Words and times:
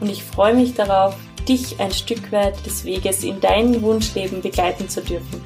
und 0.00 0.10
ich 0.10 0.22
freue 0.22 0.54
mich 0.54 0.74
darauf, 0.74 1.16
dich 1.48 1.80
ein 1.80 1.92
Stück 1.92 2.30
weit 2.30 2.64
des 2.66 2.84
Weges 2.84 3.24
in 3.24 3.40
dein 3.40 3.82
Wunschleben 3.82 4.42
begleiten 4.42 4.88
zu 4.88 5.00
dürfen. 5.02 5.42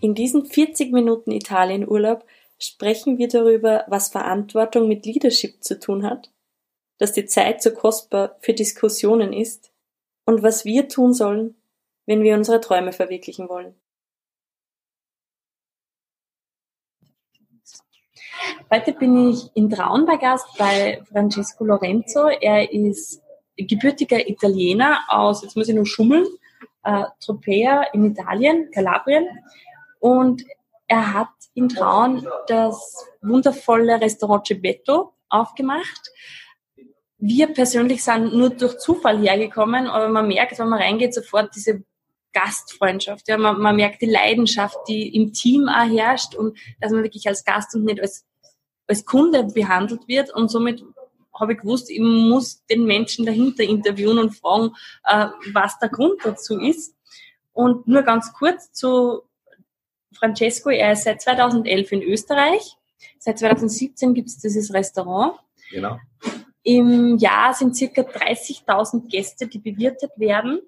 In 0.00 0.14
diesen 0.14 0.46
40 0.46 0.92
Minuten 0.92 1.30
Italienurlaub 1.30 2.24
sprechen 2.58 3.18
wir 3.18 3.28
darüber, 3.28 3.84
was 3.88 4.08
Verantwortung 4.08 4.88
mit 4.88 5.06
Leadership 5.06 5.62
zu 5.62 5.78
tun 5.78 6.04
hat, 6.04 6.32
dass 6.98 7.12
die 7.12 7.26
Zeit 7.26 7.62
so 7.62 7.70
kostbar 7.70 8.36
für 8.40 8.52
Diskussionen 8.52 9.32
ist 9.32 9.72
und 10.24 10.42
was 10.42 10.64
wir 10.64 10.88
tun 10.88 11.14
sollen, 11.14 11.56
wenn 12.06 12.22
wir 12.22 12.34
unsere 12.34 12.60
Träume 12.60 12.92
verwirklichen 12.92 13.48
wollen. 13.48 13.74
Heute 18.70 18.92
bin 18.92 19.30
ich 19.30 19.50
in 19.54 19.70
Traun 19.70 20.06
bei 20.06 20.16
Gast 20.16 20.46
bei 20.58 21.02
Francesco 21.10 21.64
Lorenzo. 21.64 22.28
Er 22.28 22.72
ist 22.72 23.22
gebürtiger 23.56 24.28
Italiener 24.28 25.00
aus, 25.08 25.42
jetzt 25.42 25.56
muss 25.56 25.68
ich 25.68 25.74
nur 25.74 25.86
schummeln, 25.86 26.26
äh, 26.82 27.04
Tropea 27.20 27.82
in 27.92 28.06
Italien, 28.06 28.70
Kalabrien. 28.70 29.28
Und 30.00 30.44
er 30.86 31.12
hat 31.12 31.28
in 31.54 31.68
Traun 31.68 32.26
das 32.46 33.06
wundervolle 33.20 34.00
Restaurant 34.00 34.46
Cebetto 34.46 35.12
aufgemacht 35.28 36.10
wir 37.24 37.46
persönlich 37.54 38.02
sind 38.02 38.34
nur 38.34 38.50
durch 38.50 38.78
Zufall 38.78 39.20
hergekommen, 39.20 39.86
aber 39.86 40.08
man 40.08 40.26
merkt, 40.26 40.58
wenn 40.58 40.68
man 40.68 40.82
reingeht, 40.82 41.14
sofort 41.14 41.54
diese 41.54 41.84
Gastfreundschaft. 42.32 43.28
Ja, 43.28 43.38
man, 43.38 43.60
man 43.60 43.76
merkt 43.76 44.02
die 44.02 44.06
Leidenschaft, 44.06 44.76
die 44.88 45.14
im 45.14 45.32
Team 45.32 45.68
auch 45.68 45.88
herrscht 45.88 46.34
und 46.34 46.58
dass 46.80 46.92
man 46.92 47.02
wirklich 47.02 47.26
als 47.26 47.44
Gast 47.44 47.74
und 47.74 47.84
nicht 47.84 48.00
als, 48.00 48.24
als 48.86 49.04
Kunde 49.04 49.44
behandelt 49.44 50.08
wird. 50.08 50.34
Und 50.34 50.50
somit 50.50 50.82
habe 51.38 51.54
ich 51.54 51.60
gewusst, 51.60 51.90
ich 51.90 52.00
muss 52.00 52.64
den 52.66 52.84
Menschen 52.84 53.26
dahinter 53.26 53.62
interviewen 53.62 54.18
und 54.18 54.36
fragen, 54.36 54.72
äh, 55.04 55.28
was 55.52 55.78
der 55.78 55.88
Grund 55.88 56.20
dazu 56.24 56.58
ist. 56.58 56.94
Und 57.52 57.86
nur 57.86 58.02
ganz 58.02 58.32
kurz 58.32 58.72
zu 58.72 59.22
Francesco. 60.14 60.70
Er 60.70 60.92
ist 60.92 61.04
seit 61.04 61.20
2011 61.20 61.92
in 61.92 62.02
Österreich. 62.02 62.76
Seit 63.18 63.38
2017 63.38 64.14
gibt 64.14 64.28
es 64.28 64.38
dieses 64.38 64.72
Restaurant. 64.72 65.38
Genau. 65.70 65.98
Im 66.62 67.18
Jahr 67.18 67.54
sind 67.54 67.76
circa 67.76 68.02
30.000 68.02 69.08
Gäste, 69.08 69.48
die 69.48 69.58
bewirtet 69.58 70.12
werden. 70.16 70.60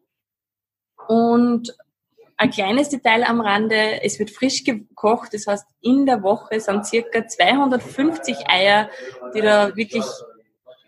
Und 1.08 1.76
ein 2.36 2.50
kleines 2.50 2.88
Detail 2.88 3.24
am 3.24 3.40
Rande, 3.40 4.02
es 4.02 4.18
wird 4.18 4.30
frisch 4.30 4.64
gekocht, 4.64 5.34
das 5.34 5.46
heißt 5.46 5.66
in 5.80 6.04
der 6.06 6.22
Woche 6.22 6.58
sind 6.60 6.84
circa 6.84 7.26
250 7.26 8.48
Eier, 8.48 8.88
die 9.34 9.40
da 9.40 9.74
wirklich 9.76 10.04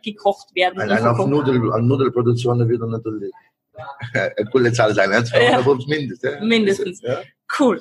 gekocht 0.04 0.54
werden. 0.54 0.80
Allein 0.80 1.06
auf 1.06 1.24
Nudel, 1.26 1.72
an 1.72 1.86
Nudelproduktion 1.86 2.68
wird 2.68 2.80
natürlich 2.82 3.32
eine 4.14 4.50
coole 4.50 4.72
Zahl 4.72 4.94
sein, 4.94 5.10
200 5.10 5.64
ja. 5.64 5.86
mindestens. 5.86 6.40
Mindestens. 6.40 7.02
Ja. 7.02 7.20
Cool. 7.58 7.80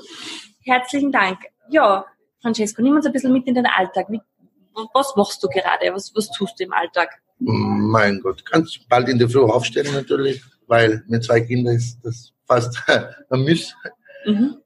Herzlichen 0.64 1.12
Dank. 1.12 1.40
Ja, 1.70 2.06
Francesco, 2.42 2.82
nimm 2.82 2.96
uns 2.96 3.06
ein 3.06 3.14
bisschen 3.14 3.34
mit 3.34 3.48
in 3.48 3.56
den 3.56 3.66
Alltag. 3.66 4.08
Wie 4.10 4.22
was 4.94 5.16
machst 5.16 5.42
du 5.44 5.48
gerade? 5.48 5.94
Was, 5.94 6.14
was 6.16 6.30
tust 6.32 6.60
du 6.60 6.66
im 6.66 6.74
Alltag? 6.74 7.10
Mein 7.40 8.22
Gott, 8.22 8.46
ganz 8.46 8.80
bald 8.90 9.10
in 9.10 9.20
der 9.20 9.30
Früh 9.30 9.42
aufstehen 9.42 9.94
natürlich, 9.94 10.42
weil 10.68 11.04
mit 11.08 11.24
zwei 11.24 11.42
Kindern 11.42 11.76
ist 11.76 12.00
das 12.04 12.32
fast 12.46 12.82
ein 13.30 13.42
Muss. 13.42 13.76
Mhm. 14.26 14.58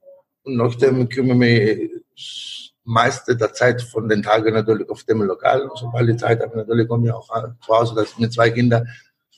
Und 0.42 0.56
nachdem 0.56 1.08
kümmere 1.08 1.44
ich 1.44 1.90
mich 2.12 2.74
meiste 2.84 3.36
der 3.36 3.52
Zeit 3.52 3.82
von 3.82 4.08
den 4.08 4.22
Tagen 4.22 4.52
natürlich 4.52 4.88
auf 4.88 5.04
dem 5.04 5.22
Lokal. 5.22 5.62
Und 5.62 5.78
sobald 5.78 6.08
ich 6.08 6.16
Zeit 6.16 6.40
habe, 6.40 6.56
natürlich 6.56 6.88
komme 6.88 7.06
ich 7.08 7.12
auch 7.12 7.28
zu 7.64 7.68
Hause, 7.68 7.94
dass 7.94 8.18
mit 8.18 8.32
zwei 8.32 8.50
Kindern 8.50 8.88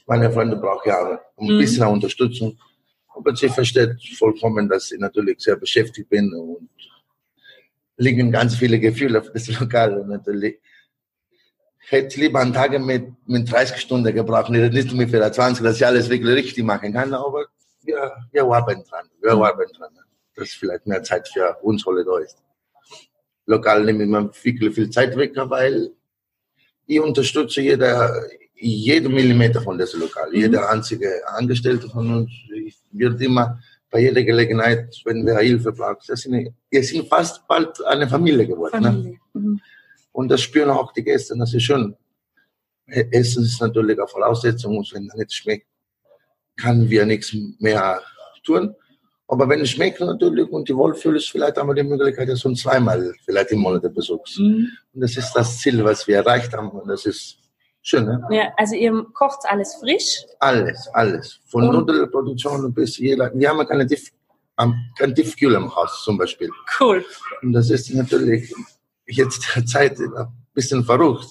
meine 0.07 0.31
Freunde 0.31 0.57
brauche 0.57 0.89
ich 0.89 0.95
auch 0.95 1.19
ein 1.39 1.47
mhm. 1.55 1.59
bisschen 1.59 1.87
Unterstützung. 1.87 2.59
Aber 3.15 3.37
sie 3.37 3.49
versteht 3.49 3.97
vollkommen, 4.17 4.69
dass 4.69 4.91
ich 4.91 4.99
natürlich 4.99 5.41
sehr 5.41 5.57
beschäftigt 5.57 6.09
bin 6.09 6.33
und 6.33 6.69
liegen 7.97 8.33
ganz 8.33 8.57
viele 8.57 8.79
Gefühle 8.79 9.21
auf 9.21 9.31
das 9.33 9.49
Lokal 9.61 9.99
und 9.99 10.09
natürlich 10.09 10.59
hätte 11.89 12.21
lieber 12.21 12.41
einen 12.41 12.53
Tag 12.53 12.79
mit, 12.81 13.13
mit 13.27 13.51
30 13.51 13.79
Stunden 13.79 14.15
gebraucht, 14.15 14.51
nicht 14.51 14.93
mit 14.93 15.11
20, 15.11 15.65
dass 15.65 15.77
ich 15.77 15.87
alles 15.87 16.09
wirklich 16.09 16.35
richtig 16.35 16.65
machen 16.65 16.93
kann, 16.93 17.13
aber 17.13 17.47
wir, 17.83 18.13
wir 18.31 18.45
arbeiten 18.45 18.85
dran, 18.89 19.07
wir 19.21 19.35
mhm. 19.35 19.43
arbeiten 19.43 19.73
dran, 19.73 19.91
dass 20.37 20.51
vielleicht 20.51 20.87
mehr 20.87 21.03
Zeit 21.03 21.29
für 21.29 21.57
uns 21.63 21.87
alle 21.87 22.05
da 22.05 22.19
ist. 22.19 22.39
Lokal 23.47 23.85
nehme 23.85 24.05
ich 24.05 24.09
mir 24.09 24.31
wirklich 24.43 24.75
viel 24.75 24.91
Zeit 24.91 25.17
weg, 25.17 25.33
weil 25.35 25.91
ich 26.87 27.01
unterstütze 27.01 27.61
jeder, 27.61 28.23
jeden 28.55 29.13
Millimeter 29.13 29.61
von 29.61 29.77
diesem 29.77 30.01
Lokal, 30.01 30.31
mhm. 30.31 30.37
jeder 30.37 30.71
einzige 30.71 31.23
Angestellte 31.29 31.89
von 31.89 32.15
uns 32.15 32.31
wird 32.93 33.21
immer 33.21 33.59
bei 33.91 34.01
jeder 34.01 34.23
Gelegenheit, 34.23 35.01
wenn 35.05 35.27
wir 35.27 35.39
Hilfe 35.39 35.73
brauchen. 35.73 35.99
Das 36.07 36.21
sind, 36.21 36.55
wir 36.71 36.83
sind 36.83 37.09
fast 37.09 37.47
bald 37.47 37.85
eine 37.85 38.09
Familie 38.09 38.47
geworden. 38.47 38.81
Ne? 38.81 38.89
Familie. 38.91 39.19
Ne? 39.35 39.41
Mhm. 39.41 39.61
Und 40.13 40.29
das 40.29 40.41
spüren 40.43 40.71
auch 40.71 40.93
die 40.93 41.03
Gäste. 41.03 41.37
Das 41.39 41.53
ist 41.55 41.63
schön. 41.63 41.97
E-, 42.87 43.09
Essen 43.11 43.45
ist 43.45 43.61
natürlich 43.61 43.99
eine 43.99 44.07
Voraussetzung. 44.07 44.77
Und 44.77 44.93
wenn 44.93 45.09
es 45.09 45.15
nicht 45.15 45.33
schmeckt, 45.33 45.67
kann 46.57 46.89
wir 46.89 47.07
nichts 47.07 47.35
mehr 47.59 48.01
tun. 48.45 48.75
Aber 49.29 49.49
wenn 49.49 49.61
es 49.63 49.71
schmeckt 49.71 50.01
natürlich 50.01 50.49
und 50.51 50.69
die 50.69 50.77
Wohlfühl 50.77 51.17
ist, 51.17 51.31
vielleicht 51.31 51.57
haben 51.57 51.69
wir 51.69 51.75
die 51.75 51.83
Möglichkeit, 51.83 52.29
dass 52.29 52.41
du 52.41 52.53
zweimal 52.55 53.15
vielleicht 53.25 53.51
im 53.53 53.61
Monat 53.61 53.95
besuchst. 53.95 54.39
Mhm. 54.39 54.69
Und 54.93 55.01
das 55.01 55.17
ist 55.17 55.33
das 55.33 55.59
Ziel, 55.59 55.83
was 55.83 56.07
wir 56.07 56.17
erreicht 56.17 56.53
haben. 56.53 56.69
Und 56.69 56.89
das 56.89 57.07
ist 57.07 57.39
Schön, 57.85 58.05
ne? 58.05 58.25
Ja, 58.31 58.53
also 58.57 58.77
ihr 58.77 59.05
kocht 59.13 59.41
alles 59.49 59.75
frisch? 59.75 60.25
Alles, 60.39 60.89
alles. 60.93 61.41
Von 61.47 61.65
und? 61.65 61.75
Nudelproduktion 61.75 62.73
bis 62.73 62.97
jeder. 62.99 63.33
Wir 63.35 63.49
haben 63.49 63.67
keine 63.67 63.85
Tief, 63.85 64.13
kein 64.57 65.15
Tiefkühl 65.15 65.55
im 65.55 65.75
Haus 65.75 66.05
zum 66.05 66.17
Beispiel. 66.17 66.49
Cool. 66.79 67.05
Und 67.43 67.53
das 67.53 67.71
ist 67.71 67.93
natürlich 67.93 68.55
jetzt 69.07 69.45
der 69.57 69.67
Zeit 69.67 69.99
ein 69.99 70.29
bisschen 70.55 70.85
verrückt. 70.85 71.29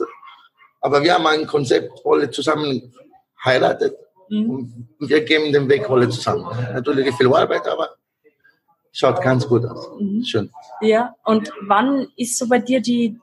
Aber 0.80 1.04
wir 1.04 1.14
haben 1.14 1.28
ein 1.28 1.46
Konzept, 1.46 1.92
alle 2.06 2.30
zusammen 2.32 2.94
heiratet. 3.44 3.96
Mhm. 4.30 4.50
Und 4.50 4.88
wir 5.00 5.24
geben 5.24 5.52
den 5.52 5.70
Weg 5.70 5.90
alle 5.90 6.10
zusammen. 6.10 6.46
Natürlich 6.74 7.14
viel 7.16 7.34
Arbeit, 7.34 7.68
aber 7.68 7.90
schaut 8.92 9.22
ganz 9.22 9.48
gut 9.48 9.66
aus. 9.66 9.90
Mhm. 10.00 10.24
Schön. 10.24 10.52
Ja, 10.82 11.16
und 11.24 11.52
wann 11.62 12.08
ist 12.16 12.38
so 12.38 12.48
bei 12.48 12.60
dir 12.60 12.82
die 12.82 13.20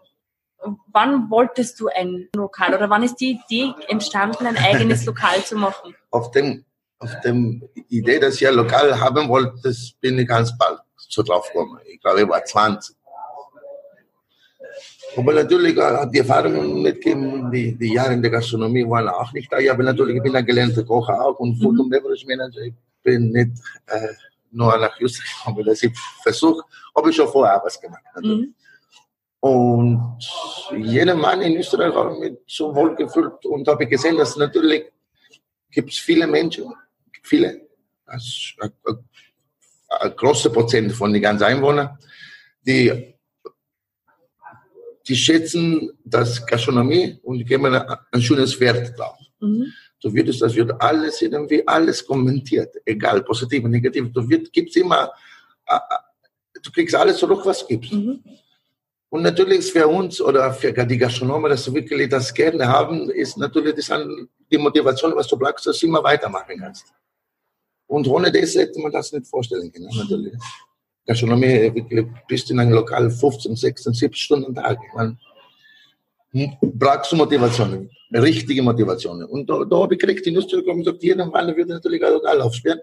wann 0.92 1.30
wolltest 1.30 1.78
du 1.80 1.88
ein 1.88 2.28
Lokal 2.34 2.75
oder 2.75 2.91
wann 2.91 3.03
ist 3.03 3.16
die 3.16 3.41
Idee 3.44 3.74
entstanden, 3.89 4.47
ein 4.47 4.56
eigenes 4.56 5.04
Lokal 5.06 5.42
zu 5.44 5.56
machen? 5.56 5.94
Auf 6.10 6.30
dem, 6.30 6.65
auf 6.98 7.10
dem 7.21 7.68
Idee, 7.89 8.18
dass 8.18 8.36
ich 8.36 8.48
ein 8.48 8.54
Lokal 8.54 9.01
haben 9.01 9.28
wollte, 9.28 9.54
das 9.62 9.92
bin 10.01 10.18
ich 10.18 10.28
ganz 10.28 10.56
bald 10.59 10.80
so 10.97 11.22
drauf 11.22 11.48
gekommen. 11.53 11.78
Ich 11.86 12.01
glaube, 12.01 12.22
ich 12.22 12.28
war 12.28 12.44
20. 12.44 12.97
Aber 15.16 15.33
natürlich 15.33 15.77
hat 15.77 16.15
die 16.15 16.19
Erfahrung 16.19 16.83
mitgegeben, 16.83 17.51
die, 17.51 17.75
die 17.75 17.95
Jahre 17.95 18.13
in 18.13 18.22
der 18.22 18.31
Gastronomie 18.31 18.89
waren 18.89 19.09
auch 19.09 19.33
nicht 19.33 19.51
da. 19.51 19.59
Ich 19.59 19.69
habe 19.71 19.83
natürlich, 19.83 20.16
ich 20.16 20.22
bin 20.22 20.37
ein 20.37 20.45
gelernter 20.45 20.84
Koch 20.84 21.09
auch 21.09 21.39
und 21.39 21.57
Food- 21.57 21.75
mhm. 21.75 21.81
und 21.81 21.91
Beverage 21.91 22.27
Manager. 22.27 22.60
Ich 22.60 22.75
bin 23.03 23.31
nicht 23.33 23.53
äh, 23.87 24.09
nur 24.51 24.77
nach 24.78 24.99
Houston 25.01 25.25
gekommen, 25.39 25.65
dass 25.65 25.83
ich 25.83 25.97
versuche, 26.22 26.63
habe 26.95 27.10
ich 27.10 27.16
schon 27.16 27.28
vorher 27.28 27.60
was 27.65 27.81
gemacht. 27.81 28.03
Mhm. 28.21 28.55
Und 29.41 30.19
jeder 30.77 31.15
Mann 31.15 31.41
in 31.43 31.57
Österreich 31.57 31.95
hat 31.95 32.19
mich 32.19 32.39
so 32.47 32.75
wohl 32.75 32.95
gefühlt 32.97 33.45
und 33.47 33.66
habe 33.69 33.87
gesehen, 33.87 34.16
dass 34.16 34.37
natürlich 34.37 34.84
gibt 35.71 35.91
es 35.91 35.99
viele 35.99 36.27
Menschen, 36.27 36.72
viele, 37.22 37.69
also 38.04 38.28
ein, 38.61 38.72
ein 40.01 40.16
großer 40.16 40.51
Prozent 40.51 40.93
von 40.93 41.13
den 41.13 41.22
ganzen 41.22 41.45
Einwohnern, 41.45 41.97
die, 42.66 43.15
die 45.09 45.16
schätzen 45.16 45.91
das 46.05 46.47
Gastronomie 46.47 47.19
und 47.22 47.45
geben 47.47 47.75
ein 47.75 48.22
schönes 48.22 48.59
Wert 48.60 48.97
drauf. 48.99 49.19
Mhm. 49.41 49.72
Du 50.01 50.15
würdest, 50.15 50.43
das 50.43 50.55
wird 50.55 50.71
alles 50.81 51.21
irgendwie 51.22 51.66
alles 51.66 52.07
kommentiert, 52.07 52.77
egal, 52.84 53.22
positiv, 53.22 53.65
negativ. 53.65 54.13
Du 54.13 54.28
wird, 54.28 54.53
gibt's 54.53 54.77
immer 54.77 55.10
du 56.63 56.71
kriegst 56.72 56.95
alles 56.95 57.19
zurück, 57.19 57.43
was 57.45 57.66
gibst. 57.66 57.93
Mhm. 57.93 58.22
Und 59.10 59.22
natürlich 59.22 59.60
ist 59.60 59.71
für 59.71 59.89
uns 59.89 60.21
oder 60.21 60.53
für 60.53 60.72
die 60.72 60.99
Gastronomen, 60.99 61.51
dass 61.51 61.65
sie 61.65 61.72
wirklich 61.72 62.09
das 62.11 62.33
gerne 62.33 62.66
haben, 62.66 63.09
ist 63.11 63.39
natürlich 63.39 63.75
das 63.75 63.91
die 64.51 64.59
Motivation, 64.59 65.16
was 65.16 65.27
du 65.28 65.37
bleibst, 65.37 65.66
dass 65.66 65.78
du 65.78 65.87
immer 65.87 66.03
weitermachen 66.03 66.59
kannst. 66.59 66.93
Und 67.87 68.07
ohne 68.07 68.31
das 68.31 68.54
hätte 68.54 68.78
man 68.81 68.93
das 68.93 69.13
nicht 69.13 69.27
vorstellen 69.27 69.72
können, 69.72 69.89
natürlich. 69.97 70.34
Gastronomie, 71.09 71.75
wirklich 71.75 72.07
bist 72.28 72.51
in 72.51 72.60
einem 72.60 72.72
Lokal 72.72 73.10
15, 73.10 73.57
16, 73.57 73.95
17 73.95 74.15
Stunden 74.15 74.47
am 74.47 74.55
Tag. 74.55 74.78
Man 74.95 75.19
brauchst 76.60 77.10
du 77.10 77.16
Motivation, 77.16 77.91
richtige 78.13 78.63
Motivation. 78.63 79.25
Und 79.25 79.49
da, 79.49 79.65
da 79.65 79.77
habe 79.77 79.95
ich 79.95 80.01
gekriegt, 80.01 80.25
die 80.27 80.31
Industrie 80.31 80.57
gekommen 80.57 80.81
und 80.81 80.84
gesagt, 80.84 81.03
jeder 81.03 81.27
Mann 81.27 81.57
würde 81.57 81.72
natürlich 81.72 82.05
ein 82.05 82.13
Lokal 82.13 82.41
aufsperren 82.43 82.81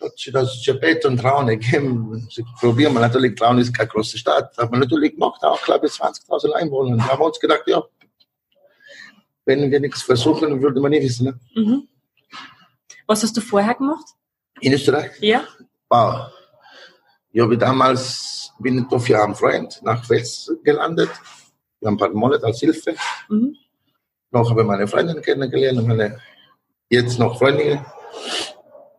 hat 0.00 0.18
sich 0.18 0.32
das 0.32 0.62
Gebet 0.64 1.04
und 1.04 1.18
Trauen 1.18 1.46
gegeben. 1.46 2.28
Probieren 2.60 2.94
wir 2.94 3.00
natürlich, 3.00 3.34
Traun 3.34 3.58
ist 3.58 3.76
keine 3.76 3.88
große 3.88 4.18
Stadt, 4.18 4.56
man 4.56 4.80
natürlich 4.80 5.12
gemacht, 5.12 5.42
auch 5.42 5.60
glaube 5.62 5.86
ich 5.86 5.92
20.000 5.92 6.52
Einwohner. 6.52 6.96
Da 6.96 7.08
haben 7.08 7.20
wir 7.20 7.26
uns 7.26 7.40
gedacht, 7.40 7.62
ja, 7.66 7.82
wenn 9.44 9.70
wir 9.70 9.80
nichts 9.80 10.02
versuchen, 10.02 10.60
würde 10.60 10.80
man 10.80 10.90
nie 10.90 11.02
wissen. 11.02 11.26
Ne? 11.26 11.40
Mhm. 11.54 11.88
Was 13.06 13.22
hast 13.22 13.36
du 13.36 13.40
vorher 13.40 13.74
gemacht? 13.74 14.04
In 14.60 14.72
Österreich? 14.72 15.12
Ja. 15.20 15.44
Wow. 15.88 16.30
Ich 17.30 17.40
habe 17.42 17.58
damals, 17.58 18.52
bin 18.58 18.86
ich 18.90 19.02
für 19.02 19.22
einen 19.22 19.34
Freund 19.34 19.80
nach 19.82 20.08
Wels 20.08 20.50
gelandet. 20.64 21.10
Ein 21.84 21.96
paar 21.96 22.10
Monate 22.10 22.46
als 22.46 22.60
Hilfe. 22.60 22.94
Mhm. 23.28 23.54
Noch 24.30 24.50
habe 24.50 24.62
ich 24.62 24.66
meine 24.66 24.88
Freundin 24.88 25.22
kennengelernt 25.22 25.78
und 25.78 25.88
meine 25.88 26.18
jetzt 26.88 27.18
noch 27.18 27.38
Freundin. 27.38 27.84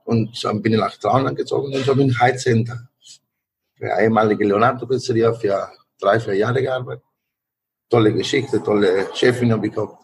Und 0.06 0.44
dann 0.44 0.62
bin 0.62 0.74
ich 0.74 0.80
nach 0.80 0.98
Traun 0.98 1.36
gezogen 1.36 1.74
und 1.74 1.86
habe 1.88 2.02
in 2.02 2.20
High 2.20 2.38
Center 2.38 2.90
für 3.76 4.00
ehemalige 4.00 4.46
Leonardo-Pizzeria 4.46 5.34
für 5.34 5.70
drei, 6.00 6.20
vier 6.20 6.36
Jahre 6.36 6.62
gearbeitet. 6.62 7.04
Tolle 7.90 8.14
Geschichte, 8.14 8.62
tolle 8.62 9.08
Chefin 9.14 9.52
habe 9.52 9.68
ich 9.68 9.74
gehabt. 9.74 9.98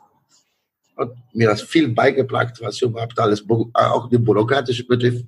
Hat 0.98 1.12
mir 1.34 1.50
das 1.50 1.62
viel 1.62 1.90
beigebracht, 1.90 2.60
was 2.62 2.82
überhaupt 2.82 3.20
alles, 3.20 3.44
auch 3.74 4.10
die 4.10 4.18
bürokratische 4.18 4.86
betrifft. 4.86 5.26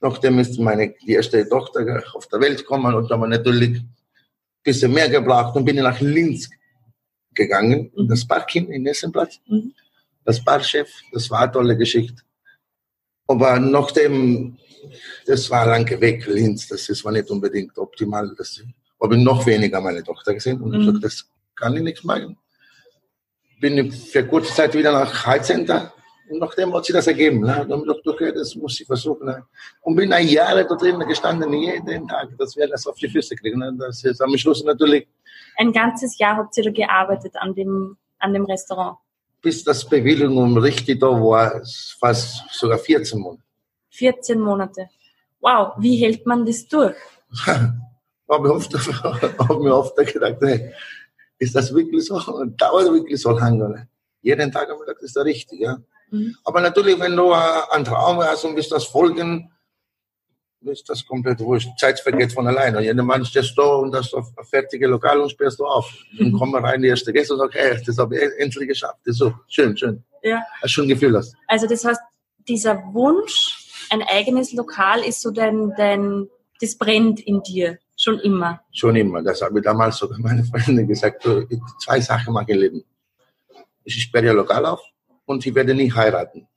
Nachdem 0.00 0.38
ist 0.38 0.58
meine 0.58 0.94
die 1.06 1.12
erste 1.12 1.48
Tochter 1.48 2.02
auf 2.14 2.26
der 2.28 2.40
Welt 2.40 2.58
gekommen 2.58 2.94
und 2.94 3.10
da 3.10 3.14
haben 3.14 3.22
wir 3.22 3.28
natürlich 3.28 3.80
ein 3.80 3.94
bisschen 4.62 4.92
mehr 4.92 5.08
gebraucht 5.08 5.56
und 5.56 5.64
bin 5.64 5.76
ich 5.76 5.82
nach 5.82 6.00
Linz 6.00 6.50
gegangen, 7.34 7.90
mhm. 7.94 8.08
das 8.08 8.26
Parking 8.26 8.68
in 8.70 8.86
Essenplatz. 8.86 9.40
Mhm. 9.46 9.72
Das 10.24 10.42
Barchef, 10.44 10.90
das 11.12 11.30
war 11.30 11.42
eine 11.42 11.52
tolle 11.52 11.76
Geschichte. 11.76 12.22
Aber 13.28 13.58
nachdem, 13.58 14.56
das 15.26 15.48
war 15.50 15.66
lange 15.66 16.00
weg, 16.00 16.26
Linz, 16.26 16.68
das 16.68 16.88
ist, 16.88 17.04
war 17.04 17.12
nicht 17.12 17.30
unbedingt 17.30 17.78
optimal. 17.78 18.34
Das 18.36 18.60
habe 19.00 19.16
ich 19.16 19.22
noch 19.22 19.46
weniger 19.46 19.80
meine 19.80 20.02
Tochter 20.02 20.34
gesehen 20.34 20.60
und 20.60 20.70
mhm. 20.70 20.86
gesagt, 20.86 21.04
das 21.04 21.30
kann 21.54 21.76
ich 21.76 21.82
nichts 21.82 22.04
machen. 22.04 22.36
Bin 23.60 23.78
ich 23.78 23.94
für 23.94 24.26
kurze 24.26 24.52
Zeit 24.52 24.74
wieder 24.74 24.92
nach 24.92 25.26
Heizcenter 25.26 25.92
nachdem 26.30 26.74
hat 26.74 26.84
sich 26.84 26.94
das 26.94 27.06
ergeben. 27.06 27.40
Ne? 27.40 27.46
Dann 27.46 27.72
habe 27.72 27.82
ich 27.82 27.86
gedacht, 27.86 28.06
okay, 28.06 28.32
das 28.32 28.54
muss 28.54 28.80
ich 28.80 28.86
versuchen. 28.86 29.26
Ne? 29.26 29.44
Und 29.82 29.96
bin 29.96 30.12
ein 30.12 30.28
Jahr 30.28 30.54
da 30.54 30.74
drin 30.74 30.98
gestanden, 31.00 31.52
jeden 31.52 32.08
Tag, 32.08 32.28
dass 32.38 32.56
wir 32.56 32.68
das 32.68 32.86
auf 32.86 32.96
die 32.96 33.08
Füße 33.08 33.36
kriegen. 33.36 33.58
Ne? 33.58 33.74
Das 33.78 34.04
ist 34.04 34.20
am 34.20 34.36
Schluss 34.36 34.64
natürlich. 34.64 35.06
Ein 35.56 35.72
ganzes 35.72 36.18
Jahr 36.18 36.36
habt 36.36 36.56
ihr 36.56 36.64
da 36.64 36.70
gearbeitet 36.70 37.34
an 37.36 37.54
dem, 37.54 37.96
an 38.18 38.32
dem 38.32 38.44
Restaurant? 38.44 38.98
bis 39.46 39.62
das 39.62 39.88
Bewilligung 39.88 40.58
richtig 40.58 40.98
da 40.98 41.06
war, 41.06 41.62
fast 42.00 42.42
sogar 42.50 42.78
14 42.78 43.20
Monate. 43.20 43.42
14 43.90 44.40
Monate. 44.40 44.88
Wow, 45.40 45.74
wie 45.78 45.96
hält 45.98 46.26
man 46.26 46.44
das 46.44 46.66
durch? 46.66 46.96
habe 47.46 48.48
ich 48.48 48.52
oft, 48.52 48.74
hab 49.38 49.60
mir 49.60 49.72
oft 49.72 49.96
gedacht, 49.96 50.38
hey, 50.40 50.72
ist 51.38 51.54
das 51.54 51.72
wirklich 51.72 52.04
so? 52.06 52.18
Dauert 52.56 52.92
wirklich 52.92 53.20
so 53.20 53.30
lange? 53.30 53.86
Jeden 54.20 54.50
Tag 54.50 54.62
habe 54.62 54.74
ich 54.74 54.80
gedacht, 54.80 54.96
das 54.96 55.04
ist 55.04 55.16
der 55.16 55.24
richtige. 55.24 55.64
Ja? 55.64 55.78
Mhm. 56.10 56.36
Aber 56.44 56.60
natürlich, 56.60 56.98
wenn 57.00 57.16
du 57.16 57.32
einen 57.32 57.84
Traum 57.84 58.18
hast 58.22 58.44
und 58.44 58.56
willst 58.56 58.72
das 58.72 58.84
folgen, 58.84 59.50
ist 60.62 60.88
das 60.88 61.06
komplett 61.06 61.40
wurscht. 61.40 61.68
Zeit 61.78 62.00
vergeht 62.00 62.32
von 62.32 62.46
alleine. 62.46 62.80
Jeder 62.80 63.02
Mann 63.02 63.24
steht 63.24 63.52
da 63.56 63.62
und 63.62 63.92
das 63.92 64.12
fertiges 64.50 64.88
Lokal 64.88 65.20
und 65.20 65.30
sperrst 65.30 65.58
du 65.60 65.64
auf. 65.64 65.92
Dann 66.18 66.32
kommen 66.32 66.54
rein 66.64 66.82
die 66.82 66.88
erste 66.88 67.12
Gäste 67.12 67.34
und 67.34 67.40
sagen, 67.40 67.52
hey, 67.54 67.80
das 67.84 67.98
habe 67.98 68.16
ich 68.16 68.22
endlich 68.38 68.68
geschafft. 68.68 68.98
Das 69.04 69.12
ist 69.12 69.18
so 69.18 69.34
schön, 69.48 69.76
schön. 69.76 70.02
Ja. 70.22 70.42
Ein 70.62 70.88
Gefühl 70.88 71.16
hast. 71.16 71.34
Also 71.46 71.66
das 71.66 71.84
heißt, 71.84 72.00
dieser 72.48 72.76
Wunsch, 72.92 73.70
ein 73.90 74.02
eigenes 74.02 74.52
Lokal 74.52 75.04
ist 75.04 75.20
so 75.20 75.30
dein, 75.30 75.72
dein, 75.76 76.28
das 76.60 76.76
brennt 76.76 77.20
in 77.20 77.42
dir. 77.42 77.78
Schon 77.98 78.18
immer. 78.20 78.60
Schon 78.72 78.96
immer. 78.96 79.22
Das 79.22 79.40
habe 79.40 79.58
ich 79.58 79.64
damals 79.64 79.96
sogar 79.96 80.18
meine 80.18 80.44
Freundin 80.44 80.86
gesagt. 80.86 81.26
Zwei 81.82 82.00
Sachen 82.00 82.36
ich 82.46 82.54
leben. 82.56 82.84
Ich 83.84 84.02
sperre 84.02 84.32
Lokal 84.32 84.66
auf 84.66 84.80
und 85.26 85.44
ich 85.44 85.54
werde 85.54 85.74
nie 85.74 85.92
heiraten 85.92 86.48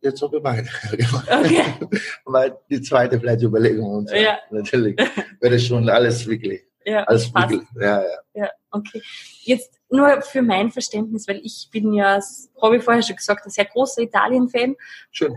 jetzt 0.00 0.22
habe 0.22 0.36
ich 0.36 0.42
beide 0.42 0.62
gemacht. 0.96 1.28
Okay. 1.30 1.64
Weil 2.24 2.58
die 2.68 2.80
zweite 2.80 3.18
vielleicht 3.18 3.42
Überlegung 3.42 3.90
und 3.90 4.08
so. 4.08 4.14
Ja. 4.14 4.38
Natürlich 4.50 4.98
wäre 5.40 5.58
schon 5.58 5.88
alles 5.88 6.26
wirklich. 6.26 6.62
Ja, 6.84 7.04
alles 7.04 7.30
passt. 7.30 7.50
wirklich. 7.50 7.68
Ja, 7.80 8.02
ja. 8.02 8.18
Ja, 8.34 8.50
okay. 8.70 9.02
Jetzt 9.42 9.78
nur 9.90 10.22
für 10.22 10.42
mein 10.42 10.70
Verständnis, 10.70 11.26
weil 11.28 11.40
ich 11.42 11.68
bin 11.70 11.92
ja, 11.92 12.20
habe 12.62 12.76
ich 12.76 12.82
vorher 12.82 13.02
schon 13.02 13.16
gesagt, 13.16 13.44
ein 13.44 13.50
sehr 13.50 13.66
großer 13.66 14.02
Italien-Fan. 14.02 14.74
Schön. 15.10 15.36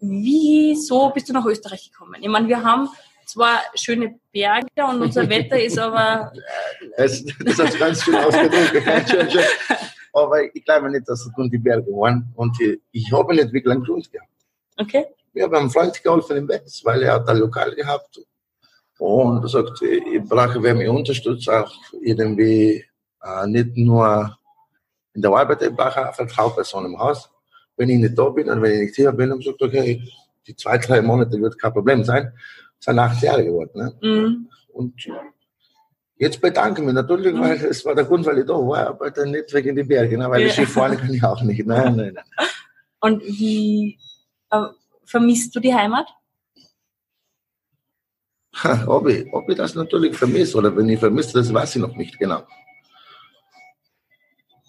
Wieso 0.00 1.10
bist 1.10 1.28
du 1.28 1.32
nach 1.32 1.46
Österreich 1.46 1.90
gekommen? 1.90 2.16
Ich 2.20 2.28
meine, 2.28 2.48
wir 2.48 2.62
haben 2.62 2.88
zwar 3.24 3.60
schöne 3.74 4.18
Berge 4.32 4.66
und 4.88 5.02
unser 5.02 5.28
Wetter 5.28 5.60
ist 5.60 5.78
aber. 5.78 6.32
Äh, 6.96 7.02
das, 7.02 7.24
das 7.44 7.58
hast 7.58 7.74
du 7.74 7.78
ganz 7.78 8.02
schön 8.02 8.16
ausgedrückt. 8.16 9.88
Aber 10.12 10.54
ich 10.54 10.64
glaube 10.64 10.90
nicht, 10.90 11.08
dass 11.08 11.20
es 11.20 11.30
die 11.36 11.58
Berge 11.58 11.90
waren. 11.90 12.32
Und 12.34 12.56
ich 12.92 13.12
habe 13.12 13.34
nicht 13.34 13.52
wirklich 13.52 13.72
einen 13.72 13.84
Grund 13.84 14.10
gehabt. 14.12 14.28
Okay. 14.76 15.06
Wir 15.32 15.44
haben 15.44 15.54
einem 15.54 15.70
Freund 15.70 16.02
geholfen 16.02 16.36
im 16.36 16.46
Bett, 16.46 16.64
weil 16.84 17.02
er 17.02 17.14
hat 17.14 17.28
ein 17.28 17.38
Lokal 17.38 17.74
gehabt. 17.74 18.20
Und 18.98 19.42
er 19.42 19.48
sagt, 19.48 19.80
ich 19.82 20.22
brauche, 20.22 20.62
wer 20.62 20.74
mich 20.74 20.88
unterstützt, 20.88 21.48
auch 21.48 21.72
irgendwie 22.00 22.84
äh, 23.22 23.46
nicht 23.46 23.76
nur 23.76 24.36
in 25.14 25.22
der 25.22 25.30
Arbeit, 25.30 25.62
ich 25.62 25.74
brauche 25.74 26.04
eine 26.04 26.12
Vertrauensperson 26.12 26.86
im 26.86 26.98
Haus. 26.98 27.30
Wenn 27.76 27.88
ich 27.88 27.98
nicht 27.98 28.18
da 28.18 28.28
bin 28.28 28.50
und 28.50 28.60
wenn 28.62 28.72
ich 28.72 28.80
nicht 28.80 28.96
hier 28.96 29.12
bin, 29.12 29.32
und 29.32 29.42
sagt, 29.42 29.62
okay, 29.62 30.02
die 30.46 30.56
zwei, 30.56 30.78
drei 30.78 31.00
Monate 31.00 31.40
wird 31.40 31.58
kein 31.58 31.72
Problem 31.72 32.04
sein. 32.04 32.32
Es 32.78 32.84
sind 32.84 32.98
acht 32.98 33.22
Jahre 33.22 33.44
geworden. 33.44 33.70
Ne? 33.74 33.94
Mhm. 34.02 34.48
Und 34.72 34.94
Jetzt 36.16 36.40
bedanke 36.40 36.80
ich 36.80 36.86
mich 36.86 36.94
natürlich, 36.94 37.38
weil 37.38 37.56
es 37.64 37.84
war 37.84 37.94
der 37.94 38.04
Grund, 38.04 38.24
weil 38.26 38.38
ich 38.38 38.46
da 38.46 38.54
war, 38.54 38.86
aber 38.88 39.10
dann 39.10 39.30
nicht 39.30 39.52
wegen 39.52 39.74
den 39.74 39.88
Bergen, 39.88 40.20
ne? 40.20 40.30
weil 40.30 40.42
ja. 40.42 40.50
Skifahren 40.50 40.96
kann 40.96 41.12
ich 41.12 41.24
auch 41.24 41.42
nicht. 41.42 41.66
Nein, 41.66 41.96
nein, 41.96 42.12
nein. 42.14 42.48
Und 43.00 43.22
wie 43.22 43.98
äh, 44.50 44.66
vermisst 45.04 45.54
du 45.56 45.60
die 45.60 45.74
Heimat? 45.74 46.06
Ha, 48.62 48.84
ob, 48.86 49.08
ich, 49.08 49.26
ob 49.32 49.48
ich 49.48 49.56
das 49.56 49.74
natürlich 49.74 50.16
vermisse 50.16 50.58
oder 50.58 50.76
wenn 50.76 50.88
ich 50.88 51.00
vermisse, 51.00 51.32
das 51.32 51.52
weiß 51.52 51.76
ich 51.76 51.82
noch 51.82 51.96
nicht 51.96 52.18
genau. 52.18 52.42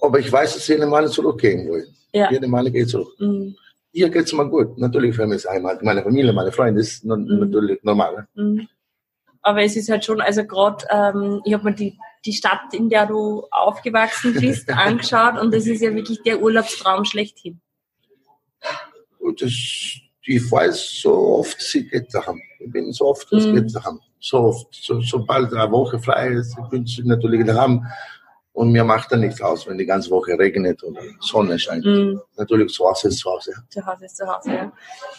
Aber 0.01 0.19
ich 0.19 0.31
weiß, 0.31 0.55
dass 0.55 0.67
jede 0.67 0.85
Mal 0.85 1.07
zurückgehen 1.09 1.69
will. 1.69 1.87
Ja. 2.13 2.31
Jede 2.31 2.47
Mal 2.47 2.69
geht 2.71 2.89
zurück. 2.89 3.13
Mhm. 3.19 3.55
Hier 3.91 4.09
geht 4.09 4.25
es 4.25 4.33
mir 4.33 4.49
gut. 4.49 4.77
Natürlich 4.77 5.15
vermisse 5.15 5.47
ich 5.47 5.53
Heimat. 5.53 5.83
Meine 5.83 6.01
Familie, 6.01 6.33
meine 6.33 6.51
Freunde 6.51 6.81
ist 6.81 7.05
mhm. 7.05 7.39
natürlich 7.39 7.83
normal. 7.83 8.27
Ne? 8.33 8.43
Mhm. 8.43 8.67
Aber 9.43 9.61
es 9.61 9.75
ist 9.75 9.89
halt 9.89 10.05
schon, 10.05 10.21
also 10.21 10.45
gerade, 10.45 10.85
ähm, 10.89 11.41
ich 11.43 11.53
habe 11.53 11.65
mir 11.65 11.75
die, 11.75 11.97
die 12.25 12.31
Stadt, 12.31 12.73
in 12.73 12.89
der 12.89 13.05
du 13.05 13.45
aufgewachsen 13.51 14.33
bist, 14.33 14.69
angeschaut 14.71 15.37
und 15.39 15.53
das 15.53 15.67
ist 15.67 15.81
ja 15.81 15.93
wirklich 15.93 16.21
der 16.23 16.41
Urlaubstraum 16.41 17.03
schlechthin. 17.03 17.59
Und 19.19 19.41
das, 19.41 19.51
ich 19.51 20.51
weiß 20.51 21.01
so 21.01 21.39
oft, 21.39 21.61
sie 21.61 21.87
geht 21.87 22.13
daheim. 22.13 22.41
Ich 22.59 22.71
bin 22.71 22.91
so 22.93 23.07
oft, 23.07 23.31
es 23.33 23.45
mm. 23.45 23.55
geht 23.55 23.75
daheim. 23.75 23.99
So 24.21 24.37
oft. 24.39 24.67
So, 24.73 25.01
sobald 25.01 25.53
eine 25.53 25.69
Woche 25.69 25.99
frei 25.99 26.29
ist, 26.29 26.55
bin 26.69 26.85
ich 26.85 27.03
natürlich 27.03 27.45
daheim. 27.45 27.85
Und 28.53 28.71
mir 28.71 28.85
macht 28.85 29.11
da 29.11 29.17
nichts 29.17 29.41
aus, 29.41 29.67
wenn 29.67 29.77
die 29.77 29.85
ganze 29.85 30.11
Woche 30.11 30.37
regnet 30.39 30.83
und 30.83 30.97
Sonne 31.19 31.59
scheint. 31.59 31.85
Mm. 31.85 32.19
Natürlich 32.37 32.71
zu 32.71 32.85
Hause 32.85 33.09
ist 33.09 33.17
zu 33.17 33.29
Hause. 33.29 33.53
Zu 33.69 33.85
Hause 33.85 34.05
ist 34.05 34.15
zu 34.15 34.25
Hause, 34.25 34.53
ja. 34.53 34.71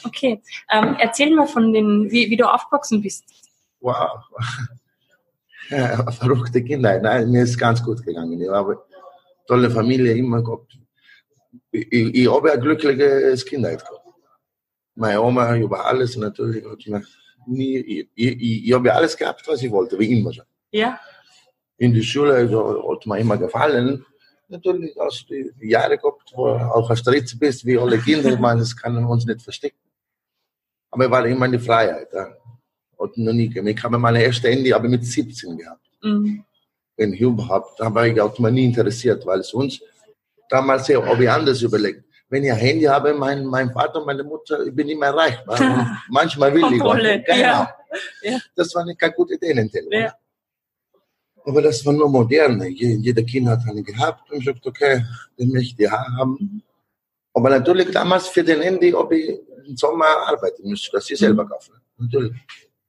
Okay. 0.04 0.40
Ähm, 0.70 0.96
erzähl 0.98 1.34
mal 1.34 1.46
von 1.46 1.74
den, 1.74 2.10
wie, 2.10 2.30
wie 2.30 2.36
du 2.36 2.50
aufgewachsen 2.50 3.02
bist 3.02 3.24
wow, 3.84 4.24
ja, 5.70 6.10
verrückte 6.10 6.64
Kinder. 6.64 6.98
Nein, 7.00 7.30
mir 7.30 7.42
ist 7.42 7.58
ganz 7.58 7.82
gut 7.82 8.02
gegangen. 8.02 8.40
Ich 8.40 8.48
habe 8.48 8.82
tolle 9.46 9.70
Familie 9.70 10.14
immer 10.14 10.42
gehabt. 10.42 10.78
Ich, 11.70 11.92
ich, 11.92 12.30
habe 12.30 12.52
eine 12.52 12.62
glückliche 12.62 13.36
Kindheit 13.44 13.84
gehabt. 13.84 14.00
Meine 14.94 15.20
Oma 15.20 15.56
über 15.56 15.84
alles 15.84 16.16
natürlich. 16.16 16.64
Nie, 17.46 17.78
ich, 17.78 18.08
ich, 18.14 18.64
ich 18.66 18.72
habe 18.72 18.92
alles 18.92 19.16
gehabt, 19.16 19.46
was 19.46 19.62
ich 19.62 19.70
wollte, 19.70 19.98
wie 19.98 20.18
immer 20.18 20.32
schon. 20.32 20.46
Ja. 20.70 20.98
In 21.76 21.92
der 21.92 22.02
Schule 22.02 22.34
also, 22.34 22.90
hat 22.90 23.06
mir 23.06 23.18
immer 23.18 23.36
gefallen. 23.36 24.04
Natürlich 24.48 24.94
hast 24.98 25.28
du 25.28 25.34
die 25.34 25.68
Jahre 25.68 25.98
gehabt, 25.98 26.32
wo 26.34 26.46
du 26.46 26.54
auch 26.54 26.88
ein 26.88 26.96
Stritz 26.96 27.38
bist, 27.38 27.66
wie 27.66 27.76
alle 27.76 27.98
Kinder. 27.98 28.32
Ich 28.32 28.38
meine, 28.38 28.60
das 28.60 28.76
kann 28.76 28.94
man 28.94 29.04
uns 29.04 29.26
nicht 29.26 29.42
verstecken. 29.42 29.78
Aber 30.90 31.04
ich 31.04 31.10
war 31.10 31.26
immer 31.26 31.46
in 31.46 31.52
die 31.52 31.58
Freiheit. 31.58 32.08
Ja. 32.12 32.28
Hat 33.04 33.16
noch 33.16 33.32
nie 33.32 33.48
gegeben. 33.48 33.68
Ich 33.68 33.82
habe 33.82 33.98
meine 33.98 34.22
erste 34.22 34.48
Handy 34.48 34.72
aber 34.72 34.88
mit 34.88 35.04
17 35.04 35.56
gehabt. 35.56 35.86
Mhm. 36.02 36.44
Wenn 36.96 37.12
ich 37.12 37.20
überhaupt, 37.20 37.80
da 37.80 37.86
habe 37.86 38.08
ich 38.08 38.20
auch 38.20 38.38
mal 38.38 38.52
nie 38.52 38.64
interessiert, 38.64 39.26
weil 39.26 39.42
sonst 39.42 39.82
damals 40.48 40.88
habe 40.88 41.22
ich 41.22 41.30
anders 41.30 41.60
überlegt. 41.62 42.04
Wenn 42.28 42.44
ich 42.44 42.52
ein 42.52 42.58
Handy 42.58 42.84
habe, 42.84 43.14
mein, 43.14 43.44
mein 43.44 43.70
Vater 43.70 44.00
und 44.00 44.06
meine 44.06 44.24
Mutter, 44.24 44.64
ich 44.66 44.74
bin 44.74 44.86
nicht 44.86 44.98
mehr 44.98 45.10
erreichbar. 45.10 46.02
manchmal 46.08 46.54
will 46.54 46.62
ich. 46.62 46.80
Kontrolle. 46.80 47.22
Genau. 47.22 47.38
Ja. 47.38 47.76
Ja. 48.22 48.38
Das 48.54 48.74
war 48.74 48.82
eine 48.82 48.96
keine 48.96 49.12
gute 49.12 49.34
Idee 49.34 49.50
in 49.50 49.70
Telefon. 49.70 49.92
Ja. 49.92 50.14
Aber 51.44 51.60
das 51.60 51.84
war 51.84 51.92
nur 51.92 52.08
moderne. 52.08 52.68
Jeder 52.68 53.22
Kind 53.22 53.48
hat 53.48 53.60
einen 53.68 53.84
gehabt 53.84 54.30
und 54.32 54.44
sagt, 54.44 54.66
okay, 54.66 55.04
den 55.38 55.52
möchte 55.52 55.82
ich 55.82 55.90
haben. 55.90 56.38
Mhm. 56.40 56.62
Aber 57.34 57.50
natürlich 57.50 57.90
damals 57.90 58.28
für 58.28 58.42
den 58.42 58.62
Handy, 58.62 58.94
ob 58.94 59.12
ich 59.12 59.40
im 59.66 59.76
Sommer 59.76 60.06
arbeiten 60.26 60.68
müsste, 60.68 60.92
dass 60.92 61.10
ich 61.10 61.18
selber 61.18 61.44
mhm. 61.44 61.48
kaufe. 61.48 61.72
Natürlich. 61.98 62.32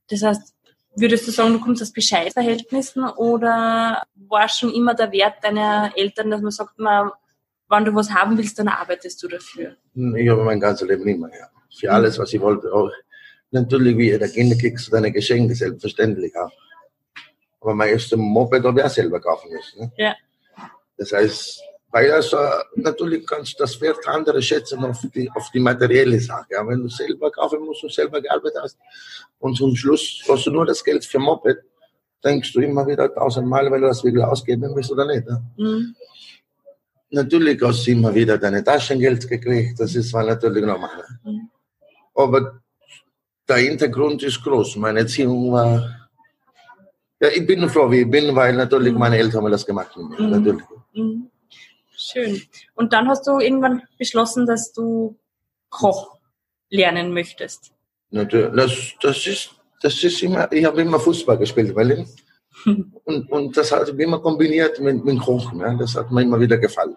Das 0.10 0.22
heißt, 0.22 0.54
würdest 0.96 1.28
du 1.28 1.32
sagen, 1.32 1.54
du 1.54 1.60
kommst 1.60 1.82
aus 1.82 1.92
Bescheidverhältnissen 1.92 3.04
oder 3.10 4.04
war 4.16 4.50
schon 4.50 4.74
immer 4.74 4.94
der 4.94 5.12
Wert 5.12 5.44
deiner 5.44 5.92
Eltern, 5.96 6.32
dass 6.32 6.42
man 6.42 6.52
sagt, 6.52 6.80
man, 6.80 7.12
wenn 7.70 7.86
du 7.86 7.96
was 7.96 8.12
haben 8.12 8.38
willst, 8.38 8.58
dann 8.60 8.68
arbeitest 8.68 9.22
du 9.24 9.28
dafür? 9.28 9.76
Ich 9.94 10.30
habe 10.30 10.44
mein 10.44 10.60
ganzes 10.60 10.88
Leben 10.88 11.08
immer, 11.08 11.30
ja. 11.30 11.50
Für 11.78 11.92
alles, 11.92 12.18
was 12.18 12.32
ich 12.34 12.40
wollte. 12.40 12.72
Auch 12.72 12.92
natürlich, 13.52 13.98
wie 13.98 14.12
jeder 14.12 14.30
Kinder 14.30 14.56
kriegst 14.56 14.88
du 14.88 14.92
deine 14.92 15.12
Geschenke, 15.12 15.56
selbstverständlich 15.56 16.34
auch. 16.38 16.52
Aber 17.60 17.74
mein 17.74 17.90
erstes 17.90 18.18
Moped 18.18 18.64
habe 18.64 18.80
ich 18.80 18.86
auch 18.86 18.90
selber 18.90 19.20
kaufen 19.20 19.52
müssen. 19.52 19.80
Ne? 19.82 19.92
Ja. 19.98 20.16
Das 20.98 21.12
heißt, 21.12 21.62
weil 21.96 22.12
also, 22.12 22.38
natürlich 22.76 23.26
kannst 23.26 23.54
du 23.54 23.64
das 23.64 23.80
Wert 23.80 24.06
andere 24.06 24.42
schätzen 24.42 24.84
auf 24.84 25.00
die, 25.16 25.32
auf 25.34 25.50
die 25.52 25.62
materielle 25.62 26.20
Sache. 26.20 26.48
Ja, 26.50 26.68
wenn 26.68 26.82
du 26.82 26.90
selber 26.90 27.32
kaufen 27.32 27.62
musst 27.64 27.86
und 27.86 27.94
selber 27.94 28.22
gearbeitet 28.22 28.60
hast 28.62 28.78
und 29.40 29.56
zum 29.56 29.74
Schluss 29.78 30.22
hast 30.28 30.46
du 30.46 30.52
nur 30.52 30.66
das 30.66 30.84
Geld 30.84 31.06
für 31.06 31.20
Moped, 31.20 31.58
denkst 32.22 32.52
du 32.52 32.60
immer 32.60 32.86
wieder 32.86 33.14
tausendmal, 33.16 33.72
wenn 33.72 33.80
du 33.80 33.88
das 33.88 34.04
wirklich 34.04 34.26
ausgeben 34.26 34.76
willst 34.76 34.92
oder 34.92 35.06
nicht. 35.06 35.26
Ja? 35.26 35.42
Mhm. 35.56 35.96
Natürlich 37.12 37.62
hast 37.62 37.88
du 37.88 37.92
immer 37.92 38.14
wieder 38.14 38.38
deine 38.38 38.62
Taschengeld 38.62 39.26
gekriegt, 39.30 39.80
das 39.80 39.96
ist 39.96 40.12
war 40.12 40.26
natürlich 40.26 40.66
normal. 40.66 41.02
Mhm. 41.24 41.50
Aber 42.14 42.60
der 43.48 43.56
Hintergrund 43.56 44.22
ist 44.22 44.44
groß. 44.44 44.76
Meine 44.76 45.00
Erziehung 45.00 45.50
war, 45.50 46.10
ja, 47.22 47.30
ich 47.30 47.48
bin 47.48 47.70
froh, 47.70 47.90
wie 47.90 48.02
ich 48.02 48.12
bin, 48.12 48.36
weil 48.36 48.54
natürlich 48.54 48.92
mhm. 48.92 49.00
meine 49.00 49.18
Eltern 49.18 49.46
haben 49.46 49.52
das 49.54 49.66
gemacht 49.66 49.96
mir, 49.96 50.20
mhm. 50.20 50.30
natürlich. 50.30 50.66
Mhm. 50.94 51.30
Schön. 52.12 52.42
Und 52.76 52.94
dann 52.94 53.08
hast 53.08 53.26
du 53.26 53.40
irgendwann 53.40 53.82
beschlossen, 53.98 54.46
dass 54.46 54.72
du 54.74 55.18
Koch 55.70 56.18
lernen 56.70 57.14
möchtest. 57.14 57.72
Natürlich. 58.12 58.56
Das, 58.56 59.16
das 59.16 59.28
ist, 59.28 59.50
das 59.82 60.04
ist 60.04 60.22
immer, 60.22 60.52
ich 60.52 60.66
habe 60.66 60.82
immer 60.82 61.00
Fußball 61.00 61.38
gespielt, 61.38 61.76
weil 61.76 62.06
und, 62.66 63.32
und 63.32 63.58
das 63.58 63.72
hat 63.72 63.90
immer 63.90 64.20
kombiniert 64.20 64.80
mit, 64.80 65.04
mit 65.04 65.20
Kochen. 65.20 65.58
Ne? 65.60 65.76
Das 65.80 65.96
hat 65.96 66.12
mir 66.12 66.22
immer 66.22 66.40
wieder 66.40 66.58
gefallen. 66.58 66.96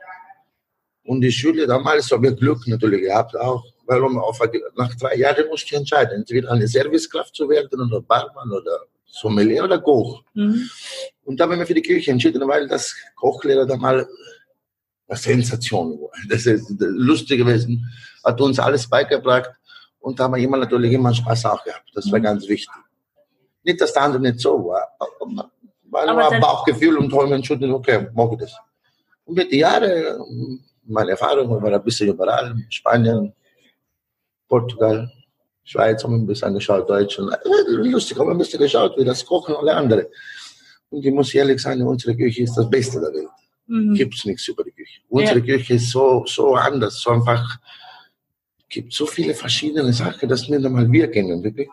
Und 1.04 1.22
die 1.22 1.32
Schule 1.32 1.66
damals 1.66 2.10
habe 2.12 2.28
ich 2.28 2.36
Glück 2.36 2.66
natürlich 2.66 3.02
gehabt 3.02 3.34
auch, 3.34 3.64
weil 3.86 4.02
auf, 4.02 4.40
nach 4.76 4.94
drei 4.96 5.16
Jahren 5.16 5.48
musste 5.48 5.68
ich 5.68 5.80
entscheiden, 5.80 6.18
entweder 6.18 6.52
eine 6.52 6.68
Servicekraft 6.68 7.34
zu 7.34 7.48
werden 7.48 7.80
oder 7.80 8.02
Barmann 8.02 8.52
oder 8.52 8.82
Sommelier 9.06 9.64
oder 9.64 9.78
Koch. 9.80 10.22
Mhm. 10.34 10.68
Und 11.24 11.40
da 11.40 11.44
habe 11.44 11.54
ich 11.54 11.60
mich 11.60 11.68
für 11.68 11.74
die 11.74 11.82
Küche 11.82 12.10
entschieden, 12.10 12.46
weil 12.46 12.68
das 12.68 12.94
Kochlehrer 13.16 13.64
damals 13.64 14.06
Sensation 15.16 15.98
war. 16.00 16.10
Das 16.28 16.46
ist 16.46 16.74
lustig 16.78 17.38
gewesen. 17.38 17.84
Hat 18.24 18.40
uns 18.40 18.58
alles 18.58 18.88
beigebracht 18.88 19.50
und 20.00 20.18
da 20.18 20.24
haben 20.24 20.34
wir 20.34 20.42
immer 20.42 20.56
natürlich 20.56 20.92
immer 20.92 21.14
Spaß 21.14 21.46
auch 21.46 21.64
gehabt. 21.64 21.90
Das 21.94 22.10
war 22.10 22.18
mhm. 22.18 22.24
ganz 22.24 22.48
wichtig. 22.48 22.74
Nicht, 23.62 23.80
dass 23.80 23.92
der 23.92 24.02
andere 24.02 24.22
nicht 24.22 24.40
so 24.40 24.64
war, 24.66 24.88
aber 25.00 25.48
war 25.90 26.40
Bauchgefühl 26.40 26.98
und 26.98 27.12
haben 27.12 27.32
entschieden, 27.32 27.72
okay, 27.72 28.08
mag 28.14 28.32
ich 28.32 28.38
das. 28.38 28.52
Und 29.24 29.36
mit 29.36 29.50
den 29.50 29.60
Jahren, 29.60 30.64
meine 30.84 31.10
Erfahrung 31.10 31.50
war 31.50 31.72
ein 31.72 31.84
bisschen 31.84 32.08
überall, 32.08 32.54
Spanien, 32.70 33.32
Portugal, 34.48 35.10
Schweiz 35.64 36.02
haben 36.02 36.12
wir 36.12 36.18
ein 36.20 36.26
bisschen 36.26 36.54
geschaut, 36.54 36.88
Deutschland. 36.88 37.36
Lustig, 37.66 38.18
haben 38.18 38.28
wir 38.28 38.32
ein 38.32 38.38
bisschen 38.38 38.60
geschaut, 38.60 38.96
wie 38.96 39.04
das 39.04 39.24
Kochen 39.24 39.54
alle 39.54 39.74
andere. 39.74 40.08
Und 40.88 41.04
ich 41.04 41.12
muss 41.12 41.34
ehrlich 41.34 41.60
sagen, 41.60 41.86
unsere 41.86 42.16
Küche 42.16 42.42
ist 42.44 42.54
das 42.56 42.70
Beste 42.70 43.00
der 43.00 43.12
Welt. 43.12 43.28
Mhm. 43.68 43.94
Gibt 43.94 44.14
es 44.14 44.24
nichts 44.24 44.48
über 44.48 44.64
die 44.64 44.72
Küche. 44.72 45.00
Unsere 45.08 45.38
ja. 45.38 45.44
Küche 45.44 45.74
ist 45.74 45.90
so, 45.90 46.24
so 46.26 46.54
anders, 46.54 47.00
so 47.00 47.10
einfach. 47.10 47.58
gibt 48.68 48.92
so 48.92 49.06
viele 49.06 49.34
verschiedene 49.34 49.92
Sachen, 49.92 50.28
dass 50.28 50.48
wir 50.48 50.58
mal 50.68 50.90
wir 50.90 51.10
kennen, 51.10 51.42
wirklich. 51.42 51.68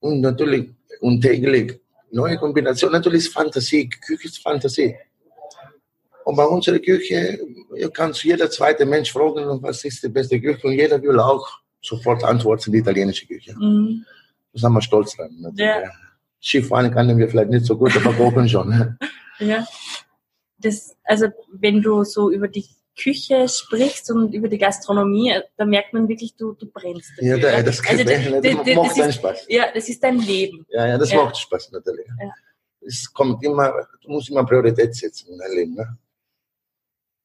Und 0.00 0.20
natürlich, 0.20 0.70
und 1.00 1.20
täglich 1.20 1.80
neue 2.10 2.36
Kombinationen. 2.36 2.94
Natürlich 2.94 3.26
ist 3.26 3.32
Fantasie, 3.32 3.88
Küche 3.88 4.28
ist 4.28 4.38
Fantasie. 4.38 4.94
Und 6.24 6.36
bei 6.36 6.44
unserer 6.44 6.78
Küche 6.78 7.40
kannst 7.92 8.22
jeder 8.22 8.50
zweite 8.50 8.84
Mensch 8.84 9.12
fragen, 9.12 9.62
was 9.62 9.84
ist 9.84 10.02
die 10.02 10.08
beste 10.08 10.40
Küche? 10.40 10.66
Und 10.66 10.74
jeder 10.74 11.00
will 11.00 11.18
auch 11.18 11.46
sofort 11.80 12.22
antworten, 12.24 12.72
die 12.72 12.78
italienische 12.78 13.26
Küche. 13.26 13.54
Mhm. 13.56 14.04
Da 14.52 14.60
sind 14.60 14.72
wir 14.72 14.82
stolz 14.82 15.16
dran. 15.16 15.52
Ja. 15.56 15.82
Skifahren 16.40 16.90
können 16.92 17.18
wir 17.18 17.28
vielleicht 17.28 17.50
nicht 17.50 17.66
so 17.66 17.76
gut, 17.76 17.96
aber 17.96 18.12
kochen 18.18 18.48
schon. 18.48 18.68
Ne? 18.68 18.98
Ja. 19.38 19.66
Das, 20.58 20.96
also 21.04 21.28
wenn 21.52 21.82
du 21.82 22.04
so 22.04 22.30
über 22.30 22.48
die 22.48 22.66
Küche 23.00 23.48
sprichst 23.48 24.10
und 24.10 24.34
über 24.34 24.48
die 24.48 24.58
Gastronomie, 24.58 25.32
da 25.56 25.64
merkt 25.64 25.92
man 25.92 26.08
wirklich, 26.08 26.34
du, 26.36 26.52
du 26.52 26.66
brennst. 26.66 27.12
Dafür. 27.16 27.38
Ja, 27.38 27.62
das, 27.62 27.80
also, 27.86 28.04
das, 28.04 28.42
das, 28.42 28.64
das, 28.64 28.74
macht 28.74 28.98
ist, 28.98 29.14
Spaß. 29.14 29.46
Ja, 29.48 29.66
das 29.72 29.88
ist 29.88 30.02
dein 30.02 30.18
Leben. 30.18 30.66
Ja, 30.68 30.86
ja, 30.86 30.98
das 30.98 31.12
ja. 31.12 31.22
macht 31.22 31.36
Spaß 31.36 31.70
natürlich. 31.72 32.06
Ja. 32.20 32.30
Es 32.80 33.12
kommt 33.12 33.42
immer, 33.44 33.72
du 34.02 34.10
musst 34.10 34.30
immer 34.30 34.44
Priorität 34.44 34.94
setzen 34.94 35.32
in 35.32 35.38
dein 35.38 35.52
Leben. 35.52 35.74
Ne? 35.74 35.98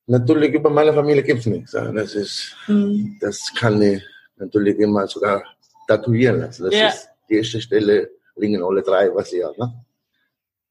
Natürlich 0.06 0.54
über 0.54 0.70
meine 0.70 0.94
Familie 0.94 1.24
gibt 1.24 1.40
es 1.40 1.46
nichts. 1.46 1.72
Das 1.72 2.14
ist, 2.16 2.56
mhm. 2.68 3.18
das 3.20 3.52
kann 3.58 3.82
ich 3.82 4.04
natürlich 4.36 4.78
immer 4.80 5.08
sogar 5.08 5.44
tatuieren 5.88 6.40
lassen. 6.42 6.66
Das 6.66 6.76
ja. 6.76 6.88
ist 6.90 7.10
die 7.30 7.38
erste 7.38 7.62
Stelle, 7.62 8.10
liegen 8.36 8.62
alle 8.62 8.82
drei, 8.82 9.14
was 9.14 9.32
ich 9.32 9.44
habe. 9.44 9.58
Ne? 9.58 9.86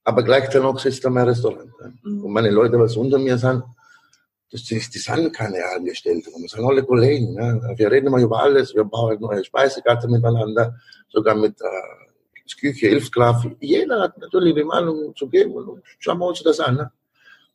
Aber 0.04 0.23
gleichzeitig 0.23 0.62
noch 0.62 0.85
ist 0.85 1.04
da 1.04 1.11
mein 1.11 1.28
Restaurant. 1.28 1.71
Mhm. 2.02 2.25
Und 2.25 2.32
meine 2.32 2.50
Leute, 2.50 2.78
was 2.78 2.97
unter 2.97 3.18
mir 3.18 3.38
sind, 3.38 3.62
das, 4.50 4.64
die, 4.64 4.78
die 4.78 4.99
sind 4.99 5.32
keine 5.32 5.64
Angestellten, 5.75 6.30
das 6.42 6.50
sind 6.50 6.64
alle 6.64 6.82
Kollegen. 6.82 7.35
Ne? 7.35 7.75
Wir 7.76 7.90
reden 7.90 8.09
immer 8.09 8.21
über 8.21 8.42
alles, 8.42 8.75
wir 8.75 8.85
bauen 8.85 9.18
neue 9.21 9.42
Speisekarte 9.44 10.09
miteinander, 10.09 10.75
sogar 11.09 11.35
mit 11.35 11.59
äh, 11.61 12.52
Küche, 12.61 12.88
Hilfskraft. 12.88 13.49
Jeder 13.61 14.00
hat 14.02 14.18
natürlich 14.18 14.54
die 14.54 14.64
Meinung 14.64 15.14
zu 15.16 15.28
geben 15.28 15.52
und 15.52 15.82
schauen 15.99 16.18
wir 16.18 16.26
uns 16.26 16.42
das 16.42 16.61
an. 16.61 16.76
Ne? 16.76 16.92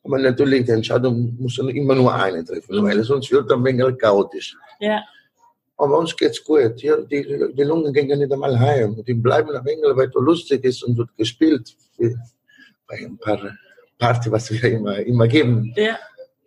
Aber 0.02 0.18
natürlich, 0.18 0.64
die 0.64 0.72
Entscheidung 0.72 1.36
muss 1.38 1.58
immer 1.58 1.94
nur 1.94 2.12
eine 2.12 2.44
treffen, 2.44 2.76
mhm. 2.76 2.84
weil 2.84 3.02
sonst 3.04 3.30
wird 3.30 3.50
dann 3.50 3.60
ein 3.60 3.64
wenig 3.64 3.98
chaotisch. 3.98 4.56
Ja. 4.80 5.00
Aber 5.76 5.98
uns 5.98 6.16
geht's 6.16 6.42
gut. 6.42 6.82
Ja, 6.82 6.96
die, 6.96 7.52
die 7.54 7.62
Lungen 7.62 7.92
gehen 7.92 8.18
nicht 8.18 8.32
einmal 8.32 8.58
heim. 8.58 9.02
Die 9.06 9.14
bleiben 9.14 9.50
ein 9.50 9.64
wenig, 9.64 9.84
weil 9.94 10.08
es 10.08 10.14
lustig 10.14 10.64
ist 10.64 10.82
und 10.82 10.98
wird 10.98 11.16
gespielt. 11.16 11.76
Ein 12.88 13.18
paar 13.18 13.56
Party, 13.98 14.30
was 14.30 14.50
wir 14.50 14.64
immer, 14.64 14.98
immer 15.00 15.28
geben. 15.28 15.72
Ja. 15.76 15.98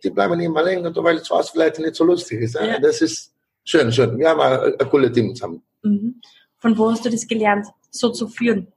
Die 0.04 0.10
bleiben 0.10 0.40
immer 0.40 0.64
länger, 0.64 0.92
weil 0.96 1.18
es 1.18 1.30
was 1.30 1.50
vielleicht 1.50 1.80
nicht 1.80 1.96
so 1.96 2.04
lustig 2.04 2.42
ist. 2.42 2.56
Ja. 2.56 2.80
Das 2.80 3.02
ist 3.02 3.34
schön, 3.64 3.92
schön. 3.92 4.18
Wir 4.18 4.30
haben 4.30 4.42
ein, 4.42 4.74
ein 4.80 4.90
cooles 4.90 5.12
Team 5.12 5.36
zusammen. 5.36 5.62
Mhm. 5.84 6.22
Von 6.58 6.78
wo 6.78 6.92
hast 6.92 7.06
du 7.06 7.10
das 7.10 7.28
gelernt, 7.28 7.68
so 7.90 8.10
zu 8.10 8.28
führen? 8.28 8.68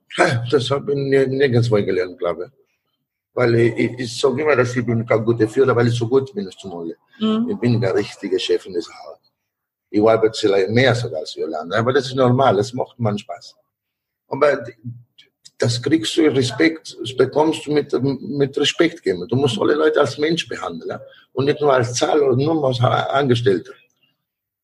Das 0.50 0.70
habe 0.70 0.92
ich 0.92 0.98
nirgendwo 0.98 1.76
gelernt, 1.76 2.18
glaube 2.18 2.46
ich. 2.46 2.64
Weil 3.34 3.54
ich, 3.56 3.98
ich, 3.98 4.20
sage 4.20 4.42
immer, 4.42 4.54
dass 4.54 4.76
ich 4.76 4.86
bin 4.86 5.04
kein 5.04 5.24
guter 5.24 5.48
Führer, 5.48 5.74
weil 5.74 5.88
ich 5.88 5.94
so 5.94 6.06
gut 6.06 6.32
bin 6.32 6.48
zum 6.52 6.70
Mole. 6.70 6.96
Mhm. 7.18 7.48
Ich 7.50 7.58
bin 7.58 7.80
der 7.80 7.94
richtige 7.94 8.38
Chef 8.38 8.64
in 8.66 8.74
dieser 8.74 8.92
Haus. 8.92 9.18
Ich 9.90 10.00
arbeite 10.00 10.38
vielleicht 10.38 10.70
mehr 10.70 10.94
sogar 10.94 11.20
als 11.20 11.34
Jolanda, 11.34 11.78
aber 11.78 11.92
das 11.92 12.06
ist 12.06 12.14
normal, 12.14 12.56
das 12.56 12.72
macht 12.72 12.98
man 12.98 13.18
Spaß. 13.18 13.54
Aber 14.28 14.64
das 15.58 15.80
kriegst 15.82 16.16
du 16.16 16.22
Respekt, 16.22 16.96
das 17.00 17.16
bekommst 17.16 17.66
du 17.66 17.72
mit, 17.72 17.92
mit 18.20 18.56
Respekt 18.58 19.02
geben. 19.02 19.26
Du 19.28 19.36
musst 19.36 19.58
alle 19.58 19.74
Leute 19.74 20.00
als 20.00 20.18
Mensch 20.18 20.48
behandeln 20.48 20.90
ja? 20.90 21.00
und 21.32 21.44
nicht 21.44 21.60
nur 21.60 21.72
als 21.72 21.94
Zahl 21.94 22.20
oder 22.20 22.36
nur 22.36 22.66
als 22.66 22.80
Angestellter. 22.80 23.72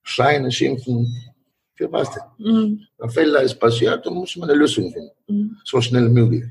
Schreien, 0.02 0.50
schimpfen, 0.50 1.14
für 1.74 1.90
was 1.92 2.10
denn? 2.10 2.22
Mhm. 2.38 2.86
Ein 2.98 3.10
Fehler 3.10 3.42
ist 3.42 3.58
passiert, 3.58 4.04
dann 4.04 4.14
muss 4.14 4.36
man 4.36 4.50
eine 4.50 4.58
Lösung 4.58 4.92
finden. 4.92 5.10
Mhm. 5.28 5.56
So 5.64 5.80
schnell 5.80 6.06
wie 6.06 6.20
möglich 6.20 6.44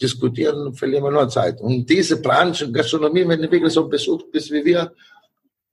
diskutieren, 0.00 0.74
verlieren 0.74 1.04
wir 1.04 1.10
nur 1.10 1.28
Zeit. 1.28 1.60
Und 1.60 1.88
diese 1.88 2.20
Branche, 2.20 2.70
Gastronomie, 2.70 3.26
wenn 3.28 3.40
du 3.40 3.50
wirklich 3.50 3.72
so 3.72 3.88
besucht 3.88 4.30
bist 4.30 4.50
wie 4.50 4.64
wir, 4.64 4.92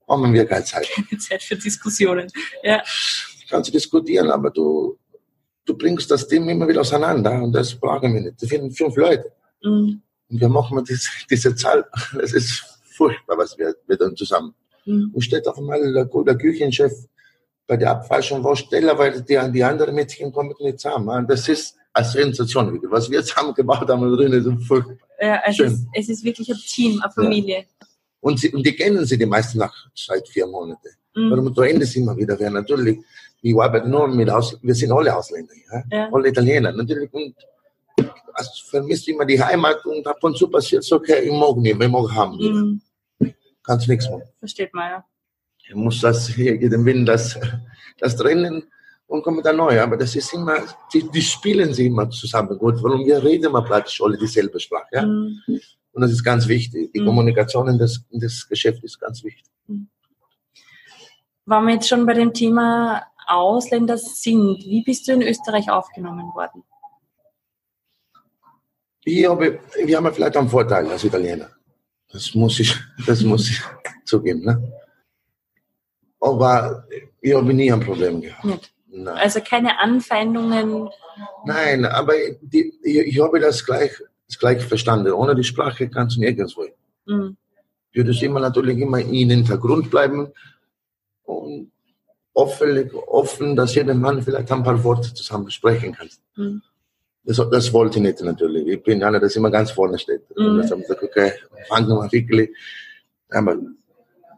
haben 0.08 0.34
wir 0.34 0.46
keine 0.46 0.66
Zeit. 0.66 0.88
Keine 0.96 1.20
Zeit 1.20 1.42
für 1.42 1.56
Diskussionen. 1.56 2.28
Ja. 2.64 2.84
Kannst 3.50 3.70
du 3.70 3.72
diskutieren, 3.74 4.30
aber 4.30 4.50
du, 4.50 4.98
du 5.72 5.78
bringst 5.78 6.12
das 6.12 6.28
Team 6.28 6.48
immer 6.50 6.68
wieder 6.68 6.82
auseinander 6.82 7.42
und 7.42 7.54
das 7.54 7.74
brauchen 7.76 8.14
wir 8.14 8.22
nicht. 8.22 8.42
Wir 8.42 8.50
finden 8.50 8.72
fünf 8.72 8.96
Leute. 8.96 9.32
Mhm. 9.64 10.02
Und 10.30 10.42
wir 10.42 10.50
machen 10.50 10.84
diese, 10.84 11.10
diese 11.30 11.56
Zahl. 11.56 11.86
Das 12.14 12.34
ist 12.34 12.64
furchtbar, 12.84 13.38
was 13.38 13.58
wir, 13.58 13.76
wir 13.88 13.98
dann 13.98 14.16
zusammen. 14.16 14.54
Mhm. 14.86 15.12
Und 15.14 15.22
steht 15.22 15.48
auf 15.48 15.58
einmal 15.58 15.94
der, 15.94 16.06
der 16.06 16.38
Küchenchef 16.38 16.94
bei 17.68 17.78
der 17.78 17.92
Abwaschung 17.92 18.44
war 18.44 18.56
schneller, 18.56 18.98
weil 18.98 19.22
die, 19.22 19.52
die 19.52 19.64
anderen 19.64 19.96
Mädchen 19.96 20.32
kommen 20.32 20.54
nicht 20.60 20.80
zusammen. 20.80 21.26
Das 21.28 21.48
ist 21.48 21.78
eine 21.94 22.06
Sensation. 22.06 22.82
Was 22.90 23.10
wir 23.10 23.24
zusammen 23.24 23.54
gebaut 23.54 23.88
haben 23.88 24.16
drin, 24.16 24.34
ist 24.34 24.68
voll 24.68 24.98
ja, 25.22 25.42
es 25.46 25.56
schön. 25.56 25.68
Ist, 25.68 25.88
es 25.94 26.10
ist 26.10 26.24
wirklich 26.24 26.50
ein 26.50 26.58
Team, 26.58 27.02
eine 27.02 27.12
Familie. 27.12 27.60
Ja. 27.60 27.88
Und, 28.20 28.40
sie, 28.40 28.50
und 28.54 28.66
die 28.66 28.76
kennen 28.76 29.06
sie 29.06 29.18
die 29.18 29.26
meisten 29.26 29.60
nach 29.60 29.74
seit 29.96 30.28
vier 30.28 30.48
Monaten. 30.48 30.90
Warum 31.14 31.54
du 31.54 31.62
endest 31.62 31.96
immer 31.96 32.16
wieder, 32.16 32.40
wer 32.40 32.50
natürlich, 32.50 33.00
ich 33.42 33.60
arbeite 33.60 33.90
nur 33.90 34.08
mit 34.08 34.30
Aus, 34.30 34.58
wir 34.62 34.76
sind 34.76 34.92
alle 34.92 35.16
Ausländer, 35.16 35.54
ja? 35.72 35.84
ja. 35.92 36.10
alle 36.12 36.30
Italiener, 36.30 36.72
natürlich, 36.72 37.12
und 37.14 37.36
also 38.34 38.52
vermisst 38.70 39.08
immer 39.08 39.26
die 39.26 39.42
Heimat 39.42 39.86
und 39.86 40.06
ab 40.08 40.24
und 40.24 40.38
zu 40.38 40.48
passiert 40.48 40.84
es, 40.84 40.92
okay, 40.92 41.22
ich 41.24 41.32
mag 41.32 41.58
nicht, 41.58 41.82
ich 41.82 41.90
mag 41.90 42.12
haben. 42.12 42.38
Mhm. 42.38 42.82
Kannst 43.64 43.88
nichts 43.88 44.10
machen. 44.10 44.24
Versteht 44.40 44.74
man, 44.74 44.90
ja. 44.90 45.06
Ich 45.68 45.76
muss 45.76 46.02
das, 46.02 46.28
hier 46.28 46.58
den 46.58 46.86
Wind, 46.86 47.08
das, 47.08 47.38
das 48.00 48.16
trennen 48.16 48.64
und 49.08 49.24
kommen 49.24 49.44
dann 49.44 49.58
neu. 49.58 49.80
Aber 49.80 49.98
das 49.98 50.16
ist 50.16 50.34
immer, 50.34 50.58
die, 50.94 51.10
die 51.10 51.22
spielen 51.22 51.74
sie 51.74 51.88
immer 51.88 52.10
zusammen 52.10 52.58
gut, 52.58 52.82
weil 52.84 53.06
wir 53.06 53.24
reden 53.24 53.46
immer 53.46 53.62
praktisch 53.62 54.02
alle 54.02 54.18
dieselbe 54.18 54.60
Sprache. 54.60 54.88
Ja? 54.92 55.06
Mhm. 55.06 55.40
Und 55.94 56.02
das 56.02 56.12
ist 56.12 56.24
ganz 56.24 56.48
wichtig. 56.48 56.92
Die 56.94 57.02
mhm. 57.02 57.06
Kommunikation 57.06 57.68
in 57.68 57.78
das, 57.78 58.04
in 58.10 58.20
das 58.20 58.48
Geschäft 58.48 58.84
ist 58.84 59.00
ganz 59.00 59.24
wichtig. 59.24 59.46
Mhm. 59.68 59.88
Wenn 61.52 61.66
wir 61.66 61.74
jetzt 61.74 61.90
schon 61.90 62.06
bei 62.06 62.14
dem 62.14 62.34
Thema 62.34 63.06
Ausländer 63.28 63.98
sind, 63.98 64.60
wie 64.64 64.84
bist 64.86 65.06
du 65.06 65.12
in 65.12 65.22
Österreich 65.22 65.70
aufgenommen 65.70 66.34
worden? 66.34 66.64
Ich 69.04 69.28
habe, 69.28 69.60
wir 69.84 69.98
haben 69.98 70.14
vielleicht 70.14 70.38
einen 70.38 70.48
Vorteil 70.48 70.90
als 70.90 71.04
Italiener. 71.04 71.50
Das 72.10 72.34
muss 72.36 72.58
ich, 72.62 72.74
das 73.06 73.22
muss 73.24 73.50
ich 73.50 73.62
zugeben. 74.06 74.46
Ne? 74.46 74.72
Aber 76.22 76.86
ich 77.20 77.36
habe 77.36 77.54
nie 77.54 77.70
ein 77.70 77.82
Problem 77.82 78.22
gehabt. 78.22 78.46
Nicht. 78.46 78.74
Nein. 78.88 79.18
Also 79.18 79.42
keine 79.42 79.78
Anfeindungen. 79.78 80.90
Nein, 81.44 81.84
aber 81.84 82.14
die, 82.42 82.80
ich, 82.82 82.98
ich, 82.98 83.20
habe 83.22 83.42
das 83.42 83.66
gleich, 83.66 83.92
das 84.26 84.40
gleich 84.40 84.64
verstanden. 84.64 85.12
Ohne 85.12 85.36
die 85.36 85.44
Sprache 85.44 85.90
kannst 85.90 86.16
du 86.16 86.22
nirgendwo. 86.22 86.66
Mhm. 87.08 87.36
Ich 87.92 87.98
würde 87.98 88.26
immer 88.26 88.40
natürlich 88.40 88.78
immer 88.78 89.00
in 89.00 89.28
den 89.28 89.40
Hintergrund 89.40 89.92
bleiben 89.92 90.32
und 91.24 91.72
offen, 92.34 92.92
offen, 93.08 93.56
dass 93.56 93.76
jeder 93.76 93.94
Mann 93.94 94.22
vielleicht 94.22 94.52
ein 94.52 94.64
paar 94.64 94.84
Worte 94.84 95.14
zusammen 95.14 95.50
sprechen 95.52 95.94
kann. 95.94 96.10
Mhm. 96.36 96.62
Das, 97.24 97.38
das 97.52 97.72
wollte 97.72 98.00
ich 98.00 98.04
nicht 98.04 98.22
natürlich. 98.22 98.68
Ich 98.68 98.84
bin 98.84 99.04
einer, 99.04 99.20
der 99.20 99.36
immer 99.36 99.52
ganz 99.52 99.72
vorne 99.72 100.00
steht. 100.00 100.24
Mhm. 100.36 100.46
Und 100.46 100.58
das 100.60 100.72
haben 100.72 100.82
gesagt, 100.82 101.04
okay, 101.04 101.34
fangen 101.68 101.88
wir 101.88 101.96
mal 101.96 102.12
wirklich. 102.12 102.50
Aber 103.30 103.58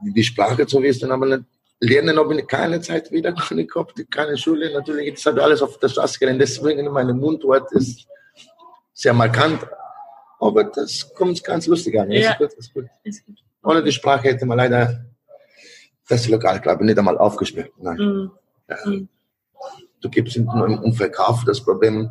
die 0.01 0.23
Sprache 0.23 0.67
zu 0.67 0.81
wissen, 0.81 1.11
aber 1.11 1.25
nicht 1.25 1.43
Lernen 1.83 2.17
habe 2.17 2.39
ich 2.39 2.47
keine 2.47 2.79
Zeit 2.79 3.11
wieder 3.11 3.33
gehabt, 3.49 4.01
keine 4.09 4.37
Schule. 4.37 4.71
Natürlich, 4.71 5.07
jetzt 5.07 5.25
habe 5.25 5.39
ich 5.39 5.43
alles 5.43 5.61
auf 5.61 5.77
der 5.79 5.89
Straße 5.89 6.17
gelernt. 6.17 6.41
Deswegen 6.41 6.89
mein 6.91 7.07
Mundwort 7.17 7.71
ist 7.73 8.07
sehr 8.93 9.13
markant. 9.13 9.67
Aber 10.39 10.63
das 10.63 11.13
kommt 11.13 11.43
ganz 11.43 11.67
lustig 11.67 11.99
an. 11.99 12.09
Ja. 12.11 12.31
Ist 12.31 12.73
gut. 12.73 12.87
Ist 13.03 13.25
gut. 13.25 13.35
Ohne 13.63 13.83
die 13.83 13.91
Sprache 13.91 14.29
hätte 14.29 14.45
man 14.45 14.57
leider 14.57 15.05
das 16.07 16.27
Lokal, 16.27 16.59
glaube 16.59 16.83
ich, 16.83 16.87
nicht 16.87 16.97
einmal 16.97 17.17
aufgesperrt. 17.17 17.71
Nein. 17.77 17.97
Mhm. 17.97 18.31
Ja. 18.69 18.77
Mhm. 18.85 19.07
Du 20.01 20.09
gibst 20.09 20.35
im, 20.35 20.49
im 20.83 20.93
Verkauf 20.93 21.43
das 21.45 21.61
Problem, 21.61 22.09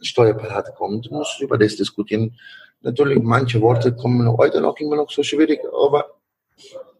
Steuerparat 0.00 0.74
kommt, 0.76 1.06
du 1.06 1.14
musst 1.14 1.40
über 1.40 1.58
das 1.58 1.76
diskutieren. 1.76 2.38
Natürlich, 2.80 3.22
manche 3.22 3.60
Worte 3.60 3.94
kommen 3.94 4.28
heute 4.36 4.60
noch 4.60 4.78
immer 4.78 4.96
noch 4.96 5.10
so 5.10 5.22
schwierig, 5.22 5.60
aber 5.72 6.06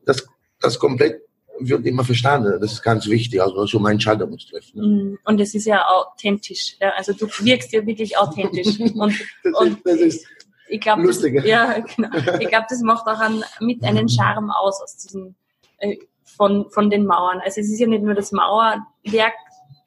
das, 0.04 0.26
das 0.60 0.78
komplett 0.78 1.22
wird 1.58 1.86
immer 1.86 2.04
verstanden. 2.04 2.58
Das 2.60 2.72
ist 2.72 2.82
ganz 2.82 3.06
wichtig, 3.06 3.40
also 3.40 3.66
so 3.66 3.78
mein 3.78 3.92
Entscheidung 3.92 4.30
muss 4.30 4.46
treffen. 4.46 4.80
Ne? 4.80 4.86
Mm, 4.86 5.18
und 5.24 5.40
es 5.40 5.54
ist 5.54 5.66
ja 5.66 5.86
authentisch. 5.86 6.76
Ja? 6.80 6.90
Also 6.96 7.12
du 7.12 7.26
wirkst 7.26 7.72
ja 7.72 7.86
wirklich 7.86 8.16
authentisch. 8.18 8.80
Und, 8.94 9.14
das, 9.42 9.54
und 9.54 9.68
ist, 9.68 9.86
das 9.86 10.00
ist 10.00 10.26
ich 10.68 10.80
glaub, 10.80 10.98
lustig. 10.98 11.36
Das, 11.36 11.44
ja, 11.44 11.78
genau. 11.78 12.08
Ich 12.40 12.48
glaube, 12.48 12.66
das 12.68 12.80
macht 12.80 13.06
auch 13.06 13.18
einen, 13.18 13.44
mit 13.60 13.84
einen 13.84 14.08
Charme 14.08 14.50
aus, 14.50 14.80
aus 14.82 14.96
diesen, 14.96 15.36
äh, 15.78 15.96
von, 16.36 16.70
von 16.70 16.90
den 16.90 17.06
Mauern. 17.06 17.40
Also 17.44 17.60
es 17.60 17.70
ist 17.70 17.78
ja 17.78 17.86
nicht 17.86 18.02
nur 18.02 18.14
das 18.14 18.32
Mauerwerk, 18.32 19.34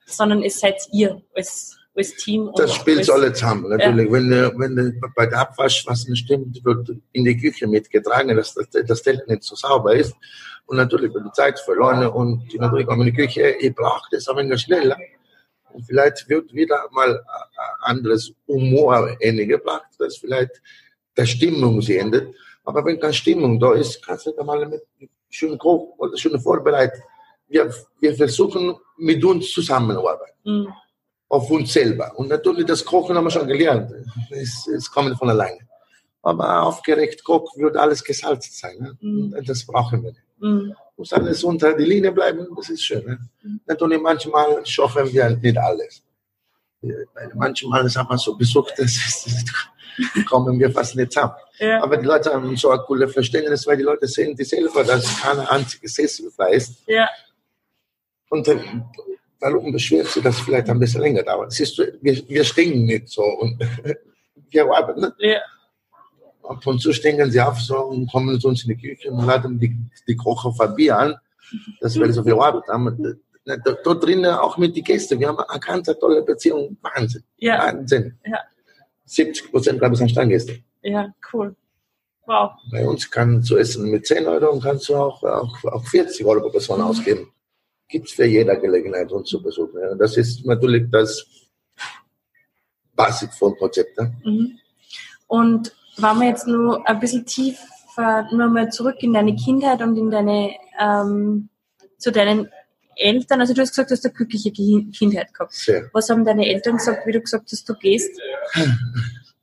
sondern 0.05 0.41
es 0.43 0.59
seid 0.59 0.81
ihr 0.91 1.21
als, 1.35 1.77
als 1.95 2.15
Team. 2.15 2.51
Das 2.55 2.73
spielt 2.73 3.09
alle 3.09 3.33
zusammen, 3.33 3.69
natürlich. 3.69 4.07
Ja. 4.07 4.11
Wenn, 4.13 4.29
wenn 4.59 5.01
bei 5.15 5.25
der 5.25 5.39
Abwasch 5.39 5.85
was 5.87 6.07
nicht 6.07 6.25
stimmt, 6.25 6.63
wird 6.63 6.89
in 7.11 7.25
die 7.25 7.37
Küche 7.37 7.67
mitgetragen, 7.67 8.35
dass 8.35 8.53
das, 8.53 8.67
das 8.85 9.01
Teller 9.01 9.23
nicht 9.27 9.43
so 9.43 9.55
sauber 9.55 9.93
ist. 9.95 10.15
Und 10.65 10.77
natürlich 10.77 11.13
wird 11.13 11.25
die 11.25 11.31
Zeit 11.31 11.59
verloren 11.59 12.07
und 12.07 12.53
natürlich 12.59 12.87
kommen 12.87 13.07
in 13.07 13.13
die 13.13 13.21
Küche, 13.21 13.55
ich 13.59 13.73
brauche 13.73 14.07
das 14.11 14.27
ein 14.27 14.37
wenig 14.37 14.61
schneller. 14.61 14.97
Und 15.71 15.85
vielleicht 15.85 16.27
wird 16.27 16.53
wieder 16.53 16.87
mal 16.91 17.19
ein 17.19 17.95
anderes 17.95 18.33
Humor 18.47 19.15
gebracht, 19.19 19.87
dass 19.99 20.17
vielleicht 20.17 20.61
die 21.17 21.25
Stimmung 21.25 21.81
sich 21.81 21.97
ändert. 21.97 22.33
Aber 22.63 22.83
wenn 22.83 22.99
keine 22.99 23.13
Stimmung 23.13 23.59
da 23.59 23.73
ist, 23.73 24.05
kannst 24.05 24.25
du 24.25 24.31
da 24.31 24.43
mal 24.43 24.67
mit 24.67 24.83
schönen 25.37 25.57
Koch 25.57 25.93
oder 25.97 26.17
schönen 26.17 26.39
Vorbereitung. 26.39 27.03
Wir, 27.47 27.73
wir 27.99 28.15
versuchen 28.15 28.75
mit 28.97 29.23
uns 29.23 29.51
zusammenzuarbeiten. 29.51 30.35
Mhm. 30.43 30.73
Auf 31.29 31.49
uns 31.51 31.73
selber. 31.73 32.11
Und 32.17 32.29
natürlich 32.29 32.65
das 32.65 32.83
Kochen 32.83 33.15
haben 33.15 33.25
wir 33.25 33.31
schon 33.31 33.47
gelernt. 33.47 33.91
Es, 34.31 34.67
es 34.67 34.89
kommt 34.89 35.17
von 35.17 35.29
alleine. 35.29 35.59
Aber 36.21 36.63
aufgeregt 36.63 37.23
Koch 37.23 37.55
wird 37.57 37.75
alles 37.77 38.03
gesalzt 38.03 38.57
sein. 38.57 38.77
Ne? 38.79 38.97
Mhm. 39.01 39.45
Das 39.45 39.65
brauchen 39.65 40.03
wir 40.03 40.11
nicht. 40.11 40.23
Mhm. 40.39 40.73
Muss 40.97 41.13
alles 41.13 41.43
unter 41.43 41.73
die 41.75 41.85
Linie 41.85 42.11
bleiben, 42.11 42.47
das 42.55 42.69
ist 42.69 42.83
schön. 42.83 43.05
Ne? 43.05 43.19
Mhm. 43.43 43.59
Natürlich 43.65 44.01
manchmal 44.01 44.65
schaffen 44.65 45.11
wir 45.13 45.29
nicht 45.29 45.57
alles. 45.57 46.03
Manchmal 47.33 47.89
haben 47.89 48.09
wir 48.09 48.17
so 48.17 48.37
besucht, 48.37 48.73
das 48.77 48.95
ist, 48.95 49.45
kommen 50.29 50.59
wir 50.59 50.71
fast 50.71 50.95
nicht 50.95 51.11
zusammen. 51.11 51.33
Ja. 51.59 51.83
Aber 51.83 51.97
die 51.97 52.05
Leute 52.05 52.33
haben 52.33 52.55
so 52.55 52.69
ein 52.69 52.79
cooles 52.79 53.11
Verständnis, 53.11 53.65
weil 53.65 53.77
die 53.77 53.83
Leute 53.83 54.07
sehen 54.07 54.35
die 54.35 54.43
selber, 54.43 54.83
dass 54.83 55.21
keine 55.21 55.49
einzige 55.49 55.87
Sessel 55.87 56.31
ist. 56.51 56.83
Ja. 56.87 57.09
Und 58.29 58.47
dann, 58.47 58.85
warum 59.39 59.71
beschwert 59.71 60.07
sie, 60.07 60.21
dass 60.21 60.39
vielleicht 60.39 60.69
ein 60.69 60.79
bisschen 60.79 61.01
länger 61.01 61.23
dauert? 61.23 61.51
Siehst 61.51 61.77
du, 61.77 61.83
wir, 62.01 62.27
wir 62.27 62.43
stehen 62.43 62.85
nicht 62.85 63.09
so 63.09 63.23
und 63.23 63.59
wir 64.49 64.65
arbeiten. 64.65 65.01
Ne? 65.01 65.13
Ja. 65.19 65.39
Ab 66.43 66.65
und 66.65 66.79
zu 66.79 66.93
stehen 66.93 67.29
sie 67.31 67.41
auf 67.41 67.59
so 67.59 67.77
und 67.77 68.11
kommen 68.11 68.39
zu 68.39 68.47
uns 68.47 68.63
in 68.63 68.69
die 68.69 68.77
Küche 68.77 69.11
und 69.11 69.25
laden 69.25 69.59
die, 69.59 69.75
die 70.07 70.15
Kocher 70.15 70.53
vorbei 70.53 70.93
an, 70.93 71.15
dass 71.81 71.95
wir 71.95 72.11
so 72.13 72.23
viel 72.23 72.33
Arbeit 72.33 72.67
haben. 72.69 73.19
Da, 73.45 73.55
da 73.57 73.93
drinnen 73.93 74.31
auch 74.33 74.57
mit 74.57 74.75
den 74.75 74.83
Gästen. 74.83 75.19
Wir 75.19 75.29
haben 75.29 75.39
eine 75.39 75.59
ganz 75.59 75.87
tolle 75.99 76.21
Beziehung. 76.21 76.77
Wahnsinn. 76.81 77.23
Ja. 77.37 77.59
Wahnsinn. 77.59 78.17
Ja. 78.25 78.39
70 79.07 79.51
Prozent, 79.51 79.79
glaube 79.79 79.93
ich, 79.93 79.99
sind 79.99 80.11
Stammgäste. 80.11 80.59
Ja, 80.83 81.13
cool. 81.33 81.55
Wow. 82.25 82.51
Bei 82.71 82.85
uns 82.85 83.09
kann 83.09 83.41
zu 83.41 83.57
essen 83.57 83.89
mit 83.89 84.05
10 84.05 84.27
Euro 84.27 84.51
und 84.51 84.61
kannst 84.61 84.89
du 84.89 84.95
auch, 84.95 85.23
auch, 85.23 85.63
auch 85.63 85.85
40 85.85 86.25
Euro 86.25 86.41
pro 86.41 86.49
Person 86.49 86.79
mhm. 86.79 86.85
ausgeben. 86.85 87.31
Gibt 87.87 88.07
es 88.07 88.13
für 88.13 88.25
jeder 88.25 88.57
Gelegenheit, 88.57 89.11
uns 89.13 89.29
zu 89.29 89.41
besuchen. 89.41 89.79
Ja. 89.79 89.95
Das 89.95 90.17
ist 90.17 90.45
natürlich 90.45 90.91
das 90.91 91.25
Basic 92.93 93.33
von 93.33 93.55
Konzept. 93.57 93.97
Ne? 93.97 94.13
Mhm. 94.25 94.59
Und 95.27 95.73
wenn 95.97 96.19
wir 96.19 96.27
jetzt 96.27 96.47
nur 96.47 96.87
ein 96.87 96.99
bisschen 96.99 97.25
tiefer 97.25 98.27
nur 98.31 98.47
mal 98.49 98.69
zurück 98.69 98.97
in 98.99 99.13
deine 99.13 99.35
Kindheit 99.35 99.81
und 99.81 99.97
in 99.97 100.11
deine 100.11 100.51
ähm, 100.79 101.49
zu 101.97 102.11
deinen 102.11 102.49
Eltern, 102.97 103.41
also 103.41 103.53
du 103.53 103.61
hast 103.61 103.69
gesagt, 103.69 103.91
du 103.91 103.95
hast 103.95 104.05
eine 104.05 104.13
glückliche 104.13 104.51
Kindheit 104.51 105.33
gehabt. 105.33 105.53
Sehr. 105.53 105.89
Was 105.93 106.09
haben 106.09 106.25
deine 106.25 106.47
Eltern 106.47 106.77
gesagt, 106.77 107.05
wie 107.05 107.11
du 107.11 107.21
gesagt 107.21 107.49
hast, 107.51 107.67
du 107.67 107.73
gehst? 107.75 108.19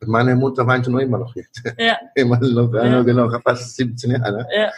Meine 0.06 0.34
Mutter 0.34 0.66
weint 0.66 0.86
noch 0.88 0.98
immer 0.98 1.18
noch 1.18 1.34
jetzt. 1.34 1.62
Ja. 1.78 1.96
immer 2.14 2.38
noch, 2.38 2.72
ja. 2.74 3.02
genau, 3.02 3.30
fast 3.40 3.76
17 3.76 4.10
Jahre. 4.10 4.32
Ne? 4.32 4.48
Ja. 4.54 4.72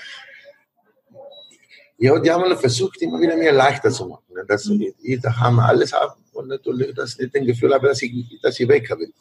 Ja, 1.98 2.18
die 2.18 2.30
haben 2.30 2.56
versucht, 2.58 3.00
immer 3.00 3.18
wieder 3.20 3.36
mehr 3.36 3.52
leichter 3.52 3.90
zu 3.90 4.06
machen. 4.06 4.24
Ne? 4.34 4.44
Dass 4.46 4.66
mhm. 4.66 4.92
ich 5.02 5.20
daheim 5.20 5.58
alles 5.58 5.92
habe 5.94 6.14
und 6.32 6.48
natürlich, 6.48 6.94
dass 6.94 7.18
ich 7.18 7.30
das 7.32 7.42
Gefühl 7.42 7.72
habe, 7.72 7.88
dass 7.88 8.02
ich, 8.02 8.38
dass 8.42 8.60
ich 8.60 8.68
weg 8.68 8.90
will. 8.98 9.12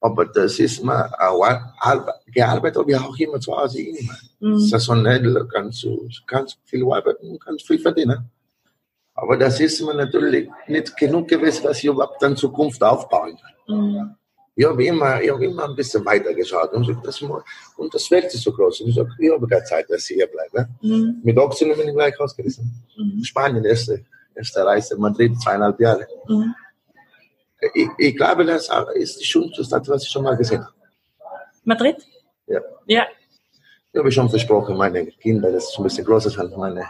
Aber 0.00 0.26
das 0.26 0.58
ist 0.58 0.84
mal 0.84 1.10
gearbeitet 2.26 2.76
habe 2.76 2.90
ich 2.90 2.98
auch 2.98 3.16
immer 3.16 3.40
zu 3.40 3.56
Hause 3.56 3.80
immer. 3.80 4.14
Mhm. 4.40 4.58
Saisonell 4.58 5.48
kannst 5.50 5.84
du 5.84 6.08
ganz 6.26 6.58
viel 6.64 6.84
arbeiten 6.84 7.30
und 7.30 7.42
kannst 7.42 7.66
viel 7.66 7.78
verdienen. 7.78 8.30
Aber 9.14 9.36
das 9.36 9.60
ist 9.60 9.80
mir 9.80 9.94
natürlich 9.94 10.50
nicht 10.66 10.96
genug 10.96 11.28
gewesen, 11.28 11.64
was 11.64 11.78
ich 11.78 11.84
überhaupt 11.84 12.22
in 12.22 12.36
Zukunft 12.36 12.82
aufbauen 12.82 13.36
kann. 13.36 13.76
Mhm. 13.76 14.14
Ich 14.56 14.64
habe 14.64 14.84
immer, 14.84 15.20
ich 15.20 15.30
habe 15.30 15.44
immer 15.44 15.68
ein 15.68 15.74
bisschen 15.74 16.04
weiter 16.04 16.32
geschaut 16.32 16.72
und, 16.72 16.88
das, 17.04 17.20
und 17.22 17.94
das 17.94 18.10
Welt 18.10 18.26
ist 18.26 18.42
so 18.42 18.52
groß. 18.52 18.80
Und 18.80 18.88
ich 18.90 18.94
sage, 18.94 19.10
ich 19.18 19.30
habe 19.32 19.46
keine 19.48 19.64
Zeit, 19.64 19.90
dass 19.90 20.08
ich 20.10 20.16
hier 20.16 20.28
bleibe. 20.28 20.68
Mhm. 20.80 21.20
Mit 21.24 21.36
Oxen 21.38 21.74
bin 21.76 21.88
ich 21.88 21.94
gleich 21.94 22.18
ausgerissen. 22.20 22.70
Mhm. 22.96 23.24
Spanien, 23.24 23.64
erste, 23.64 24.04
erste 24.34 24.64
Reise, 24.64 24.96
Madrid, 24.96 25.40
zweieinhalb 25.40 25.80
Jahre. 25.80 26.06
Mhm 26.28 26.54
ich, 27.72 27.88
ich, 27.98 28.16
glaube, 28.16 28.44
das 28.44 28.68
ist 28.94 29.20
die 29.20 29.24
schönste 29.24 29.64
Stadt, 29.64 29.88
was 29.88 30.02
ich 30.02 30.10
schon 30.10 30.24
mal 30.24 30.36
gesehen 30.36 30.62
habe. 30.62 30.74
Madrid? 31.64 31.96
Ja. 32.46 32.60
Ja. 32.86 33.06
Ich 33.92 33.98
habe 33.98 34.10
schon 34.12 34.28
versprochen, 34.28 34.76
meine 34.76 35.06
Kinder, 35.06 35.52
das 35.52 35.70
ist 35.70 35.78
ein 35.78 35.84
bisschen 35.84 36.04
größer 36.04 36.30
sind, 36.30 36.56
meine 36.56 36.84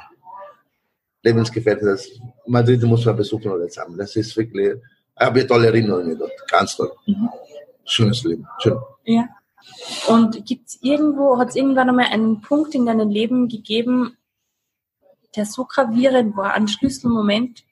lebensgefährlich. 1.24 1.84
Das 1.84 2.20
Madrid 2.46 2.82
muss 2.82 3.04
man 3.04 3.16
besuchen 3.16 3.50
oder 3.50 3.68
zusammen. 3.68 3.98
Das 3.98 4.14
ist 4.14 4.36
wirklich, 4.36 4.74
ich 4.74 5.26
habe 5.26 5.46
tolle 5.46 5.66
Erinnerungen 5.66 6.18
dort. 6.18 6.32
Ganz 6.48 6.76
toll. 6.76 6.92
Mhm. 7.06 7.28
Schönes 7.84 8.22
Leben. 8.24 8.46
Schön. 8.60 8.78
Ja. 9.04 9.28
Und 10.08 10.44
gibt 10.46 10.68
es 10.68 10.78
irgendwo, 10.82 11.38
hat 11.38 11.50
es 11.50 11.56
irgendwann 11.56 11.88
einmal 11.88 12.06
einen 12.06 12.40
Punkt 12.42 12.74
in 12.74 12.86
deinem 12.86 13.08
Leben 13.08 13.48
gegeben, 13.48 14.16
der 15.34 15.46
so 15.46 15.64
gravierend 15.64 16.36
war, 16.36 16.54
ein 16.54 16.68
Schlüsselmoment, 16.68 17.64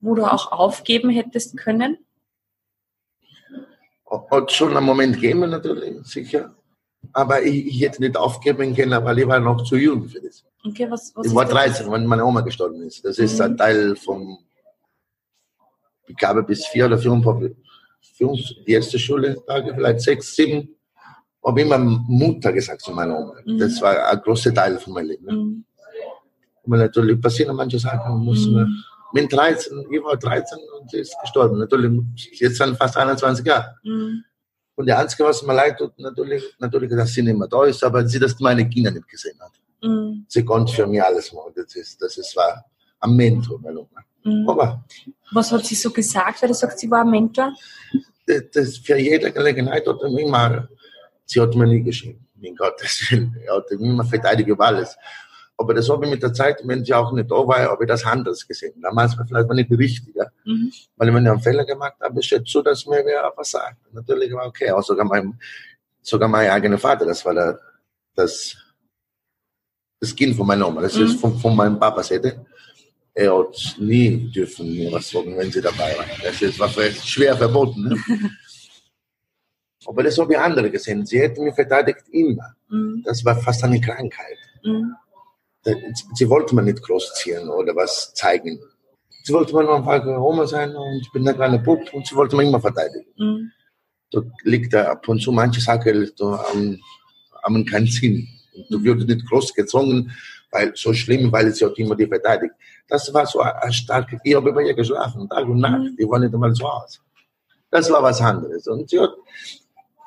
wo 0.00 0.14
du 0.14 0.24
auch 0.24 0.50
aufgeben 0.50 1.10
hättest 1.10 1.56
können? 1.56 1.98
Hat 4.30 4.50
schon 4.52 4.76
einen 4.76 4.86
Moment 4.86 5.16
gegeben, 5.16 5.50
natürlich, 5.50 6.04
sicher. 6.06 6.54
Aber 7.12 7.42
ich, 7.42 7.66
ich, 7.66 7.80
hätte 7.82 8.00
nicht 8.00 8.16
aufgeben 8.16 8.74
können, 8.74 9.04
weil 9.04 9.18
ich 9.18 9.28
war 9.28 9.38
noch 9.38 9.62
zu 9.64 9.76
jung 9.76 10.08
für 10.08 10.20
das. 10.20 10.44
Okay, 10.64 10.90
was, 10.90 11.12
was 11.14 11.26
ich 11.26 11.34
war 11.34 11.44
13, 11.44 11.90
wenn 11.90 12.06
meine 12.06 12.24
Oma 12.24 12.40
gestorben 12.40 12.82
ist. 12.82 13.04
Das 13.04 13.18
ist 13.18 13.38
mhm. 13.38 13.44
ein 13.44 13.56
Teil 13.56 13.96
vom, 13.96 14.38
ich 16.06 16.16
glaube, 16.16 16.42
bis 16.42 16.66
vier 16.66 16.86
oder 16.86 16.98
fünf, 16.98 17.24
fünf 18.16 18.40
die 18.66 18.72
erste 18.72 18.98
Schultage, 18.98 19.74
vielleicht 19.74 20.00
sechs, 20.00 20.34
sieben, 20.34 20.74
habe 21.44 21.60
immer 21.60 21.78
Mutter 21.78 22.52
gesagt 22.52 22.82
zu 22.82 22.92
meiner 22.92 23.18
Oma. 23.18 23.34
Mhm. 23.44 23.58
Das 23.58 23.80
war 23.80 24.10
ein 24.10 24.20
großer 24.20 24.52
Teil 24.52 24.78
von 24.78 24.92
meinem 24.92 25.08
Leben. 25.08 25.26
Ne? 25.26 25.32
Mhm. 25.32 25.64
Und 26.64 26.78
natürlich 26.78 27.20
passieren 27.20 27.56
manche 27.56 27.78
Sachen, 27.78 28.18
muss 28.18 28.46
mhm. 28.46 28.54
man, 28.54 28.84
mit 29.12 29.32
13, 29.32 29.86
ich 29.90 30.02
war 30.02 30.16
13 30.16 30.58
und 30.78 30.90
sie 30.90 30.98
ist 30.98 31.16
gestorben. 31.22 31.58
Natürlich, 31.58 31.92
jetzt 32.40 32.58
sind 32.58 32.76
fast 32.76 32.96
21 32.96 33.46
Jahre. 33.46 33.76
Mhm. 33.82 34.24
Und 34.74 34.86
der 34.86 34.98
Einzige, 34.98 35.24
was 35.24 35.42
mir 35.42 35.54
leid 35.54 35.78
tut, 35.78 35.98
natürlich, 35.98 36.44
natürlich, 36.58 36.90
dass 36.90 37.12
sie 37.12 37.22
nicht 37.22 37.38
mehr 37.38 37.48
da 37.48 37.64
ist, 37.64 37.82
aber 37.82 38.06
sie, 38.06 38.18
dass 38.18 38.38
meine 38.38 38.68
Kinder 38.68 38.90
nicht 38.90 39.08
gesehen 39.08 39.38
hat. 39.40 39.52
Sie 40.28 40.44
konnte 40.44 40.72
für 40.72 40.86
mich 40.86 41.02
alles 41.02 41.32
machen. 41.32 41.52
Das 41.54 41.74
ist, 41.74 42.00
das 42.02 42.16
ist, 42.16 42.36
war 42.36 42.64
ein 43.00 43.16
Mentor, 43.16 43.60
meine 43.60 43.80
Oma. 43.80 44.04
Mhm. 44.24 44.48
Aber, 44.48 44.84
was 45.32 45.52
hat 45.52 45.64
sie 45.64 45.74
so 45.74 45.90
gesagt, 45.90 46.42
weil 46.42 46.48
du 46.48 46.54
sagst, 46.54 46.78
sie 46.78 46.90
war 46.90 47.02
ein 47.02 47.10
Mentor? 47.10 47.54
Das, 48.26 48.42
das 48.52 48.76
für 48.78 48.98
jede 48.98 49.32
Gelegenheit 49.32 49.86
hat 49.86 50.02
er 50.02 50.18
immer, 50.18 50.68
sie 51.24 51.40
hat 51.40 51.54
mir 51.54 51.66
nie 51.66 51.82
geschrieben. 51.82 52.26
Mein 52.34 52.54
Gottes 52.54 53.06
Willen. 53.10 53.36
Er 53.44 53.56
hat 53.56 53.70
mich 53.70 53.80
immer 53.80 54.04
verteidigt 54.04 54.48
über 54.48 54.66
alles. 54.66 54.96
Aber 55.60 55.74
das 55.74 55.88
habe 55.90 56.04
ich 56.04 56.12
mit 56.12 56.22
der 56.22 56.32
Zeit, 56.32 56.60
wenn 56.64 56.84
sie 56.84 56.94
auch 56.94 57.10
nicht 57.12 57.28
da 57.28 57.34
war, 57.34 57.58
habe 57.58 57.82
ich 57.82 57.88
das 57.88 58.04
anders 58.04 58.46
gesehen. 58.46 58.80
Damals 58.80 59.18
war 59.18 59.26
vielleicht 59.26 59.48
nicht 59.50 59.70
richtig. 59.72 60.14
Ja? 60.14 60.26
Mhm. 60.44 60.72
Weil 60.96 61.12
wenn 61.12 61.24
ich 61.24 61.30
einen 61.30 61.40
Fehler 61.40 61.64
gemacht 61.64 61.96
habe, 62.00 62.20
ist 62.20 62.30
es 62.30 62.42
so, 62.44 62.62
dass 62.62 62.86
mir 62.86 63.04
wer 63.04 63.32
was 63.36 63.50
sagt. 63.50 63.76
Natürlich 63.92 64.32
war 64.32 64.46
okay. 64.46 64.70
Auch 64.70 64.84
sogar 64.84 65.04
mein, 65.04 65.38
sogar 66.00 66.28
mein 66.28 66.48
eigener 66.48 66.78
Vater, 66.78 67.06
das 67.06 67.24
war 67.24 67.34
der, 67.34 67.58
das, 68.14 68.56
das 70.00 70.14
Kind 70.14 70.36
von 70.36 70.46
meiner 70.46 70.68
Oma. 70.68 70.82
Das 70.82 70.96
mhm. 70.96 71.04
ist 71.04 71.20
von, 71.20 71.38
von 71.38 71.56
meinem 71.56 71.78
Papa 71.78 72.02
Seite. 72.02 72.46
Er 73.14 73.36
hat 73.36 73.76
nie 73.78 74.30
dürfen 74.30 74.72
mir 74.72 74.92
was 74.92 75.10
sagen, 75.10 75.36
wenn 75.36 75.50
sie 75.50 75.60
dabei 75.60 75.96
war. 75.98 76.06
Das 76.22 76.40
ist, 76.40 76.58
war 76.58 76.68
schwer 76.68 77.36
verboten. 77.36 77.88
Ne? 77.88 77.96
Aber 79.86 80.02
das 80.02 80.18
habe 80.18 80.32
ich 80.32 80.38
andere 80.38 80.70
gesehen. 80.70 81.04
Sie 81.04 81.18
hätten 81.18 81.44
mich 81.44 81.54
verteidigt 81.54 82.04
immer. 82.10 82.54
Mhm. 82.68 83.02
Das 83.04 83.24
war 83.24 83.36
fast 83.40 83.64
eine 83.64 83.80
Krankheit. 83.80 84.38
Mhm 84.62 84.94
sie 86.14 86.28
wollte 86.28 86.54
man 86.54 86.64
nicht 86.64 86.82
großziehen 86.82 87.48
oder 87.48 87.74
was 87.74 88.12
zeigen. 88.14 88.58
Sie 89.24 89.32
wollte 89.32 89.54
man 89.54 89.68
einfach 89.68 90.04
Oma 90.06 90.46
sein 90.46 90.74
und 90.74 91.00
ich 91.00 91.12
bin 91.12 91.24
der 91.24 91.34
kleine 91.34 91.58
Bub 91.58 91.80
und 91.92 92.06
sie 92.06 92.14
wollte 92.14 92.36
man 92.36 92.46
immer 92.46 92.60
verteidigen. 92.60 93.06
Mhm. 93.16 93.52
Da 94.10 94.22
liegt 94.44 94.72
da 94.72 94.84
ab 94.84 95.06
und 95.08 95.20
zu 95.20 95.32
manche 95.32 95.60
Sachen 95.60 96.10
haben, 96.18 96.80
haben 97.42 97.66
keinen 97.66 97.86
Sinn. 97.86 98.28
Du 98.68 98.82
wirst 98.82 99.06
nicht 99.06 99.28
groß 99.28 99.54
gezwungen, 99.54 100.12
weil 100.50 100.72
so 100.74 100.92
schlimm, 100.92 101.30
weil 101.32 101.52
sie 101.52 101.64
hat 101.64 101.78
immer 101.78 101.94
die 101.94 102.06
verteidigt. 102.06 102.54
Das 102.88 103.12
war 103.12 103.26
so 103.26 103.40
ein 103.40 103.72
starkes, 103.72 104.20
ich 104.24 104.34
habe 104.34 104.52
bei 104.52 104.62
ihr 104.62 104.74
geschlafen, 104.74 105.28
Tag 105.28 105.46
und 105.46 105.60
Nacht, 105.60 105.92
die 105.98 106.08
war 106.08 106.18
nicht 106.18 106.32
einmal 106.32 106.52
zu 106.54 106.64
Hause. 106.64 107.00
Das 107.70 107.90
war 107.90 108.02
was 108.02 108.20
anderes. 108.20 108.66
Und 108.66 108.88
sie 108.88 108.98
hat, 108.98 109.10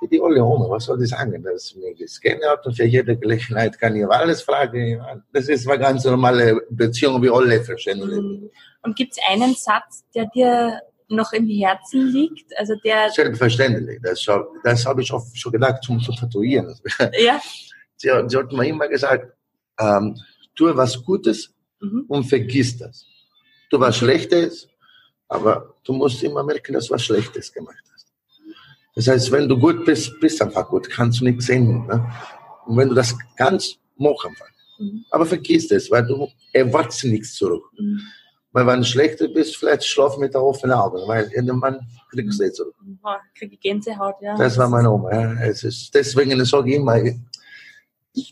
die 0.10 0.20
olle 0.20 0.44
Oma, 0.44 0.68
was 0.68 0.86
soll 0.86 1.02
ich 1.04 1.10
sagen, 1.10 1.44
dass 1.44 1.76
mir 1.76 1.94
das 2.00 2.20
gerne 2.20 2.42
hat 2.50 2.66
und 2.66 2.76
für 2.76 2.86
jede 2.86 3.16
Gelegenheit 3.16 3.80
kann 3.80 3.96
ich 3.96 4.06
alles 4.08 4.42
fragen. 4.42 5.00
Das 5.32 5.48
ist 5.48 5.68
eine 5.68 5.78
ganz 5.78 6.04
normale 6.06 6.60
Beziehung, 6.72 7.22
wie 7.22 7.30
alle 7.30 7.64
verstehen. 7.64 8.00
Mhm. 8.00 8.50
Und 8.82 8.96
gibt 8.96 9.14
es 9.14 9.20
einen 9.30 9.54
Satz, 9.54 10.04
der 10.16 10.26
dir 10.34 10.82
noch 11.08 11.34
im 11.34 11.48
Herzen 11.48 12.08
liegt? 12.08 12.58
Also 12.58 12.74
der 12.84 13.12
Selbstverständlich, 13.12 14.00
das, 14.02 14.26
das 14.64 14.86
habe 14.88 15.04
ich 15.04 15.14
oft 15.14 15.38
schon 15.38 15.52
gedacht, 15.52 15.84
zum 15.84 16.00
zu 16.00 16.14
tatuieren. 16.14 16.76
Ja. 17.20 17.40
Sie, 18.02 18.10
sie 18.28 18.38
hat 18.38 18.52
mir 18.52 18.68
immer 18.68 18.88
gesagt, 18.88 19.32
ähm, 19.80 20.18
tue 20.56 20.76
was 20.76 21.04
Gutes 21.04 21.54
mhm. 21.80 22.06
und 22.08 22.24
vergiss 22.24 22.76
das. 22.76 23.06
Du 23.70 23.80
was 23.80 23.98
Schlechtes, 23.98 24.68
aber 25.28 25.76
du 25.84 25.94
musst 25.94 26.24
immer 26.24 26.44
merken, 26.44 26.74
dass 26.74 26.88
du 26.88 26.96
was 26.96 27.04
Schlechtes 27.04 27.54
gemacht 27.54 27.84
hast. 27.94 28.08
Das 28.96 29.08
heißt, 29.08 29.32
wenn 29.32 29.48
du 29.48 29.58
gut 29.58 29.86
bist, 29.86 30.20
bist 30.20 30.40
du 30.40 30.46
einfach 30.46 30.68
gut, 30.68 30.90
kannst 30.90 31.22
du 31.22 31.26
nichts 31.26 31.46
sehen. 31.46 31.86
Ne? 31.86 32.12
Und 32.66 32.76
wenn 32.76 32.90
du 32.90 32.96
das 32.96 33.16
kannst, 33.38 33.78
mach 33.98 34.26
einfach. 34.26 34.48
Mhm. 34.80 35.06
Aber 35.12 35.26
vergiss 35.28 35.68
das, 35.68 35.92
weil 35.92 36.06
du 36.08 36.28
erwartest 36.54 37.06
nichts 37.06 37.36
zurück. 37.36 37.66
Mhm. 37.78 38.02
Weil 38.52 38.66
wenn 38.66 38.80
du 38.80 38.86
schlechter 38.86 39.28
bist, 39.28 39.58
vielleicht 39.58 39.86
schlaf 39.86 40.18
mit 40.18 40.34
der 40.34 40.42
offenen 40.42 40.76
Augen, 40.76 41.08
weil 41.08 41.32
irgendwann 41.34 41.88
kriegst 42.10 42.40
du 42.40 42.44
nicht 42.44 42.56
zurück. 42.56 42.76
Boah, 43.02 43.22
krieg 43.38 43.54
ich 43.54 43.60
Gänsehaut, 43.60 44.16
ja. 44.22 44.36
Das 44.36 44.58
war 44.58 44.68
meine 44.68 44.90
Oma. 44.90 45.12
Ja. 45.14 45.34
Es 45.44 45.64
ist, 45.64 45.94
deswegen 45.94 46.44
sage 46.44 46.72
ich 46.72 46.76
immer, 46.78 47.00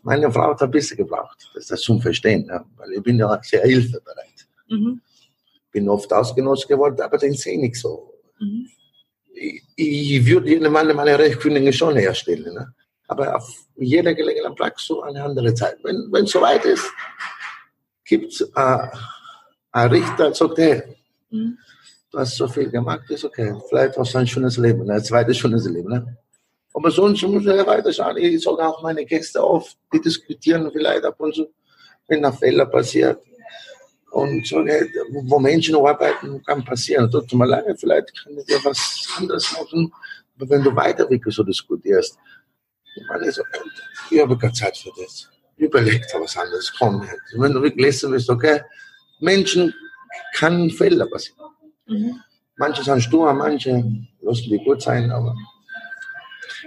meine 0.03 0.31
Frau 0.31 0.51
hat 0.51 0.61
ein 0.61 0.71
bisschen 0.71 0.97
gebraucht, 0.97 1.49
das 1.53 1.63
ist 1.63 1.71
das 1.71 1.81
zum 1.81 2.01
Verstehen, 2.01 2.45
ja. 2.47 2.65
weil 2.77 2.93
ich 2.93 3.03
bin 3.03 3.17
ja 3.17 3.39
sehr 3.43 3.63
hilfebereit. 3.63 4.47
Mhm. 4.69 5.01
Bin 5.71 5.87
oft 5.87 6.11
ausgenutzt 6.11 6.67
geworden, 6.67 6.99
aber 7.01 7.17
den 7.17 7.33
sehe 7.33 7.53
ich 7.53 7.59
nicht 7.59 7.75
so. 7.75 8.13
Mhm 8.39 8.69
ich 9.75 10.25
würde 10.25 10.49
jedem 10.49 10.71
Mann 10.71 10.93
meine 10.95 11.17
Rechtskündigung 11.17 11.71
schon 11.71 11.95
herstellen. 11.95 12.53
Ne? 12.53 12.73
Aber 13.07 13.35
auf 13.35 13.49
jeder 13.77 14.13
Gelegenheit 14.13 14.55
brauchst 14.55 14.89
du 14.89 15.01
eine 15.01 15.23
andere 15.23 15.53
Zeit. 15.53 15.77
Wenn 15.83 16.23
es 16.23 16.31
soweit 16.31 16.65
ist, 16.65 16.85
gibt 18.05 18.33
es 18.33 18.41
äh, 18.41 18.87
einen 19.71 19.91
Richter, 19.91 20.25
der 20.25 20.33
sagt, 20.33 20.57
hey, 20.57 20.83
mhm. 21.29 21.57
du 22.11 22.19
hast 22.19 22.35
so 22.35 22.47
viel 22.47 22.69
gemacht, 22.69 23.09
ist 23.09 23.25
okay. 23.25 23.55
Vielleicht 23.69 23.97
hast 23.97 24.13
du 24.13 24.17
ein 24.17 24.27
schönes 24.27 24.57
Leben, 24.57 24.89
ein 24.89 25.03
zweites 25.03 25.37
schönes 25.37 25.65
Leben. 25.67 25.89
Ne? 25.89 26.17
Aber 26.73 26.91
sonst 26.91 27.23
muss 27.23 27.45
ich 27.45 27.65
weiter 27.65 27.91
schauen. 27.91 28.17
Ich 28.17 28.43
sage 28.43 28.65
auch 28.65 28.81
meine 28.83 29.05
Gäste 29.05 29.41
auf, 29.41 29.75
die 29.91 30.01
diskutieren 30.01 30.69
vielleicht 30.71 31.03
ab 31.03 31.19
und 31.19 31.35
zu, 31.35 31.47
wenn 32.07 32.23
ein 32.23 32.33
Fehler 32.33 32.65
passiert. 32.65 33.19
Und 34.11 34.45
so, 34.47 34.57
wo 34.57 35.39
Menschen 35.39 35.75
arbeiten, 35.75 36.43
kann 36.43 36.63
passieren. 36.65 37.09
Tut 37.11 37.31
mir 37.33 37.45
leid, 37.45 37.65
vielleicht 37.79 38.23
kann 38.23 38.37
ich 38.37 38.45
dir 38.45 38.59
was 38.63 39.07
anderes 39.17 39.51
machen. 39.53 39.91
Aber 40.37 40.49
wenn 40.49 40.63
du 40.63 40.75
weiter 40.75 41.09
wirklich 41.09 41.35
so 41.35 41.43
diskutierst, 41.43 42.17
ich 42.95 43.03
meine, 43.07 43.31
so, 43.31 43.43
ich 44.09 44.19
habe 44.19 44.37
keine 44.37 44.53
Zeit 44.53 44.77
für 44.77 44.89
das. 44.99 45.29
Überleg 45.57 46.07
dir 46.07 46.21
was 46.21 46.37
anderes. 46.37 46.73
Komm, 46.77 47.07
wenn 47.35 47.53
du 47.53 47.61
wirklich 47.61 47.85
lesen 47.85 48.11
willst, 48.11 48.29
okay, 48.29 48.61
Menschen 49.19 49.73
kann 50.33 50.69
Fehler 50.69 51.05
passieren. 51.07 51.51
Mhm. 51.85 52.19
Manche 52.57 52.83
sind 52.83 53.01
stur, 53.01 53.31
manche 53.33 53.83
lassen 54.21 54.49
die 54.49 54.63
gut 54.63 54.81
sein, 54.81 55.11
aber 55.11 55.35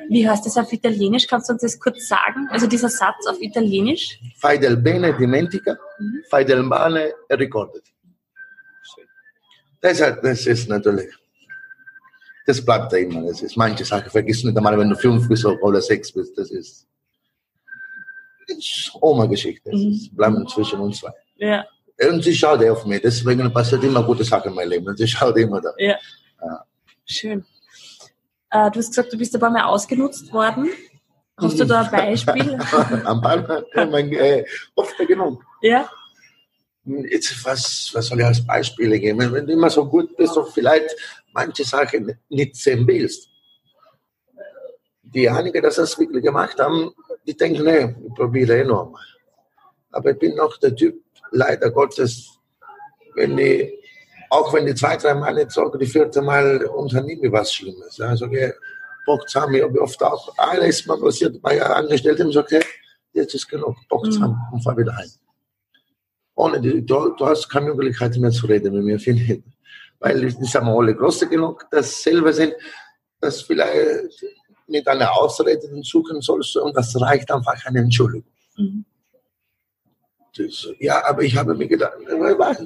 wie 0.08 0.28
heißt 0.28 0.44
das 0.46 0.56
auf 0.56 0.72
Italienisch? 0.72 1.26
Kannst 1.26 1.48
du 1.48 1.54
uns 1.54 1.62
das 1.62 1.78
kurz 1.78 2.08
sagen? 2.08 2.48
Also 2.50 2.66
dieser 2.66 2.88
Satz 2.88 3.26
auf 3.26 3.40
Italienisch? 3.40 4.20
Fai 4.36 4.58
del 4.58 4.76
bene, 4.76 5.16
dimentica. 5.16 5.78
Mhm. 5.98 6.22
Fai 6.30 6.44
del 6.44 6.62
male, 6.62 7.14
ricordati. 7.30 7.92
Das, 9.80 9.98
das 9.98 10.46
ist 10.46 10.68
natürlich, 10.68 11.12
das 12.46 12.64
bleibt 12.64 12.92
da 12.92 12.96
immer. 12.96 13.22
Das 13.26 13.42
ist 13.42 13.56
manche 13.56 13.84
Sachen, 13.84 14.10
vergiss 14.10 14.44
nicht 14.44 14.56
einmal, 14.56 14.78
wenn 14.78 14.90
du 14.90 14.96
fünf 14.96 15.28
bist 15.28 15.44
oder 15.44 15.80
sechs 15.80 16.12
bist. 16.12 16.38
Das 16.38 16.50
ist, 16.50 16.86
das 18.46 18.58
ist 18.58 18.92
Oma-Geschichte. 19.00 19.70
Das 19.70 19.80
mhm. 19.80 20.08
bleibt 20.12 20.50
zwischen 20.50 20.78
uns 20.78 21.00
zwei. 21.00 21.12
Ja. 21.36 21.64
Und 22.08 22.22
sie 22.22 22.34
schaut 22.34 22.64
auf 22.64 22.86
mich. 22.86 23.00
Deswegen 23.02 23.52
passiert 23.52 23.82
immer 23.84 24.02
gute 24.04 24.24
Sachen 24.24 24.50
in 24.50 24.54
meinem 24.54 24.70
Leben. 24.70 24.86
Und 24.86 24.98
sie 24.98 25.06
schaut 25.06 25.36
immer 25.36 25.60
da. 25.60 25.72
Ja. 25.78 25.98
ja. 26.40 26.64
Schön. 27.04 27.44
Äh, 28.52 28.70
du 28.70 28.78
hast 28.78 28.88
gesagt, 28.88 29.12
du 29.12 29.16
bist 29.16 29.34
ein 29.34 29.40
paar 29.40 29.50
Mal 29.50 29.64
ausgenutzt 29.64 30.30
worden. 30.32 30.68
Hast 31.38 31.58
du 31.58 31.64
da 31.64 31.80
ein 31.80 31.90
Beispiel? 31.90 32.58
Am 33.04 33.20
Ball, 33.20 33.64
mein, 33.90 34.12
äh, 34.12 34.44
oft 34.74 34.96
genug. 34.98 35.42
Ja. 35.62 35.88
Jetzt, 36.84 37.44
was, 37.44 37.90
was 37.94 38.06
soll 38.06 38.20
ich 38.20 38.26
als 38.26 38.46
Beispiele 38.46 38.98
geben? 39.00 39.32
Wenn 39.32 39.46
du 39.46 39.52
immer 39.54 39.70
so 39.70 39.86
gut 39.86 40.14
bist 40.16 40.36
und 40.36 40.52
vielleicht 40.52 40.90
manche 41.32 41.64
Sachen 41.64 42.18
nicht 42.28 42.56
sehen 42.56 42.86
willst. 42.86 43.28
Die 45.02 45.28
einige, 45.28 45.60
die 45.60 45.66
das 45.66 45.98
wirklich 45.98 46.22
gemacht 46.22 46.58
haben, 46.58 46.92
die 47.26 47.36
denken, 47.36 47.64
nee, 47.64 47.94
ich 48.06 48.14
probiere 48.14 48.60
eh 48.60 48.64
noch 48.64 48.90
mal. 48.90 49.00
Aber 49.92 50.10
ich 50.10 50.18
bin 50.18 50.34
noch 50.34 50.58
der 50.58 50.74
Typ, 50.74 51.02
leider 51.30 51.70
Gottes, 51.70 52.38
wenn 53.14 53.38
ich 53.38 53.81
auch 54.32 54.50
wenn 54.54 54.64
die 54.64 54.74
zwei, 54.74 54.96
drei 54.96 55.12
Mal 55.14 55.34
nicht 55.34 55.50
sagen, 55.50 55.78
die 55.78 55.86
vierte 55.86 56.22
Mal 56.22 56.64
unternehme 56.64 57.26
ich 57.26 57.32
was 57.32 57.52
Schlimmes. 57.52 58.00
Also, 58.00 58.24
okay, 58.24 58.54
Box 59.04 59.34
haben 59.34 59.54
ich 59.54 59.62
oft 59.62 60.02
auch, 60.02 60.32
alles 60.38 60.86
mal 60.86 60.98
passiert 60.98 61.40
bei 61.42 61.62
Angestellten, 61.62 62.30
ich 62.30 62.38
okay, 62.38 62.62
jetzt 63.12 63.34
ist 63.34 63.46
genug, 63.46 63.76
Box 63.90 64.18
haben 64.18 64.32
mhm. 64.32 64.54
und 64.54 64.62
fahr 64.62 64.76
wieder 64.78 64.96
heim. 64.96 65.10
ohne 66.34 66.62
die, 66.62 66.84
du, 66.84 67.10
du 67.10 67.26
hast 67.26 67.46
keine 67.50 67.74
Möglichkeit 67.74 68.16
mehr 68.16 68.30
zu 68.30 68.46
reden 68.46 68.72
mit 68.72 68.84
mir, 68.84 68.98
finde 68.98 69.22
ich. 69.22 69.42
Weil 70.00 70.20
die 70.22 70.30
sind 70.30 70.56
alle 70.56 70.96
groß 70.96 71.28
genug, 71.28 71.66
dass 71.70 72.02
selber 72.02 72.32
sind, 72.32 72.54
dass 73.20 73.42
vielleicht 73.42 74.24
mit 74.66 74.88
einer 74.88 75.12
Ausrede 75.12 75.68
suchen 75.82 76.22
sollst 76.22 76.56
und 76.56 76.74
das 76.74 76.98
reicht 76.98 77.30
einfach 77.30 77.62
eine 77.66 77.80
Entschuldigung. 77.80 78.32
Mhm. 78.56 78.86
Ja, 80.78 81.04
aber 81.06 81.22
ich 81.22 81.36
habe 81.36 81.54
mir 81.54 81.68
gedacht, 81.68 81.92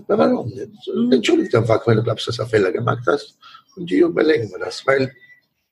warum 0.07 0.49
nicht? 0.49 0.89
Mhm. 0.95 1.13
Entschuldigt 1.13 1.55
einfach, 1.55 1.85
wenn 1.87 1.97
du 1.97 2.03
glaubst, 2.03 2.29
dass 2.29 2.37
du 2.37 2.47
Fehler 2.47 2.71
gemacht 2.71 3.03
hast 3.07 3.37
und 3.77 3.91
die 3.91 3.99
überlegen 3.99 4.51
wir 4.51 4.59
das, 4.59 4.87
weil 4.87 5.13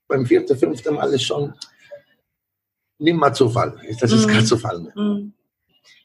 beim 0.09 0.27
vierten, 0.27 0.57
fünften 0.57 0.95
Mal 0.95 1.13
ist 1.13 1.23
schon 1.23 1.55
nimmer 2.99 3.33
Zufall. 3.33 3.79
Das 4.01 4.11
ist 4.11 4.27
mhm. 4.27 4.31
kein 4.31 4.47
Zufall 4.47 4.81
mehr. 4.81 4.93
Mhm. 4.97 5.33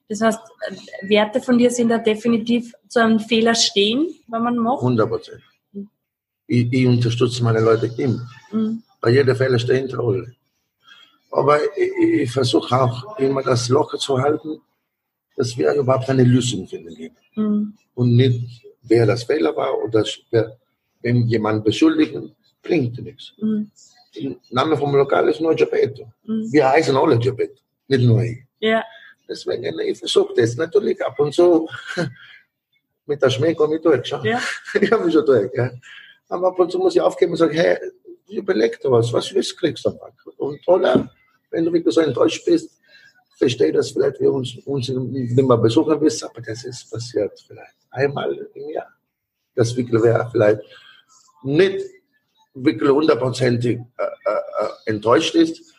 Das 0.07 0.21
heißt, 0.21 0.39
Werte 1.03 1.39
von 1.41 1.57
dir 1.57 1.69
sind 1.69 1.89
da 1.89 1.99
definitiv 1.99 2.73
zu 2.87 2.99
einem 2.99 3.19
Fehler 3.19 3.53
stehen, 3.53 4.07
wenn 4.27 4.43
man 4.43 4.57
macht? 4.57 4.79
100 4.79 5.07
Prozent. 5.07 5.41
Ich, 6.47 6.71
ich, 6.73 6.87
unterstütze 6.87 7.43
meine 7.43 7.61
Leute 7.61 7.91
immer. 7.97 8.27
Mhm. 8.51 8.81
Bei 9.01 9.11
jeder 9.11 9.35
Fehler 9.35 9.59
stehe 9.59 9.85
ich 9.85 9.95
Rolle. 9.95 10.35
Aber 11.31 11.59
ich, 11.77 12.21
ich 12.21 12.31
versuche 12.31 12.75
auch 12.75 13.19
immer 13.19 13.43
das 13.43 13.69
locker 13.69 13.99
zu 13.99 14.19
halten, 14.19 14.59
dass 15.39 15.57
wir 15.57 15.73
überhaupt 15.73 16.09
eine 16.09 16.25
Lösung 16.25 16.67
finden. 16.67 17.15
Mhm. 17.35 17.73
Und 17.95 18.15
nicht, 18.17 18.61
wer 18.83 19.05
das 19.05 19.23
Fehler 19.23 19.55
war 19.55 19.73
oder 19.81 20.03
wer, 20.31 20.57
wenn 21.01 21.27
jemand 21.27 21.63
beschuldigen, 21.63 22.35
bringt 22.61 23.01
nichts. 23.01 23.31
Mhm. 23.37 23.71
Der 24.17 24.35
Name 24.49 24.75
vom 24.75 24.93
Lokal 24.93 25.29
ist 25.29 25.39
nur 25.39 25.55
Geppetto. 25.55 26.11
Mhm. 26.25 26.51
Wir 26.51 26.69
heißen 26.69 26.93
alle 26.93 27.17
Geppetto, 27.17 27.61
nicht 27.87 28.03
nur 28.03 28.21
ich. 28.21 28.39
Ja. 28.59 28.83
Deswegen, 29.29 29.79
ich 29.79 29.97
versuche 29.97 30.33
das 30.35 30.57
natürlich 30.57 31.01
ab 31.05 31.17
und 31.17 31.33
zu 31.33 31.69
mit 33.05 33.21
der 33.21 33.29
Schmäh 33.29 33.55
komme 33.55 33.77
ich 33.77 33.81
durch. 33.81 34.09
Ja. 34.09 34.41
ich 34.73 34.91
habe 34.91 35.05
mich 35.05 35.13
schon 35.13 35.25
durch. 35.25 35.51
Ja. 35.53 35.71
Aber 36.27 36.49
ab 36.49 36.59
und 36.59 36.69
zu 36.69 36.79
muss 36.79 36.95
ich 36.95 37.01
aufgeben 37.01 37.31
und 37.31 37.37
sagen, 37.37 37.55
hey, 37.55 37.77
überleg 38.27 38.77
dir 38.81 38.91
was, 38.91 39.13
was 39.13 39.33
willst, 39.33 39.57
kriegst 39.57 39.85
du 39.85 39.91
dann. 39.91 40.11
Und 40.35 40.67
oder, 40.67 41.09
wenn 41.49 41.63
du 41.63 41.71
wirklich 41.71 41.95
so 41.95 42.01
enttäuscht 42.01 42.43
bist, 42.45 42.78
verstehe 43.39 43.71
das 43.71 43.91
vielleicht, 43.91 44.19
wir 44.19 44.31
uns, 44.31 44.55
uns 44.65 44.89
nicht 44.89 45.35
mehr 45.35 45.57
besuchen 45.57 45.99
willst, 45.99 46.23
aber 46.23 46.41
das 46.41 46.63
ist 46.65 46.91
passiert 46.91 47.39
vielleicht 47.47 47.75
einmal 47.89 48.31
im 48.53 48.69
Jahr. 48.69 48.93
Das 49.55 49.75
wirklich 49.75 50.03
wäre 50.03 50.29
vielleicht 50.31 50.61
nicht 51.43 51.85
wirklich 52.53 52.91
hundertprozentig 52.91 53.77
äh, 53.77 54.03
äh, 54.03 54.65
äh 54.65 54.91
enttäuscht 54.91 55.35
ist, 55.35 55.73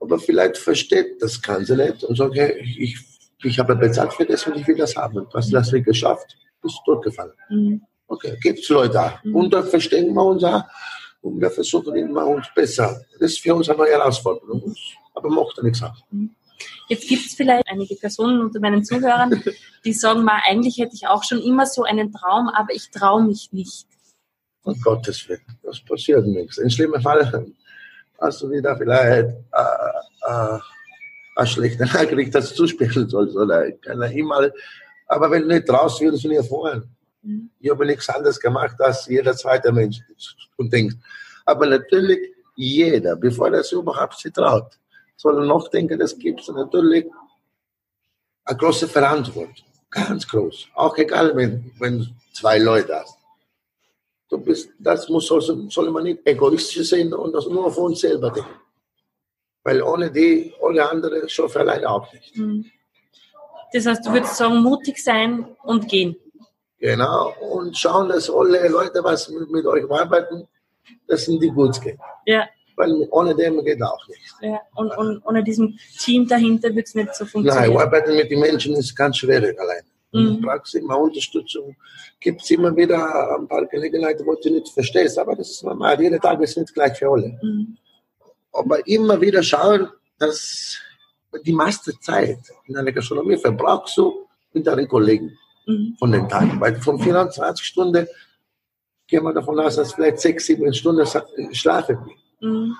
aber 0.00 0.18
vielleicht 0.18 0.56
versteht 0.56 1.20
das 1.20 1.40
Ganze 1.40 1.76
nicht 1.76 2.02
und 2.04 2.16
sagt, 2.16 2.34
hey, 2.34 2.58
ich, 2.78 2.98
ich 3.44 3.58
habe 3.58 3.76
bezahlt 3.76 4.14
für 4.14 4.24
das 4.24 4.46
und 4.46 4.56
ich 4.56 4.66
will 4.66 4.76
das 4.76 4.96
haben. 4.96 5.18
Und 5.18 5.34
was 5.34 5.50
das 5.50 5.70
wir 5.72 5.82
geschafft, 5.82 6.36
ist 6.62 6.80
durchgefallen. 6.86 7.34
Mhm. 7.50 7.82
Okay, 8.06 8.36
gibt 8.40 8.60
es 8.60 8.68
Leute. 8.68 9.12
Mhm. 9.22 9.36
Und 9.36 9.54
da 9.54 9.62
verstehen 9.62 10.12
wir 10.14 10.24
uns 10.24 10.44
auch 10.44 10.64
und 11.20 11.40
wir 11.40 11.50
versuchen 11.50 11.94
immer 11.94 12.26
uns 12.26 12.46
besser. 12.54 13.00
Das 13.20 13.32
ist 13.32 13.40
für 13.40 13.54
uns 13.54 13.68
eine 13.68 13.84
Herausforderung, 13.84 14.74
aber 15.14 15.28
macht 15.28 15.62
nichts 15.62 15.82
aus. 15.82 16.02
Mhm. 16.10 16.30
Jetzt 16.88 17.08
gibt 17.08 17.26
es 17.26 17.34
vielleicht 17.34 17.68
einige 17.68 17.94
Personen 17.96 18.40
unter 18.40 18.60
meinen 18.60 18.84
Zuhörern, 18.84 19.42
die 19.84 19.92
sagen 19.92 20.24
mal, 20.24 20.40
eigentlich 20.46 20.78
hätte 20.78 20.94
ich 20.94 21.06
auch 21.06 21.24
schon 21.24 21.40
immer 21.40 21.66
so 21.66 21.84
einen 21.84 22.12
Traum, 22.12 22.48
aber 22.48 22.72
ich 22.72 22.90
traue 22.90 23.24
mich 23.24 23.52
nicht. 23.52 23.86
Um 24.64 24.80
Gottes 24.80 25.28
Willen, 25.28 25.40
das 25.62 25.80
passiert 25.80 26.26
nichts. 26.26 26.58
In 26.58 26.70
schlimmen 26.70 27.00
Fall 27.02 27.46
hast 28.20 28.42
du 28.42 28.50
wieder 28.50 28.76
vielleicht 28.76 29.28
äh, 29.28 30.28
äh, 30.28 30.58
eine 31.36 31.46
schlechte 31.46 31.84
Nachricht, 31.84 32.34
dass 32.34 32.50
du 32.50 32.56
zuspielen 32.56 33.08
sollst 33.08 33.36
oder 33.36 33.72
keine 33.72 34.12
E-Mail. 34.12 34.52
Aber 35.06 35.30
wenn 35.30 35.42
du 35.42 35.48
nicht 35.48 35.66
traust, 35.66 36.00
würdest 36.00 36.24
du 36.24 36.28
nicht 36.28 36.38
erfahren. 36.38 36.88
Mhm. 37.22 37.50
Ich 37.58 37.70
habe 37.70 37.86
nichts 37.86 38.08
anderes 38.08 38.38
gemacht 38.38 38.80
als 38.80 39.06
jeder 39.06 39.36
zweite 39.36 39.72
Mensch 39.72 39.98
und 40.56 40.72
denkt. 40.72 40.96
Aber 41.44 41.66
natürlich 41.66 42.20
jeder, 42.54 43.16
bevor 43.16 43.52
er 43.52 43.62
sich 43.62 43.72
überhaupt 43.72 44.18
sich 44.18 44.32
traut, 44.32 44.78
soll 45.22 45.46
noch 45.46 45.68
denken, 45.68 45.98
das 46.00 46.18
gibt 46.18 46.46
natürlich 46.48 47.06
eine 48.44 48.58
große 48.58 48.88
Verantwortung. 48.88 49.54
Ganz 49.88 50.26
groß. 50.26 50.68
Auch 50.74 50.96
egal, 50.98 51.36
wenn, 51.36 51.70
wenn 51.78 52.08
zwei 52.32 52.58
Leute 52.58 52.96
hast. 52.96 53.16
Du 54.28 54.38
bist, 54.38 54.70
das 54.78 55.08
muss, 55.08 55.26
soll, 55.26 55.42
soll 55.70 55.90
man 55.90 56.04
nicht 56.04 56.26
egoistisch 56.26 56.88
sehen 56.88 57.12
und 57.14 57.32
das 57.32 57.46
nur 57.46 57.66
auf 57.66 57.78
uns 57.78 58.00
selber 58.00 58.30
denken. 58.30 58.60
Weil 59.62 59.80
ohne 59.82 60.10
die, 60.10 60.52
ohne 60.60 60.88
andere 60.88 61.28
schaffe 61.28 61.60
alleine 61.60 61.88
auch 61.88 62.12
nicht. 62.12 62.36
Mhm. 62.36 62.64
Das 63.72 63.86
heißt, 63.86 64.04
du 64.04 64.12
würdest 64.12 64.36
sagen, 64.36 64.56
mutig 64.56 64.98
sein 64.98 65.46
und 65.62 65.88
gehen. 65.88 66.16
Genau. 66.78 67.32
Und 67.38 67.76
schauen, 67.76 68.08
dass 68.08 68.28
alle 68.28 68.68
Leute, 68.68 69.04
was 69.04 69.28
mit, 69.28 69.50
mit 69.50 69.66
euch 69.66 69.88
arbeiten, 69.88 70.48
dass 71.06 71.26
sind 71.26 71.40
die 71.40 71.50
gut 71.50 71.80
gehen. 71.80 72.00
Ja. 72.26 72.48
Weil 72.76 73.06
ohne 73.10 73.34
dem 73.34 73.64
geht 73.64 73.82
auch 73.82 74.06
nichts. 74.08 74.34
Ja. 74.40 74.60
Und, 74.74 74.96
und 74.96 75.22
ohne 75.26 75.44
diesem 75.44 75.78
Team 75.98 76.26
dahinter 76.26 76.74
wird 76.74 76.86
es 76.86 76.94
nicht 76.94 77.14
so 77.14 77.24
funktionieren. 77.24 77.72
Nein, 77.72 77.80
arbeiten 77.80 78.16
mit 78.16 78.30
den 78.30 78.40
Menschen 78.40 78.74
ist 78.74 78.94
ganz 78.96 79.18
schwierig 79.18 79.58
allein. 79.60 79.82
Mhm. 80.12 80.40
Du 80.40 80.46
brauchst 80.46 80.74
immer 80.74 80.98
Unterstützung. 80.98 81.74
Gibt 82.20 82.42
es 82.42 82.50
immer 82.50 82.74
wieder 82.76 83.38
ein 83.38 83.48
paar 83.48 83.66
Gelegenheiten, 83.66 84.26
wo 84.26 84.34
du 84.34 84.50
nicht 84.50 84.68
verstehst. 84.68 85.18
Aber 85.18 85.34
das 85.34 85.50
ist 85.50 85.64
normal. 85.64 86.00
Jeder 86.00 86.20
Tag 86.20 86.40
ist 86.40 86.56
nicht 86.56 86.72
gleich 86.74 86.96
für 86.98 87.10
alle. 87.10 87.38
Mhm. 87.42 87.76
Aber 88.52 88.86
immer 88.86 89.20
wieder 89.20 89.42
schauen, 89.42 89.88
dass 90.18 90.78
die 91.44 91.52
meiste 91.52 91.98
Zeit 92.00 92.38
in 92.66 92.76
einer 92.76 92.92
Gastronomie 92.92 93.38
verbrauchst 93.38 93.96
du 93.96 94.26
mit 94.52 94.66
deinen 94.66 94.86
Kollegen 94.86 95.36
mhm. 95.66 95.96
von 95.98 96.12
den 96.12 96.28
Tagen. 96.28 96.60
Weil 96.60 96.76
von 96.76 97.00
24 97.00 97.64
Stunden 97.64 98.06
gehen 99.06 99.24
wir 99.24 99.32
davon 99.32 99.58
aus, 99.60 99.76
dass 99.76 99.94
vielleicht 99.94 100.20
sechs, 100.20 100.46
sieben 100.46 100.72
Stunden 100.74 101.06
schlafen. 101.52 101.98
Mhm. 102.42 102.76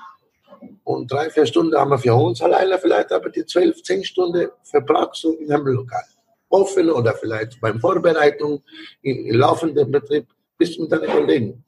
Und 0.85 1.11
drei, 1.11 1.31
vier 1.31 1.47
Stunden 1.47 1.77
haben 1.77 1.91
wir 1.91 1.99
für 1.99 2.15
uns 2.15 2.43
alleine 2.43 2.79
vielleicht, 2.79 3.11
aber 3.13 3.31
die 3.31 3.45
zwölf, 3.47 3.83
zehn 3.83 4.05
Stunden 4.05 4.49
verbrauchst 4.63 5.25
du 5.25 5.33
in 5.33 5.51
einem 5.53 5.67
Lokal 5.67 6.05
offen 6.49 6.91
oder 6.91 7.15
vielleicht 7.15 7.61
beim 7.61 7.81
Vorbereitung 7.81 8.63
im 9.03 9.35
laufenden 9.35 9.91
Betrieb 9.91 10.29
bist 10.59 10.77
du 10.77 10.83
mit 10.83 10.93
deinen 10.93 11.11
Kollegen. 11.11 11.65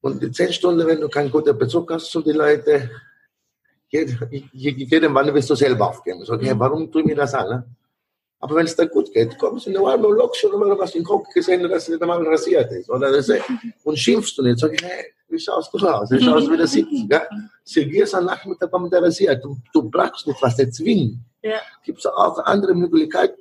Und 0.00 0.22
die 0.22 0.30
zehn 0.30 0.52
Stunden, 0.52 0.86
wenn 0.86 1.00
du 1.00 1.08
keinen 1.08 1.30
guten 1.30 1.58
Bezug 1.58 1.90
hast 1.92 2.10
zu 2.10 2.22
den 2.22 2.36
Leuten, 2.36 2.88
jeden 3.88 5.12
Mann 5.12 5.34
wirst 5.34 5.50
du 5.50 5.54
selber 5.54 5.88
aufgeben. 5.88 6.24
So, 6.24 6.34
okay, 6.34 6.54
warum 6.56 6.90
tue 6.90 7.02
ich 7.02 7.06
mir 7.08 7.16
das 7.16 7.34
an? 7.34 7.48
Ne? 7.48 7.76
Aber 8.40 8.56
wenn 8.56 8.66
es 8.66 8.76
dir 8.76 8.86
gut 8.86 9.12
geht, 9.12 9.38
kommst 9.38 9.66
du 9.66 9.70
in 9.70 9.74
der 9.74 9.82
Warme 9.82 10.06
und 10.06 10.16
lockst 10.16 10.40
schon 10.40 10.58
mal 10.58 10.78
was 10.78 10.94
in 10.94 11.00
den 11.00 11.06
Kopf 11.06 11.28
gesehen, 11.32 11.68
dass 11.68 11.88
nicht 11.88 12.00
einmal 12.00 12.22
rasiert 12.26 12.70
ist. 12.72 12.90
Oder 12.90 13.10
das, 13.10 13.30
und 13.84 13.98
schimpfst 13.98 14.36
du 14.36 14.42
nicht. 14.42 14.58
Sag 14.58 14.74
ich, 14.74 14.82
hey, 14.82 15.06
wie 15.28 15.38
schaust 15.38 15.72
du 15.72 15.78
aus? 15.78 16.10
Wie 16.10 16.22
schaust 16.22 16.46
du 16.46 16.52
wieder 16.52 16.66
sitzen? 16.66 17.08
Ja? 17.10 17.22
Sergierst 17.64 18.14
am 18.14 18.26
Nachmittag 18.26 18.70
kommt 18.70 18.92
der 18.92 19.02
rasiert. 19.02 19.42
Du, 19.42 19.56
du 19.72 19.90
brauchst 19.90 20.26
nicht 20.26 20.40
was 20.42 20.56
der 20.56 20.70
zwingen. 20.70 21.24
Ja. 21.42 21.60
Gibt 21.84 21.98
es 21.98 22.06
auch 22.06 22.38
andere 22.40 22.74
Möglichkeiten, 22.74 23.40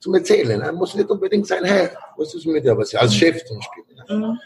zum 0.00 0.14
Erzählen. 0.14 0.60
Er 0.60 0.72
muss 0.72 0.94
nicht 0.94 1.08
unbedingt 1.08 1.46
sein, 1.46 1.64
hey, 1.64 1.88
was 2.16 2.34
ist 2.34 2.44
mit 2.46 2.64
dir 2.64 2.74
passiert? 2.74 3.02
Als 3.02 3.14
Chef 3.14 3.44
zum 3.44 3.58
Beispiel. 3.58 3.84
Mhm. 4.08 4.38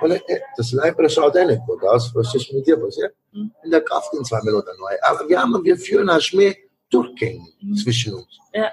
Und 0.00 0.10
äh, 0.10 0.40
das 0.56 0.72
Leiber 0.72 1.08
schaut 1.08 1.36
auch 1.36 1.46
nicht 1.46 1.60
gut 1.66 1.82
aus, 1.84 2.12
was 2.14 2.34
ist 2.34 2.52
mit 2.52 2.66
dir 2.66 2.76
passiert? 2.78 3.14
Mhm. 3.32 3.52
Und 3.62 3.72
er 3.72 3.82
kauft 3.82 4.12
ihn 4.14 4.24
zwei 4.24 4.40
Minuten 4.42 4.70
neu. 4.80 4.96
Aber 5.02 5.28
wir 5.28 5.40
haben, 5.40 5.62
wir 5.62 5.76
führen 5.76 6.08
eine 6.08 6.20
Schmäh 6.20 6.56
Durchgänge 6.90 7.46
mhm. 7.60 7.74
zwischen 7.76 8.14
uns. 8.14 8.38
Ja. 8.52 8.70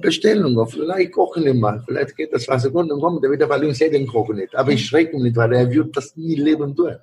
Bestellung, 0.00 0.66
vielleicht 0.68 1.12
kochen 1.12 1.44
wir 1.44 1.54
mal, 1.54 1.82
vielleicht 1.86 2.16
geht 2.16 2.32
das 2.32 2.44
zwei 2.44 2.58
Sekunden 2.58 2.92
und 2.92 3.00
kommt 3.00 3.24
er 3.24 3.30
wieder, 3.30 3.48
weil 3.48 3.64
ich 3.64 3.76
sehe 3.76 3.90
den 3.90 4.06
Kochen 4.06 4.36
nicht. 4.36 4.54
Aber 4.54 4.70
ich 4.70 4.86
schrecke 4.86 5.16
ihn 5.16 5.22
nicht, 5.22 5.36
weil 5.36 5.52
er 5.52 5.70
wird 5.70 5.96
das 5.96 6.16
nie 6.16 6.36
leben 6.36 6.74
tun. 6.76 6.96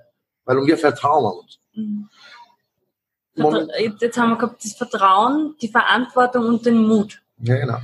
Weil 0.46 0.66
wir 0.66 0.78
vertrauen 0.78 1.40
uns. 1.40 1.60
Mhm. 1.74 2.10
Jetzt 4.00 4.18
haben 4.18 4.32
wir 4.32 4.38
gehabt 4.38 4.64
das 4.64 4.74
Vertrauen, 4.74 5.56
die 5.62 5.68
Verantwortung 5.68 6.46
und 6.46 6.66
den 6.66 6.78
Mut. 6.88 7.22
Ja, 7.40 7.56
genau. 7.58 7.78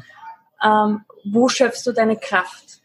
Ähm, 0.63 1.01
wo 1.25 1.47
schöpfst 1.47 1.85
du 1.85 1.91
deine 1.91 2.17
Kraft? 2.17 2.81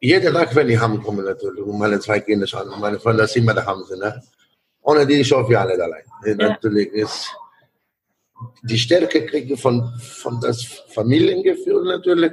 Jeden 0.00 0.32
Tag, 0.32 0.54
wenn 0.54 0.68
ich 0.68 0.80
heimkomme, 0.80 1.22
natürlich, 1.22 1.64
und 1.64 1.78
meine 1.78 1.98
zwei 2.00 2.20
Kinder 2.20 2.46
schauen, 2.46 2.68
und 2.68 2.80
meine 2.80 2.98
Freunde 3.00 3.26
sind 3.26 3.42
immer 3.42 3.54
daheim. 3.54 3.82
Ne? 3.98 4.22
Ohne 4.82 5.06
die 5.06 5.24
schaffe 5.24 5.52
ich 5.52 5.58
alle 5.58 5.72
allein. 5.72 6.04
Ja. 6.24 6.34
Natürlich 6.34 6.92
ist 6.92 7.34
die 8.62 8.78
Stärke 8.78 9.26
kriege 9.26 9.54
ich 9.54 9.60
von, 9.60 9.92
von 9.98 10.40
das 10.40 10.62
Familiengefühl 10.88 11.84
natürlich. 11.84 12.32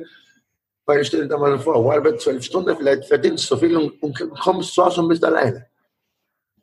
Weil 0.86 1.04
stell 1.04 1.28
dir 1.28 1.38
mal 1.38 1.60
vor, 1.60 1.94
arbeit 1.94 2.22
zwölf 2.22 2.44
Stunden, 2.44 2.76
vielleicht 2.78 3.06
verdienst 3.06 3.44
du 3.52 3.56
so 3.56 3.58
viel 3.58 3.76
und, 3.76 4.02
und 4.02 4.18
kommst 4.40 4.74
zu 4.74 4.86
Hause 4.86 5.02
und 5.02 5.10
bist 5.10 5.24
alleine. 5.24 5.68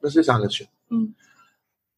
Das 0.00 0.16
ist 0.16 0.30
alles 0.30 0.54
schön. 0.54 0.68
Mhm. 0.88 1.14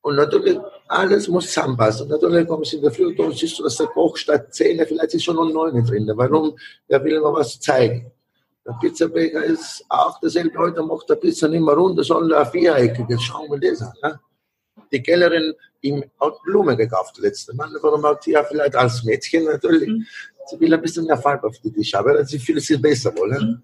Und 0.00 0.16
natürlich, 0.16 0.58
alles 0.88 1.26
muss 1.28 1.46
zusammenpassen. 1.46 2.08
Natürlich 2.08 2.46
kommst 2.46 2.72
du 2.72 2.76
in 2.76 2.82
der 2.82 2.92
Früh 2.92 3.14
und 3.16 3.36
siehst 3.36 3.58
du, 3.58 3.64
dass 3.64 3.76
der 3.76 3.88
Koch 3.88 4.16
statt 4.16 4.54
Zähne, 4.54 4.86
vielleicht 4.86 5.14
ist 5.14 5.24
schon 5.24 5.36
noch 5.36 5.52
neun 5.52 5.84
drin. 5.84 6.10
Warum? 6.14 6.56
Der 6.88 7.02
will 7.02 7.20
noch 7.20 7.34
was 7.34 7.58
zeigen. 7.58 8.10
Der 8.64 8.72
Pizzabecher 8.80 9.44
ist 9.44 9.84
auch 9.88 10.18
dasselbe. 10.20 10.58
Heute 10.58 10.82
macht 10.82 11.08
der 11.08 11.16
Pizza 11.16 11.48
nicht 11.48 11.60
mehr 11.60 11.74
rund, 11.74 12.04
sondern 12.04 12.40
ein 12.40 12.50
viereckiges. 12.50 13.22
Schauen 13.22 13.50
wir 13.50 13.70
das 13.70 13.82
an. 13.82 13.92
Ne? 14.02 14.20
Die 14.92 15.02
Kellerin 15.02 15.54
ihm 15.80 16.04
hat 16.20 16.42
Blumen 16.42 16.76
gekauft 16.76 17.18
letzte 17.18 17.54
Mal. 17.54 17.70
Warum 17.80 18.04
hat 18.04 18.26
ja 18.26 18.42
vielleicht 18.44 18.74
als 18.74 19.04
Mädchen 19.04 19.44
natürlich. 19.44 19.88
Mhm. 19.88 20.06
Sie 20.46 20.60
will 20.60 20.72
ein 20.72 20.80
bisschen 20.80 21.06
mehr 21.06 21.18
Farbe 21.18 21.48
auf 21.48 21.58
die 21.58 21.72
Tische, 21.72 21.98
aber 21.98 22.24
sie 22.24 22.38
fühlt 22.38 22.62
sich 22.62 22.80
besser 22.80 23.16
wollen. 23.16 23.62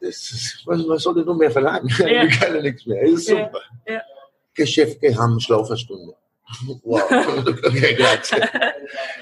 Mhm. 0.00 0.08
Ist, 0.08 0.62
was, 0.66 0.88
was 0.88 1.02
soll 1.02 1.20
ich 1.20 1.26
noch 1.26 1.36
mehr 1.36 1.50
verlangen? 1.50 1.88
Ja. 1.98 2.24
Ich 2.24 2.40
kann 2.40 2.54
ja 2.54 2.62
nichts 2.62 2.86
mehr. 2.86 3.02
Das 3.02 3.12
ist 3.12 3.28
super. 3.28 3.60
Ja. 3.86 4.02
Geschäfte 4.54 5.16
haben 5.16 5.40
Schlafenstunde. 5.40 6.14
Wow. 6.82 7.02
okay, 7.64 7.94
grazie. 7.94 8.42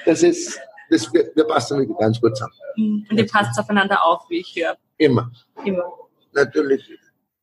Das 0.05 0.23
ist, 0.25 0.59
das, 0.91 1.13
wir, 1.13 1.31
wir 1.35 1.45
passen 1.45 1.95
ganz 1.97 2.21
gut 2.21 2.37
zusammen. 2.37 2.55
Mhm. 2.77 3.07
Und 3.09 3.19
ihr 3.19 3.27
passt 3.27 3.59
aufeinander 3.59 4.05
auf, 4.05 4.23
wie 4.29 4.41
ich 4.41 4.57
höre. 4.57 4.77
Immer. 4.97 5.31
Immer. 5.65 5.85
Natürlich 6.33 6.83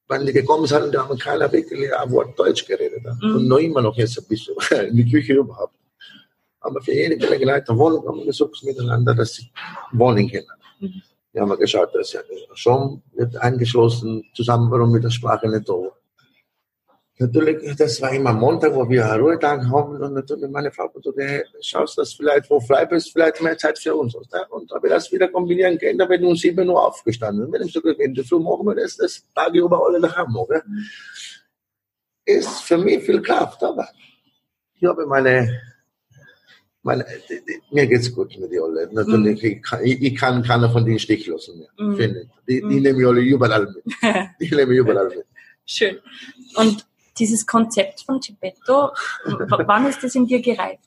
wenn 0.10 0.26
die 0.26 0.34
gekommen 0.34 0.65
sind, 0.65 0.93
da 0.93 1.08
haben 1.08 1.17
keiner 1.17 1.52
wirklich 1.52 1.93
ein 1.93 2.12
Wort 2.12 2.38
Deutsch 2.39 2.65
geredet. 2.65 3.04
Mhm. 3.22 3.36
Und 3.36 3.48
noch 3.48 3.58
immer 3.58 3.82
noch 3.82 3.98
jetzt 3.98 4.17
ein 4.17 4.26
bisschen 4.28 4.56
in 4.88 4.96
die 4.96 5.10
Küche 5.10 5.34
überhaupt. 5.34 5.74
Aber 6.60 6.82
für 6.82 6.93
jede 6.93 7.17
Gelegenheit 7.17 7.70
eine 7.70 7.78
Wohnung 7.78 8.08
haben 8.08 8.20
wir 8.20 8.26
gesucht 8.26 8.63
miteinander, 8.63 9.13
dass 9.13 9.36
sie 9.36 9.50
wohnen 9.91 10.30
können. 10.30 10.48
Mhm. 10.80 11.02
Wir 11.34 11.41
haben 11.41 11.58
geschaut, 11.60 11.93
dass 11.93 12.13
ja 12.13 12.22
schon 12.54 13.02
wird 13.13 13.36
eingeschlossen, 13.38 14.26
zusammen 14.34 14.91
mit 14.91 15.04
der 15.04 15.12
Sprache 15.12 15.48
nicht 15.48 15.70
da 15.70 15.74
natürlich, 17.20 17.76
das 17.76 18.02
war 18.02 18.12
immer 18.12 18.34
Montag, 18.34 18.76
wo 18.76 18.88
wir 18.90 19.04
Ruhetag 19.06 19.66
haben 19.70 20.02
und 20.02 20.14
natürlich 20.14 20.50
meine 20.50 20.72
Frau 20.72 20.92
so, 21.02 21.14
hey, 21.18 21.44
schaust 21.62 21.98
dass 21.98 22.14
vielleicht, 22.14 22.50
wo 22.50 22.60
frei 22.60 22.86
bist, 22.86 23.12
vielleicht 23.12 23.42
mehr 23.42 23.58
Zeit 23.58 23.80
für 23.80 23.96
uns. 23.96 24.16
Und 24.16 24.72
ob 24.72 24.84
wir 24.84 24.90
das 24.90 25.12
wieder 25.12 25.28
kombinieren 25.28 25.78
können, 25.78 25.98
da 25.98 26.06
bin 26.06 26.22
ich 26.22 26.28
um 26.28 26.36
7 26.36 26.70
Uhr 26.70 26.86
aufgestanden. 26.86 27.52
Wenn 27.52 27.64
ich 27.64 27.74
so 27.74 27.82
in 27.82 28.14
der 28.14 28.24
Früh 28.24 28.40
machen 28.40 28.66
wir 28.66 28.76
das, 28.76 28.98
das 28.98 29.24
Tage 29.34 29.60
über 29.60 29.84
alle 29.86 30.00
daheim. 30.00 30.36
Oder? 30.36 30.64
Ist 32.26 32.62
für 32.62 32.78
mich 32.78 33.04
viel 33.04 33.22
Kraft, 33.22 33.64
aber 33.64 33.88
ich 34.80 34.88
habe 34.88 35.06
meine, 35.08 35.62
meine, 36.84 37.06
die, 37.30 37.42
die, 37.46 37.62
mir 37.72 37.88
geht's 37.88 38.14
gut 38.14 38.38
mit 38.38 38.52
den 38.52 38.62
alle. 38.62 38.90
Natürlich, 38.92 39.42
mm. 39.42 39.46
ich, 39.46 39.64
kann, 39.64 39.80
ich, 39.84 40.16
kann 40.16 40.44
keiner 40.44 40.70
von 40.70 40.86
denen 40.86 41.00
Stich 41.00 41.26
lassen 41.26 41.60
mehr, 41.60 41.70
mm. 41.78 41.96
finde 41.96 42.22
ich. 42.22 42.28
Die, 42.48 42.62
die 42.68 42.80
mm. 42.80 42.82
nehme 42.82 43.02
ich 43.02 43.08
alle 43.08 43.22
überall 43.22 43.66
mit. 43.66 43.84
Die 44.40 44.56
nehme 44.56 44.74
ich 44.74 44.80
überall 44.80 45.10
mit. 45.16 45.26
Schön. 45.66 45.98
Und 46.56 46.86
dieses 47.20 47.46
Konzept 47.46 48.02
von 48.02 48.20
Geppetto, 48.20 48.92
wann 49.26 49.88
ist 49.88 50.04
das 50.04 50.16
in 50.16 50.26
dir 50.26 50.42
gereift? 50.42 50.84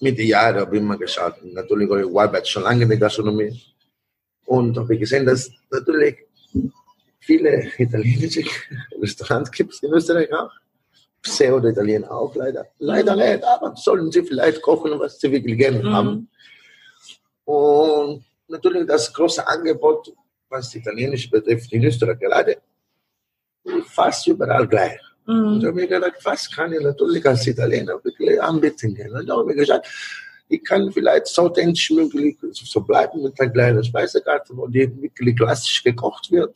Mit 0.00 0.18
den 0.18 0.26
Jahren 0.26 0.56
habe 0.56 0.76
ich 0.76 0.82
immer 0.82 0.96
geschaut. 0.96 1.34
Natürlich 1.42 1.88
habe 1.88 2.02
ich 2.02 2.16
arbeite 2.16 2.46
schon 2.46 2.62
lange 2.62 2.82
in 2.82 2.88
der 2.88 2.98
Gastronomie. 2.98 3.62
Und 4.46 4.76
habe 4.76 4.98
gesehen, 4.98 5.24
dass 5.24 5.50
natürlich 5.70 6.18
viele 7.20 7.70
italienische 7.78 8.42
Restaurants 9.00 9.50
gibt 9.50 9.72
es 9.72 9.82
in 9.82 9.92
Österreich 9.92 10.32
auch. 10.32 10.50
Pseudo-Italiener 11.22 12.10
auch 12.10 12.34
leider. 12.34 12.66
Leider 12.78 13.14
nicht, 13.14 13.44
aber 13.44 13.76
sollen 13.76 14.10
sie 14.10 14.24
vielleicht 14.24 14.60
kochen, 14.60 14.98
was 14.98 15.20
sie 15.20 15.30
wirklich 15.30 15.56
gerne 15.56 15.78
mhm. 15.78 15.92
haben. 15.92 16.28
Und 17.44 18.24
natürlich 18.48 18.86
das 18.86 19.12
große 19.12 19.46
Angebot, 19.46 20.12
was 20.48 20.74
Italienisch 20.74 21.30
betrifft, 21.30 21.72
in 21.72 21.84
Österreich 21.84 22.18
gerade, 22.18 22.60
fast 23.86 24.26
überall 24.26 24.66
gleich. 24.66 25.00
Mhm. 25.26 25.46
Und 25.46 25.60
da 25.62 25.68
habe 25.68 25.82
ich 25.82 25.88
gedacht, 25.88 26.18
was 26.24 26.50
kann 26.50 26.72
ich 26.72 26.80
natürlich 26.80 27.24
als 27.26 27.46
Italiener 27.46 28.02
wirklich 28.02 28.42
anbieten 28.42 28.94
können. 28.94 29.16
Und 29.16 29.26
da 29.26 29.36
habe 29.36 29.52
ich 29.52 29.58
gesagt, 29.58 29.86
ich 30.48 30.62
kann 30.64 30.92
vielleicht 30.92 31.28
so 31.28 31.42
authentisch 31.42 31.90
möglich 31.90 32.36
so 32.52 32.80
bleiben 32.80 33.22
mit 33.22 33.40
einer 33.40 33.50
kleinen 33.50 33.82
Speisekarte, 33.82 34.56
wo 34.56 34.66
die 34.66 34.90
wirklich 35.00 35.36
klassisch 35.36 35.82
gekocht 35.82 36.30
wird 36.30 36.54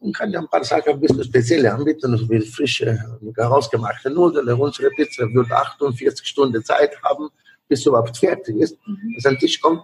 und 0.00 0.16
kann 0.16 0.30
ja 0.30 0.40
ein 0.40 0.48
paar 0.48 0.64
Sachen 0.64 0.90
ein 0.90 1.00
bisschen 1.00 1.24
speziell 1.24 1.66
anbieten, 1.66 2.12
also 2.12 2.28
wie 2.30 2.40
frische, 2.40 2.98
herausgemachte 3.36 4.10
Nudeln. 4.10 4.48
Unsere 4.48 4.90
Pizza 4.90 5.24
wird 5.32 5.50
48 5.50 6.26
Stunden 6.26 6.64
Zeit 6.64 7.00
haben, 7.02 7.30
bis 7.68 7.82
sie 7.82 7.88
überhaupt 7.88 8.16
fertig 8.16 8.56
ist, 8.56 8.76
mhm. 8.86 9.14
dass 9.16 9.26
ein 9.26 9.38
Tisch 9.38 9.60
kommt. 9.60 9.82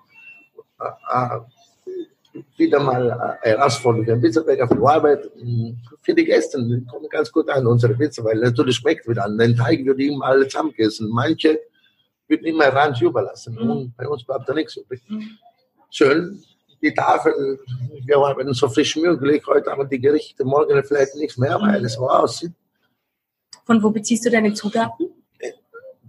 Äh, 2.38 2.52
äh, 2.54 2.58
wieder 2.58 2.80
mal 2.80 3.38
äh, 3.42 3.50
Herausforderung 3.50 4.04
für 4.04 4.12
den 4.12 4.20
Pizzabäcker, 4.20 4.68
für 4.68 4.76
die 4.76 4.86
Arbeit, 4.86 5.30
für 6.00 6.14
die 6.14 6.24
Gäste. 6.24 6.62
Die 6.62 6.84
kommen 6.86 7.08
ganz 7.08 7.30
gut 7.30 7.48
an, 7.50 7.66
unsere 7.66 7.94
Pizza, 7.94 8.24
weil 8.24 8.38
natürlich 8.38 8.76
schmeckt 8.76 9.08
wieder 9.08 9.24
an. 9.24 9.38
Den 9.38 9.56
Teig 9.56 9.84
wird 9.84 10.00
immer 10.00 10.26
alle 10.26 10.46
zusammengegessen. 10.46 11.08
Manche 11.10 11.60
wird 12.26 12.44
immer 12.44 12.66
Ranch 12.66 13.02
überlassen. 13.02 13.54
Mhm. 13.54 13.70
Und 13.70 13.96
bei 13.96 14.06
uns 14.06 14.24
bleibt 14.24 14.48
da 14.48 14.54
nichts 14.54 14.76
übrig. 14.76 15.02
Mhm. 15.08 15.38
Schön, 15.90 16.42
die 16.82 16.92
Tafel, 16.92 17.58
wir 18.04 18.18
arbeiten 18.18 18.52
so 18.52 18.68
frisch 18.68 18.96
möglich. 18.96 19.42
Heute 19.46 19.70
haben 19.70 19.88
die 19.88 20.00
Gerichte, 20.00 20.44
morgen 20.44 20.82
vielleicht 20.84 21.14
nichts 21.16 21.38
mehr, 21.38 21.58
weil 21.60 21.84
es 21.84 21.94
so 21.94 22.08
aussieht. 22.08 22.52
Von 23.64 23.82
wo 23.82 23.90
beziehst 23.90 24.26
du 24.26 24.30
deine 24.30 24.52
Zutaten? 24.54 25.10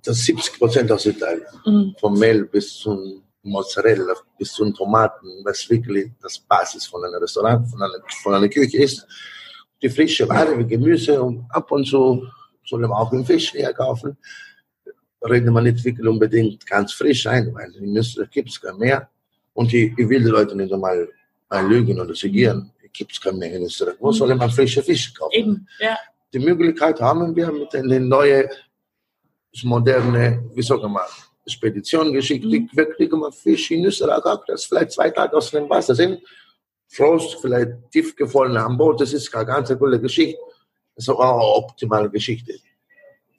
Das 0.04 0.18
70 0.20 0.60
Prozent 0.60 0.92
aus 0.92 1.06
Italien. 1.06 1.46
Mhm. 1.66 1.96
Vom 2.00 2.18
Mehl 2.18 2.46
bis 2.46 2.76
zum 2.76 3.24
Mozzarella 3.44 4.14
bis 4.38 4.54
zu 4.54 4.64
den 4.64 4.74
Tomaten, 4.74 5.28
was 5.44 5.70
wirklich 5.70 6.12
das 6.22 6.40
Basis 6.40 6.86
von 6.86 7.04
einem 7.04 7.22
Restaurant, 7.22 7.68
von 7.70 7.82
einer, 7.82 8.04
von 8.22 8.34
einer 8.34 8.50
Küche 8.50 8.78
ist. 8.78 9.08
Die 9.82 9.90
frische 9.90 10.28
Ware 10.28 10.58
wie 10.58 10.68
Gemüse 10.68 11.22
und 11.22 11.46
ab 11.50 11.72
und 11.72 11.86
zu 11.86 12.28
soll 12.66 12.82
man 12.82 12.92
auch 12.92 13.10
den 13.10 13.26
Fisch 13.26 13.54
herkaufen. 13.54 14.18
Reden 15.22 15.54
wir 15.54 15.62
nicht 15.62 15.84
wirklich 15.84 16.08
unbedingt 16.08 16.66
ganz 16.66 16.94
frisch 16.94 17.26
ein, 17.28 17.54
weil 17.54 17.74
in 17.76 17.96
Österreich 17.96 18.30
gibt 18.30 18.50
es 18.50 18.62
kein 18.62 18.78
mehr. 18.78 19.10
Und 19.54 19.74
ich, 19.74 19.92
ich 19.98 20.10
will 20.10 20.24
die 20.24 20.30
Leute 20.30 20.56
nicht 20.56 20.72
einmal 20.72 21.10
lügen 21.68 22.00
oder 22.00 22.16
segieren. 22.16 22.72
Gibt 22.92 23.12
es 23.12 23.22
kein 23.22 23.38
mehr 23.38 23.54
in 23.54 23.64
Österreich. 23.64 23.96
Wo 24.00 24.12
soll 24.12 24.34
man 24.36 24.50
frische 24.50 24.82
Fische 24.82 25.14
kaufen? 25.14 25.34
Eben, 25.34 25.68
ja. 25.80 25.98
Die 26.34 26.40
Möglichkeit 26.40 27.00
haben 27.02 27.36
wir 27.36 27.52
mit 27.52 27.74
den 27.74 28.08
neuen, 28.08 28.50
moderne, 29.64 30.44
wie 30.54 30.62
sagen 30.62 30.92
wir, 30.92 31.08
Spedition 31.50 32.14
geschickt, 32.14 32.46
mhm. 32.46 32.70
wir 32.72 32.86
kriegen 32.92 33.20
mal 33.20 33.32
Fisch 33.32 33.72
auch, 33.72 34.46
das 34.46 34.66
vielleicht 34.66 34.92
zwei 34.92 35.10
Tage 35.10 35.36
aus 35.36 35.52
dem 35.52 35.70
Wasser 35.70 35.96
sind. 35.96 36.22
Frost, 36.88 37.38
vielleicht 37.42 37.72
tiefgefallen 37.92 38.58
am 38.58 38.78
Boot, 38.78 39.02
das 39.02 39.14
ist 39.14 39.34
eine 39.36 39.46
ganz 39.46 39.78
coole 39.78 40.00
Geschichte. 40.00 40.40
Das 40.96 41.06
ist 41.06 41.10
auch 41.10 41.20
eine 41.20 41.66
optimale 41.66 42.10
Geschichte. 42.10 42.54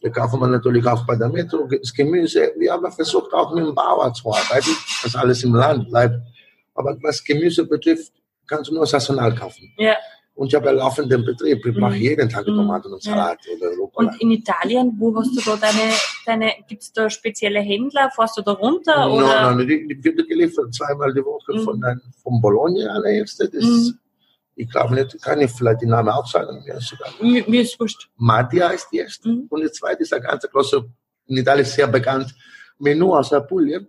Wir 0.01 0.11
kaufen 0.11 0.41
natürlich 0.51 0.87
auch 0.87 1.05
bei 1.05 1.17
der 1.17 1.29
Metro 1.29 1.67
das 1.67 1.93
Gemüse. 1.93 2.53
Wir 2.57 2.73
haben 2.73 2.91
versucht, 2.91 3.33
auch 3.35 3.53
mit 3.53 3.67
dem 3.67 3.75
Bauer 3.75 4.13
zu 4.15 4.33
arbeiten, 4.33 4.71
dass 5.03 5.15
alles 5.15 5.45
im 5.45 5.55
Land 5.55 5.89
bleibt. 5.89 6.15
Aber 6.75 6.97
was 7.03 7.23
Gemüse 7.23 7.67
betrifft, 7.67 8.13
kannst 8.47 8.71
du 8.71 8.75
nur 8.75 8.87
saisonal 8.87 9.35
kaufen. 9.35 9.73
Ja. 9.77 9.97
Und 10.41 10.47
ich 10.47 10.55
habe 10.55 10.71
einen 10.71 10.79
laufenden 10.79 11.23
Betrieb. 11.23 11.67
Ich 11.67 11.77
mache 11.77 11.97
mhm. 11.97 12.01
jeden 12.01 12.29
Tag 12.31 12.47
mhm. 12.47 12.57
Tomaten 12.57 12.91
und 12.91 13.03
Salat 13.03 13.41
ja. 13.45 13.57
oder 13.59 13.77
Rucola. 13.77 14.09
Und 14.09 14.23
in 14.23 14.31
Italien, 14.31 14.95
wo 14.97 15.15
hast 15.15 15.37
du 15.37 15.41
da 15.45 15.55
deine, 15.57 15.93
deine 16.25 16.55
gibt 16.67 16.81
es 16.81 16.91
da 16.95 17.11
spezielle 17.11 17.61
Händler? 17.61 18.11
Fährst 18.17 18.39
du 18.39 18.41
da 18.41 18.53
runter? 18.53 18.97
Nein, 18.97 19.11
oder? 19.11 19.55
nein, 19.55 19.69
die, 19.69 19.87
die 19.87 20.03
wird 20.03 20.27
geliefert 20.27 20.73
zweimal 20.75 21.13
die 21.13 21.23
Woche 21.23 21.53
mhm. 21.53 21.61
von, 21.61 21.85
ein, 21.85 22.01
von 22.23 22.41
Bologna 22.41 22.87
allererste. 22.91 23.51
Das, 23.51 23.63
mhm. 23.63 23.99
Ich 24.57 24.71
glaube 24.71 24.95
nicht, 24.95 25.21
kann 25.21 25.43
ich 25.43 25.51
vielleicht 25.51 25.83
den 25.83 25.91
Namen 25.91 26.09
auch 26.09 26.27
sagen. 26.27 26.65
Mir, 27.21 27.45
mir 27.47 27.61
ist 27.61 27.79
wurscht. 27.79 28.09
Mattia 28.17 28.69
ist 28.69 28.89
die 28.91 28.97
erste. 28.97 29.29
Mhm. 29.29 29.45
Und 29.51 29.61
die 29.61 29.71
zweite 29.71 30.05
ist 30.05 30.15
ein 30.15 30.23
ganz 30.23 30.49
großer, 30.51 30.87
in 31.27 31.37
Italien 31.37 31.67
sehr 31.67 31.87
bekannt, 31.87 32.35
Menü 32.79 33.11
aus 33.11 33.31
Apulien, 33.35 33.87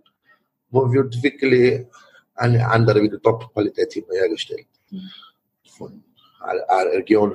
wo 0.68 0.92
wird 0.92 1.22
wirklich 1.22 1.86
eine 2.34 2.68
andere, 2.68 3.00
wieder 3.00 3.22
Top-Qualität 3.22 4.04
hergestellt. 4.10 4.66
Mhm. 4.90 5.10
Von 5.78 6.04
Region 6.94 7.34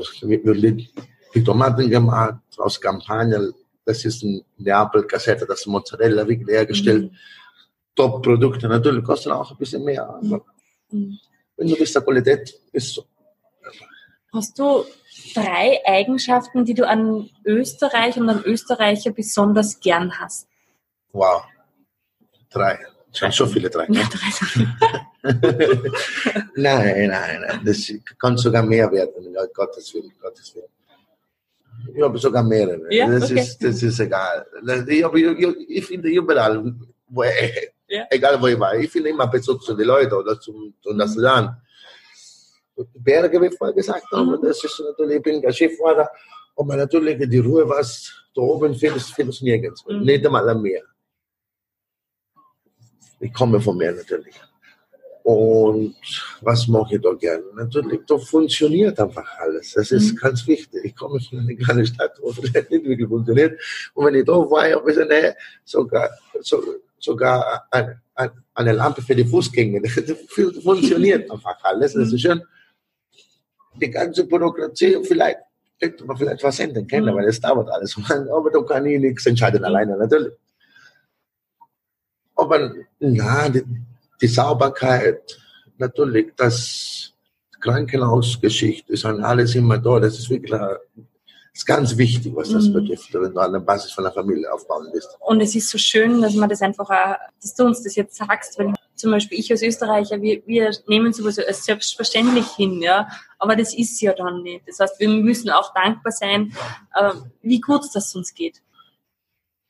die 1.34 1.44
Tomaten 1.44 1.90
gemacht, 1.90 2.40
aus 2.58 2.80
Kampagnen. 2.80 3.54
Das 3.86 4.04
ist 4.04 4.24
in 4.24 4.44
Neapel 4.58 5.04
Kassette, 5.04 5.46
das 5.46 5.66
Mozzarella 5.66 6.28
wirklich 6.28 6.50
hergestellt. 6.50 7.12
Mhm. 7.12 7.18
Top-Produkte. 7.96 8.68
Natürlich 8.68 9.04
kosten 9.04 9.32
auch 9.32 9.52
ein 9.52 9.58
bisschen 9.58 9.84
mehr. 9.84 10.08
Aber 10.08 10.44
mhm. 10.92 11.20
wenn 11.56 11.68
du 11.68 11.76
bist 11.76 11.96
der 11.96 12.02
Qualität, 12.02 12.54
ist 12.72 12.94
so. 12.94 13.06
Hast 14.34 14.60
du 14.60 14.86
drei 15.34 15.80
Eigenschaften, 15.86 16.66
die 16.66 16.74
du 16.74 16.88
an 16.88 17.30
Österreich 17.46 18.18
und 18.18 18.30
an 18.30 18.44
Österreicher 18.44 19.12
besonders 19.12 19.80
gern 19.80 20.20
hast? 20.20 20.48
Wow. 21.14 21.44
Drei. 22.50 22.78
Schon 23.18 23.32
so 23.32 23.48
viele 23.48 23.70
drei. 23.70 23.88
Ja, 23.90 24.04
drei 24.12 24.68
nein, 26.56 27.10
nein, 27.10 27.42
nein. 27.42 27.62
Das 27.66 27.92
kann 28.20 28.38
sogar 28.38 28.64
mehr 28.64 28.92
werden, 28.92 29.36
Gottes 29.54 29.94
Willen, 29.94 30.12
Gottes 30.22 30.54
Willen. 30.56 30.68
Ich 31.96 32.02
habe 32.02 32.18
sogar 32.18 32.44
mehrere. 32.44 32.94
Ja, 32.94 33.10
das, 33.10 33.32
okay. 33.32 33.40
ist, 33.40 33.64
das 33.64 33.82
ist 33.82 34.00
egal. 34.00 34.46
Ich, 34.88 35.04
habe, 35.04 35.20
ich, 35.20 35.70
ich 35.70 35.86
finde 35.86 36.10
überall, 36.10 36.76
wo, 37.08 37.24
ja. 37.24 38.06
egal 38.10 38.42
wo 38.42 38.48
ich 38.48 38.60
war, 38.60 38.76
ich 38.76 38.92
finde 38.92 39.10
immer 39.10 39.28
Bezug 39.28 39.64
zu 39.64 39.74
den 39.74 39.88
Leuten 39.88 40.14
oder 40.14 40.40
zum, 40.40 40.74
zum 40.82 40.98
das 40.98 41.16
Land. 41.16 41.52
Berge, 42.94 43.42
wie 43.42 43.50
vorher 43.56 43.76
gesagt 43.76 44.06
habe, 44.12 44.38
mhm. 44.38 44.42
das 44.44 44.64
ist 44.64 44.80
natürlich, 44.80 45.18
ich 45.18 45.24
bin 45.24 45.44
ein 45.44 45.54
Schiffwasser, 45.54 46.10
aber 46.56 46.76
natürlich 46.76 47.18
die 47.28 47.40
Ruhe, 47.40 47.68
was 47.68 48.14
da 48.36 48.42
oben 48.42 48.76
findest, 48.76 49.14
findest 49.14 49.42
nirgends. 49.42 49.84
Mhm. 49.88 50.02
Nicht 50.02 50.26
einmal 50.26 50.48
am 50.50 50.62
Meer. 50.62 50.84
Ich 53.20 53.34
komme 53.34 53.60
vom 53.60 53.78
Meer 53.78 53.94
natürlich. 53.94 54.36
Und 55.28 55.94
was 56.40 56.70
mache 56.70 56.96
ich 56.96 57.02
da 57.02 57.12
gerne? 57.12 57.44
Natürlich, 57.54 58.00
da 58.08 58.18
funktioniert 58.18 58.98
einfach 58.98 59.28
alles. 59.40 59.74
Das 59.74 59.92
ist 59.92 60.14
mhm. 60.14 60.16
ganz 60.16 60.48
wichtig. 60.48 60.86
Ich 60.86 60.96
komme 60.96 61.16
aus 61.16 61.30
einer 61.34 61.54
kleinen 61.54 61.86
Stadt, 61.86 62.18
wo 62.22 62.32
das 62.32 62.40
nicht 62.70 62.86
wirklich 62.86 63.10
funktioniert. 63.10 63.60
Und 63.94 64.06
wenn 64.06 64.16
ich 64.16 64.26
da 64.26 64.32
war, 64.32 64.72
habe 64.72 64.90
ich 64.90 64.98
eine, 64.98 65.36
sogar, 65.66 66.10
so, 66.40 66.64
sogar 66.98 67.68
eine, 67.72 68.02
eine 68.54 68.72
Lampe 68.72 69.02
für 69.02 69.16
die 69.16 69.26
Fußgänger. 69.26 69.82
Das 70.08 70.64
funktioniert 70.64 71.30
einfach 71.32 71.62
alles. 71.62 71.92
Das 71.92 72.08
ist 72.08 72.14
mhm. 72.14 72.18
schön. 72.20 72.44
Die 73.82 73.92
ganze 73.92 74.24
Bürokratie, 74.24 74.98
vielleicht 75.04 75.40
könnte 75.78 76.06
man 76.06 76.16
vielleicht 76.16 76.44
was 76.44 76.60
ändern 76.60 76.88
können, 76.88 77.14
mhm. 77.14 77.18
weil 77.18 77.28
es 77.28 77.42
dauert 77.42 77.70
alles. 77.70 77.98
Aber 78.32 78.50
da 78.50 78.62
kann 78.62 78.86
ich 78.86 78.98
nichts 78.98 79.26
entscheiden 79.26 79.66
alleine, 79.66 79.98
natürlich. 79.98 80.32
Aber 82.34 82.74
na, 83.00 83.50
die, 83.50 83.64
die 84.22 84.28
Sauberkeit, 84.28 85.38
natürlich, 85.78 86.34
das 86.36 87.14
Krankenhausgeschichte 87.60 88.94
ist 88.94 89.06
alles 89.06 89.56
immer 89.56 89.78
da. 89.78 90.00
Das 90.00 90.18
ist 90.18 90.30
wirklich 90.30 90.52
das 90.52 91.62
ist 91.62 91.66
ganz 91.66 91.98
wichtig, 91.98 92.36
was 92.36 92.52
das 92.52 92.68
mhm. 92.68 92.74
betrifft, 92.74 93.14
wenn 93.14 93.34
du 93.34 93.40
an 93.40 93.52
der 93.52 93.60
Basis 93.60 93.92
von 93.92 94.04
der 94.04 94.14
Familie 94.14 94.52
aufbauen 94.52 94.90
willst. 94.94 95.10
Und 95.22 95.42
es 95.42 95.56
ist 95.56 95.70
so 95.70 95.80
schön, 95.80 96.22
dass 96.22 96.36
man 96.36 96.50
das 96.50 96.62
einfach, 96.62 96.88
auch, 96.90 97.16
dass 97.42 97.56
du 97.56 97.66
uns 97.66 97.82
das 97.82 97.96
jetzt 97.96 98.16
sagst, 98.16 98.60
weil 98.60 98.74
zum 98.94 99.12
Beispiel 99.12 99.40
ich 99.40 99.50
als 99.52 99.64
Österreicher, 99.64 100.22
wir, 100.22 100.42
wir 100.46 100.72
nehmen 100.88 101.14
sowas 101.14 101.40
als 101.40 101.66
selbstverständlich 101.66 102.48
hin, 102.50 102.82
ja, 102.82 103.08
aber 103.40 103.56
das 103.56 103.74
ist 103.76 104.00
ja 104.02 104.14
dann 104.14 104.44
nicht. 104.44 104.68
Das 104.68 104.80
heißt, 104.80 105.00
wir 105.00 105.10
müssen 105.10 105.50
auch 105.50 105.74
dankbar 105.74 106.12
sein, 106.12 106.54
äh, 106.94 107.14
wie 107.42 107.60
gut 107.60 107.86
das 107.94 108.16
uns 108.16 108.34
geht. 108.36 108.62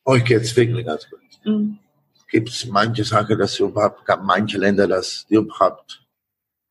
Euch 0.03 0.25
geht's 0.25 0.55
wirklich 0.55 0.86
ganz 0.86 1.09
gut. 1.09 1.19
Mhm 1.45 1.80
gibt 2.28 2.49
es 2.49 2.65
manche 2.65 3.03
Sachen, 3.03 3.38
dass 3.38 3.59
überhaupt, 3.59 4.05
gab 4.05 4.23
manche 4.23 4.57
Länder, 4.57 4.88
dass 4.88 5.25
die 5.30 5.36
überhaupt 5.36 6.03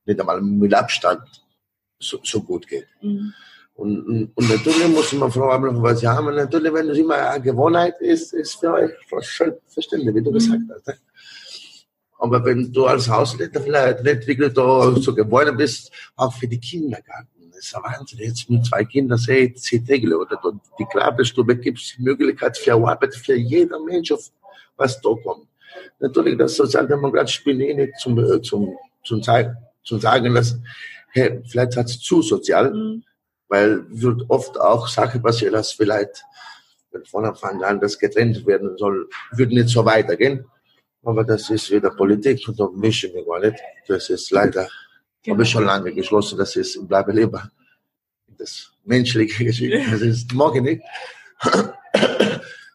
nicht 0.04 0.20
einmal 0.20 0.40
mit 0.40 0.74
Abstand 0.74 1.22
so, 1.98 2.18
so 2.22 2.42
gut 2.42 2.66
geht. 2.66 2.86
Mhm. 3.00 3.32
Und, 3.74 4.30
und, 4.34 4.48
natürlich 4.48 4.88
muss 4.88 5.12
man 5.12 5.30
froh 5.30 5.52
haben, 5.52 5.82
was 5.82 6.00
sie 6.00 6.08
haben. 6.08 6.28
Und 6.28 6.36
natürlich, 6.36 6.72
wenn 6.72 6.88
es 6.88 6.96
immer 6.96 7.16
eine 7.16 7.42
Gewohnheit 7.42 8.00
ist, 8.00 8.32
ist 8.32 8.54
für 8.54 8.72
euch 8.72 8.90
verständlich, 9.06 10.14
wie 10.14 10.22
du 10.22 10.30
mhm. 10.30 10.34
gesagt 10.34 10.62
hast. 10.74 10.86
Ne? 10.86 10.94
Aber 12.18 12.42
wenn 12.44 12.72
du 12.72 12.86
als 12.86 13.08
Hausleiter 13.08 13.60
vielleicht 13.60 14.02
nicht 14.02 14.26
wirklich 14.26 14.54
da 14.54 14.96
so 14.96 15.14
geworden 15.14 15.56
bist, 15.56 15.92
auch 16.16 16.32
für 16.32 16.48
die 16.48 16.58
Kindergarten. 16.58 17.50
Das 17.50 17.66
ist 17.66 17.76
ein 17.76 17.82
Wahnsinn. 17.82 18.18
Jetzt 18.20 18.48
mit 18.48 18.64
zwei 18.64 18.84
Kindern 18.84 19.18
sehe 19.18 19.48
ich 19.48 19.56
zehn 19.56 19.84
täglich. 19.84 20.14
Oder 20.14 20.40
die 20.78 20.86
Klabestube 20.86 21.56
gibt 21.56 21.78
es 21.78 21.94
die 21.96 22.02
Möglichkeit 22.02 22.56
für 22.56 22.72
Arbeit 22.72 23.14
für 23.14 23.36
jeden 23.36 23.84
Mensch 23.84 24.10
auf 24.12 24.30
was 24.76 25.00
da 25.00 25.10
kommt. 25.22 25.48
Natürlich, 25.98 26.38
das 26.38 26.56
Sozialdemokratische 26.56 27.44
bin 27.44 27.60
ich 27.60 27.74
nicht 27.74 27.98
zum, 27.98 28.18
äh, 28.18 28.40
zum, 28.42 28.76
zum, 29.04 29.22
zum 29.84 30.00
sagen, 30.00 30.34
dass, 30.34 30.58
hey, 31.10 31.42
vielleicht 31.46 31.76
hat 31.76 31.86
es 31.86 32.00
zu 32.00 32.22
sozial, 32.22 32.72
mhm. 32.72 33.04
weil 33.48 33.84
wird 33.88 34.24
oft 34.28 34.58
auch 34.60 34.88
Sachen 34.88 35.22
passieren, 35.22 35.54
dass 35.54 35.72
vielleicht 35.72 36.24
von 37.04 37.24
Anfang 37.24 37.62
an 37.62 37.80
das 37.80 37.98
getrennt 37.98 38.46
werden 38.46 38.76
soll, 38.78 39.08
würde 39.32 39.54
nicht 39.54 39.68
so 39.68 39.84
weitergehen. 39.84 40.46
Aber 41.02 41.24
das 41.24 41.50
ist 41.50 41.70
wieder 41.70 41.90
Politik 41.90 42.46
und 42.48 42.58
da 42.58 42.68
mische 42.74 43.06
ich 43.06 43.14
mich 43.14 43.26
gar 43.26 43.40
nicht. 43.40 43.56
Das 43.86 44.10
ist 44.10 44.30
leider, 44.30 44.68
genau. 45.22 45.34
habe 45.34 45.42
ich 45.42 45.50
schon 45.50 45.64
lange 45.64 45.92
geschlossen, 45.92 46.38
das 46.38 46.56
ist, 46.56 46.88
bleibe 46.88 47.12
lieber 47.12 47.50
das 48.38 48.72
menschliche 48.84 49.44
Geschichte. 49.44 49.82
Das 49.90 50.00
ist, 50.00 50.32
mag 50.32 50.54
ich 50.56 50.62
nicht. 50.62 50.82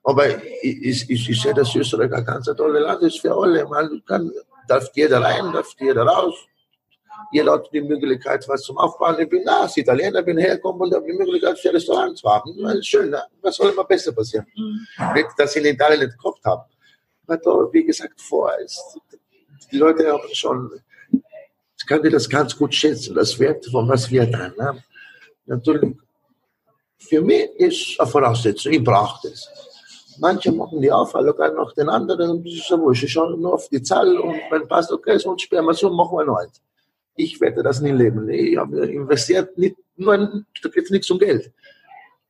Aber 0.04 0.43
ich, 0.64 1.10
ich, 1.10 1.30
ich 1.30 1.41
sehe 1.41 1.54
das 1.54 1.76
Österreich 1.76 2.12
ein 2.12 2.26
ganz 2.26 2.45
tolle 2.45 2.80
Land 2.80 3.02
ist 3.04 3.20
für 3.20 3.36
alle. 3.36 3.66
Man 3.68 4.02
kann, 4.06 4.32
darf 4.68 4.89
jeder 4.95 5.22
rein, 5.22 5.52
darf 5.54 5.74
jeder 5.80 6.04
raus. 6.04 6.36
Jeder 7.32 7.54
hat 7.54 7.70
die 7.72 7.82
Möglichkeit, 7.82 8.47
was 8.47 8.64
zum 8.64 8.78
Aufbauen. 8.78 9.20
Ich 9.20 9.30
bin 9.30 9.43
da, 9.45 9.62
als 9.62 9.78
Italiener 9.78 10.22
bin 10.24 10.38
hergekommen 10.38 10.82
und 10.82 10.93
habe 10.93 11.06
die 11.06 11.18
Möglichkeit, 11.18 11.60
für 11.60 11.74
Restaurants 11.74 12.22
zu 12.22 12.30
haben. 12.30 12.58
Das 12.62 12.86
schön, 12.86 13.10
ne? 13.10 13.22
was 13.41 13.56
soll 13.56 13.72
immer 13.72 13.84
besser 13.84 14.12
passieren? 14.12 14.45
Mhm. 14.56 15.14
Nicht, 15.14 15.30
dass 15.38 15.56
ich 15.56 15.64
in 15.64 15.74
Italien 15.74 15.99
nicht 16.02 16.18
gekocht 16.18 16.43
habe. 16.43 16.66
Aber 17.28 17.38
da, 17.38 17.52
wie 17.72 17.86
gesagt, 17.86 18.20
vorher 18.20 18.60
ist, 18.60 18.99
die 19.72 19.78
Leute 19.78 20.12
haben 20.12 20.28
schon, 20.34 20.72
ich 21.12 21.86
kann 21.86 22.02
dir 22.02 22.10
das 22.10 22.28
ganz 22.28 22.58
gut 22.58 22.74
schätzen, 22.74 23.16
das 23.16 23.38
Wert 23.39 23.66
von 23.68 23.88
was 23.88 24.10
wir 24.10 24.26
dann 24.26 24.54
haben. 24.60 24.84
Natürlich, 25.45 25.95
für 26.97 27.22
mich 27.22 27.49
ist 27.58 27.99
eine 27.99 28.10
Voraussetzung, 28.10 28.74
ich 28.74 28.84
brauche 28.84 29.30
das. 29.30 29.61
Manche 30.20 30.51
machen 30.51 30.82
die 30.82 30.91
Aufwahl 30.91 31.34
gar 31.34 31.53
noch 31.53 31.74
den 31.74 31.89
anderen. 31.89 32.43
Ich 32.45 32.64
schaue 32.64 33.38
nur 33.38 33.53
auf 33.53 33.70
die 33.70 33.82
Zahl 33.82 34.18
und 34.18 34.36
wenn 34.49 34.68
passt, 34.68 34.91
okay, 34.91 35.18
sonst 35.18 35.43
sperren 35.43 35.66
wir 35.66 35.74
so, 35.74 35.89
machen 35.89 36.18
wir 36.18 36.26
noch 36.26 36.38
eins. 36.38 36.62
Ich 37.16 37.39
werde 37.41 37.64
das 37.64 37.82
nie 37.82 37.91
leben. 37.91 38.30
Ich 38.30 38.57
habe 38.57 38.86
investiert 38.86 39.57
nicht, 39.57 39.76
nur, 39.95 40.18
da 40.18 40.70
geht 40.70 40.86
es 40.86 40.89
nichts 40.89 41.12
um 41.12 41.20
Geld. 41.20 41.51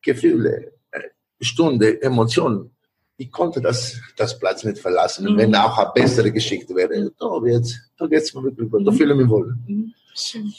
Gefühle, 0.02 0.74
äh, 0.92 1.02
Stunde, 1.40 2.02
Emotionen. 2.02 2.72
Ich 3.18 3.32
konnte 3.32 3.62
das, 3.62 4.00
das 4.18 4.38
Platz 4.40 4.64
nicht 4.64 4.80
verlassen. 4.80 5.34
Mhm. 5.34 5.38
Wenn 5.38 5.56
auch 5.56 5.78
eine 5.78 5.92
bessere 5.94 6.32
Geschichte 6.32 6.76
wäre, 6.76 7.12
da, 7.20 7.40
jetzt, 7.46 7.80
da 7.98 8.08
geht 8.08 8.24
es 8.24 8.34
mir 8.34 8.44
wirklich 8.44 8.70
gut, 8.70 8.86
da 8.86 8.92
mhm. 8.92 8.96
fühle 8.96 9.14
ich 9.14 9.20
mich 9.20 9.30
wohl. 9.30 9.56
Mhm. 9.68 9.94
Schön. 10.16 10.52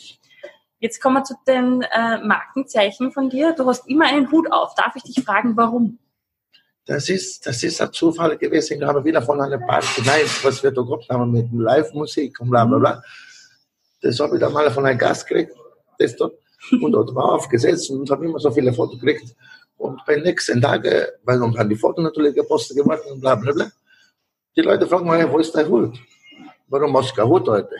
Jetzt 0.78 1.00
kommen 1.00 1.16
wir 1.16 1.24
zu 1.24 1.34
den 1.46 1.82
äh, 1.82 2.24
Markenzeichen 2.24 3.12
von 3.12 3.30
dir. 3.30 3.52
Du 3.52 3.66
hast 3.66 3.88
immer 3.88 4.06
einen 4.06 4.30
Hut 4.32 4.50
auf. 4.50 4.74
Darf 4.74 4.96
ich 4.96 5.02
dich 5.04 5.24
fragen, 5.24 5.56
warum? 5.56 5.98
Das 6.84 7.08
ist, 7.08 7.46
das 7.46 7.62
ist 7.62 7.80
ein 7.80 7.92
Zufall 7.92 8.36
gewesen. 8.36 8.84
Habe 8.84 9.04
wieder 9.04 9.22
von 9.22 9.40
einer 9.40 9.58
Party, 9.58 10.02
nein, 10.04 10.22
was 10.42 10.62
wir 10.62 10.72
da 10.72 10.82
gehabt 10.82 11.08
haben 11.08 11.30
mit 11.30 11.52
Live-Musik 11.52 12.40
und 12.40 12.50
bla 12.50 12.64
bla 12.64 12.78
bla. 12.78 13.02
Das 14.00 14.18
habe 14.18 14.34
ich 14.34 14.40
dann 14.40 14.52
mal 14.52 14.68
von 14.70 14.84
einem 14.84 14.98
Gast 14.98 15.26
gekriegt, 15.28 15.54
das 15.98 16.16
dort, 16.16 16.34
und 16.72 16.90
dort 16.90 17.14
war 17.14 17.32
aufgesetzt 17.32 17.88
und 17.90 18.10
habe 18.10 18.24
immer 18.24 18.40
so 18.40 18.50
viele 18.50 18.72
Fotos 18.72 18.98
gekriegt. 18.98 19.34
Und 19.76 20.04
bei 20.06 20.14
den 20.14 20.24
nächsten 20.24 20.60
Tagen, 20.60 21.06
weil 21.24 21.40
uns 21.42 21.56
haben 21.56 21.68
die 21.68 21.76
Fotos 21.76 22.02
natürlich 22.02 22.34
gepostet 22.34 22.76
geworden 22.76 23.12
und 23.12 23.20
bla 23.20 23.36
bla 23.36 23.52
bla. 23.52 23.70
Die 24.56 24.62
Leute 24.62 24.86
fragen 24.86 25.08
mich, 25.08 25.30
wo 25.30 25.38
ist 25.38 25.54
dein 25.54 25.68
Hut? 25.68 25.96
Warum 26.66 26.96
hast 26.96 27.12
du 27.12 27.14
keinen 27.14 27.28
Hut 27.28 27.48
heute? 27.48 27.76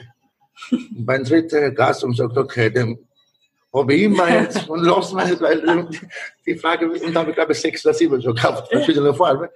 Und 0.71 1.05
beim 1.05 1.25
dritten 1.25 1.75
Gast 1.75 2.05
und 2.05 2.17
sagt, 2.17 2.37
okay, 2.37 2.71
dem 2.71 2.99
ich 3.89 4.03
immer 4.03 4.29
jetzt 4.29 4.69
und 4.69 4.85
los 4.85 5.15
weil 5.15 5.89
die 6.47 6.57
Frage, 6.57 6.91
und 6.91 7.17
habe 7.17 7.31
ich 7.31 7.37
glaube 7.37 7.53
ich 7.53 7.61
sechs 7.61 7.85
oder 7.85 7.95
sieben 7.95 8.21
schon 8.21 8.35
gekauft, 8.35 8.69
verschiedene 8.69 9.15
Farben. 9.15 9.49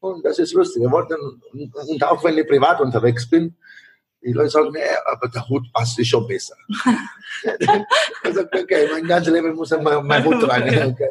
Und 0.00 0.22
das 0.24 0.38
ist 0.38 0.52
lustig 0.52 0.82
geworden. 0.82 1.16
Und, 1.52 1.74
und 1.74 2.04
auch 2.04 2.22
wenn 2.22 2.36
ich 2.36 2.46
privat 2.46 2.80
unterwegs 2.80 3.28
bin, 3.28 3.56
die 4.22 4.32
Leute 4.32 4.50
sagen, 4.50 4.70
nee, 4.72 4.80
aber 5.06 5.28
der 5.28 5.48
Hut 5.48 5.72
passt 5.72 5.96
sich 5.96 6.08
schon 6.08 6.26
besser. 6.26 6.56
ich 7.42 7.66
sage, 8.34 8.62
okay, 8.62 8.88
mein 8.92 9.06
ganzes 9.06 9.32
Leben 9.32 9.54
muss 9.54 9.72
ich 9.72 9.80
mein, 9.80 10.06
mein 10.06 10.24
Hut 10.24 10.40
tragen. 10.42 10.92
Okay. 10.92 11.10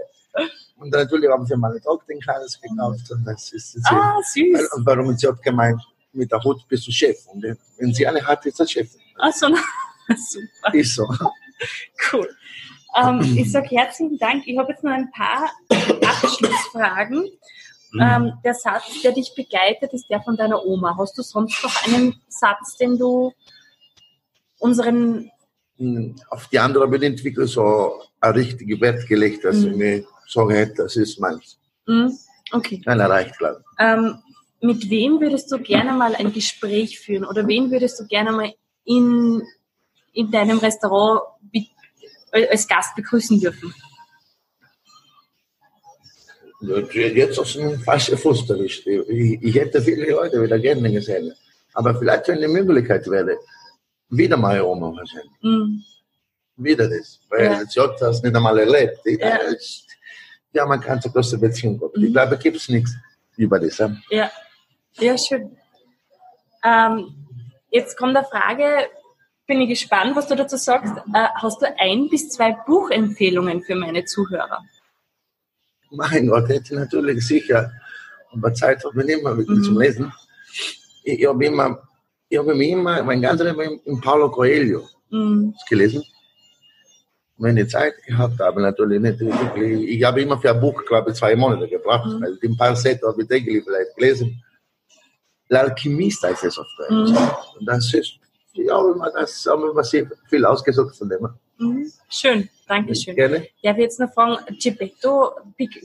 Und 0.78 0.92
natürlich 0.92 1.30
haben 1.30 1.46
sie 1.46 1.56
meine 1.56 1.80
Tochter 1.82 2.06
den 2.08 2.20
Kleines 2.20 2.60
gekauft. 2.60 3.10
Und 3.12 3.26
das 3.26 3.52
ist, 3.52 3.76
das 3.76 3.84
ah, 3.86 4.20
süß. 4.22 4.74
Und 4.74 4.86
warum 4.86 5.16
sie 5.16 5.28
hat 5.28 5.42
gemeint, 5.42 5.82
mit 6.12 6.32
der 6.32 6.44
Hut 6.44 6.68
bist 6.68 6.88
du 6.88 6.92
Chef. 6.92 7.18
Und 7.28 7.44
wenn 7.78 7.94
sie 7.94 8.06
eine 8.06 8.22
hat, 8.26 8.46
ist 8.46 8.60
der 8.60 8.68
Chef. 8.68 8.90
Ach 9.18 9.32
so, 9.32 9.48
super. 10.18 10.74
Ist 10.74 10.96
so. 10.96 11.08
Cool. 12.12 12.30
Ähm, 12.96 13.38
ich 13.38 13.52
sage 13.52 13.70
herzlichen 13.70 14.18
Dank. 14.18 14.44
Ich 14.46 14.58
habe 14.58 14.72
jetzt 14.72 14.84
noch 14.84 14.92
ein 14.92 15.10
paar 15.12 15.50
Abschlussfragen. 15.70 17.30
Mhm. 17.92 18.02
Ähm, 18.02 18.34
der 18.44 18.54
Satz, 18.54 19.02
der 19.04 19.12
dich 19.12 19.34
begleitet, 19.36 19.94
ist 19.94 20.10
der 20.10 20.22
von 20.22 20.36
deiner 20.36 20.64
Oma. 20.66 20.96
Hast 20.98 21.18
du 21.18 21.22
sonst 21.22 21.64
noch 21.64 21.88
einen 21.88 22.16
Satz, 22.28 22.78
den 22.78 22.98
du 22.98 23.34
unseren... 24.60 25.32
Hm, 25.78 26.16
auf 26.30 26.48
die 26.48 26.60
andere 26.60 26.88
bin 26.88 27.02
ich 27.02 27.10
entwickelt 27.10 27.50
so 27.50 28.02
ein 28.20 28.34
richtiger 28.34 28.80
Wert 28.80 29.08
gelegt, 29.08 29.44
dass 29.44 29.58
mhm. 29.58 29.72
ich 29.72 29.76
mir 29.76 30.06
sage, 30.28 30.74
das 30.76 30.96
ist 30.96 31.20
meins. 31.20 31.60
Mhm. 31.88 32.18
Okay. 32.52 32.82
Nein, 32.86 33.00
erreicht, 33.00 33.38
glaube 33.38 33.62
ich. 33.62 33.86
Ähm, 33.86 34.18
mit 34.62 34.90
wem 34.90 35.20
würdest 35.20 35.52
du 35.52 35.60
gerne 35.60 35.94
mal 35.94 36.16
ein 36.16 36.32
Gespräch 36.32 37.00
führen 37.00 37.26
oder 37.26 37.48
wen 37.48 37.70
würdest 37.72 38.00
du 38.00 38.08
gerne 38.08 38.32
mal 38.32 38.54
in 38.86 39.42
in 40.14 40.32
deinem 40.32 40.60
Restaurant 40.60 41.22
als 42.32 42.68
Gast 42.68 42.96
begrüßen 42.96 43.40
dürfen? 43.40 43.74
Jetzt 46.94 47.40
auf 47.40 47.56
einen 47.58 47.80
falschen 47.80 48.18
Fuß 48.18 48.50
erwischt. 48.50 48.88
Ich, 48.88 49.56
hätte 49.56 49.82
viele 49.82 50.12
Leute 50.12 50.42
wieder 50.42 50.58
gerne 50.60 50.92
gesehen. 50.92 51.34
Aber 51.74 51.96
vielleicht, 51.96 52.28
wenn 52.30 52.40
die 52.40 52.48
Möglichkeit 52.48 53.06
wäre, 53.10 53.38
wieder 54.10 54.38
mal 54.38 54.62
Oma 54.62 54.96
wahrscheinlich. 54.96 55.32
Mm. 55.42 55.80
Wieder 56.56 56.88
das. 56.88 57.20
Weil 57.30 57.46
ja. 57.46 57.66
sie 57.66 57.82
hat 57.82 58.00
das 58.00 58.22
nicht 58.22 58.36
einmal 58.36 58.58
erlebt. 58.60 59.00
Ja, 59.06 59.40
ja 60.54 60.66
man 60.66 60.80
kann 60.80 61.00
eine 61.04 61.12
große 61.12 61.38
Beziehung 61.38 61.82
haben. 61.82 62.02
Mm. 62.02 62.06
Ich 62.06 62.14
glaube, 62.14 62.38
gibt 62.38 62.58
es 62.58 62.70
nichts 62.70 62.96
über 63.36 63.60
das. 63.60 63.78
Ja, 64.10 64.32
ja 65.00 65.18
schön. 65.18 65.58
Ähm, 66.64 67.28
jetzt 67.72 67.98
kommt 67.98 68.16
eine 68.16 68.26
Frage, 68.26 68.88
bin 69.48 69.62
ich 69.62 69.70
gespannt, 69.70 70.16
was 70.16 70.28
du 70.28 70.36
dazu 70.36 70.58
sagst. 70.58 70.94
Äh, 71.14 71.28
hast 71.36 71.62
du 71.62 71.68
ein 71.78 72.10
bis 72.10 72.30
zwei 72.30 72.56
Buchempfehlungen 72.66 73.62
für 73.64 73.76
meine 73.76 74.06
Zuhörer? 74.06 74.64
Mein 75.92 76.28
Gott, 76.28 76.50
hätte 76.50 76.76
natürlich 76.76 77.26
sicher. 77.26 77.72
Aber 78.32 78.54
Zeit 78.54 78.84
habe 78.84 79.02
ich 79.02 79.08
nicht 79.08 79.24
mehr 79.24 79.38
wirklich 79.38 79.60
mhm. 79.60 79.64
zum 79.64 79.80
Lesen. 79.80 80.14
Ich, 81.04 81.20
ich 81.20 81.28
habe 81.28 81.46
immer, 81.46 81.88
ich 82.30 82.38
habe 82.38 82.56
mich 82.56 82.70
immer, 82.70 83.04
mein 83.04 83.22
ganzes 83.22 83.46
Leben 83.46 83.80
in 83.86 84.02
Paulo 84.02 84.32
Coelho 84.32 84.88
mhm. 85.10 85.54
gelesen. 85.70 86.04
Wenn 87.38 87.58
ich 87.58 87.70
Zeit 87.70 87.96
gehabt 88.08 88.40
habe, 88.40 88.62
natürlich 88.62 89.02
nicht 89.02 89.20
wirklich. 89.20 89.90
Ich 89.90 90.04
habe 90.04 90.22
immer 90.22 90.40
für 90.40 90.52
ein 90.52 90.60
Buch, 90.60 90.84
glaube 90.86 91.12
ich, 91.12 91.18
zwei 91.18 91.36
Monate 91.36 91.68
gebraucht, 91.68 92.08
mhm. 92.08 92.38
ein 92.42 92.58
paar 92.58 92.76
Sätze 92.76 93.08
habe 93.08 93.22
ich 93.22 93.28
täglich 93.28 93.64
vielleicht 93.64 93.96
gelesen. 93.96 94.44
L'Alchimista 95.50 96.30
heißt 96.30 96.46
es 96.46 96.58
auf 96.58 96.68
Deutsch. 96.78 97.12
Mhm. 97.12 97.18
Und 97.60 97.66
das 97.66 97.94
ist, 97.94 98.20
immer, 98.54 99.12
das 99.12 99.46
haben 99.46 99.64
wir 99.64 99.84
sehr 99.84 100.10
viel 100.30 100.46
ausgesucht 100.46 100.96
von 100.96 101.10
dem. 101.10 101.28
Mhm. 101.58 101.92
Schön, 102.10 102.50
danke 102.68 102.96
schön. 102.96 103.16
Gerne. 103.16 103.48
Darf 103.64 103.78
ich 103.78 103.84
jetzt 103.84 104.00
noch 104.00 104.14
fragen, 104.14 104.38
Geppetto, 104.62 105.32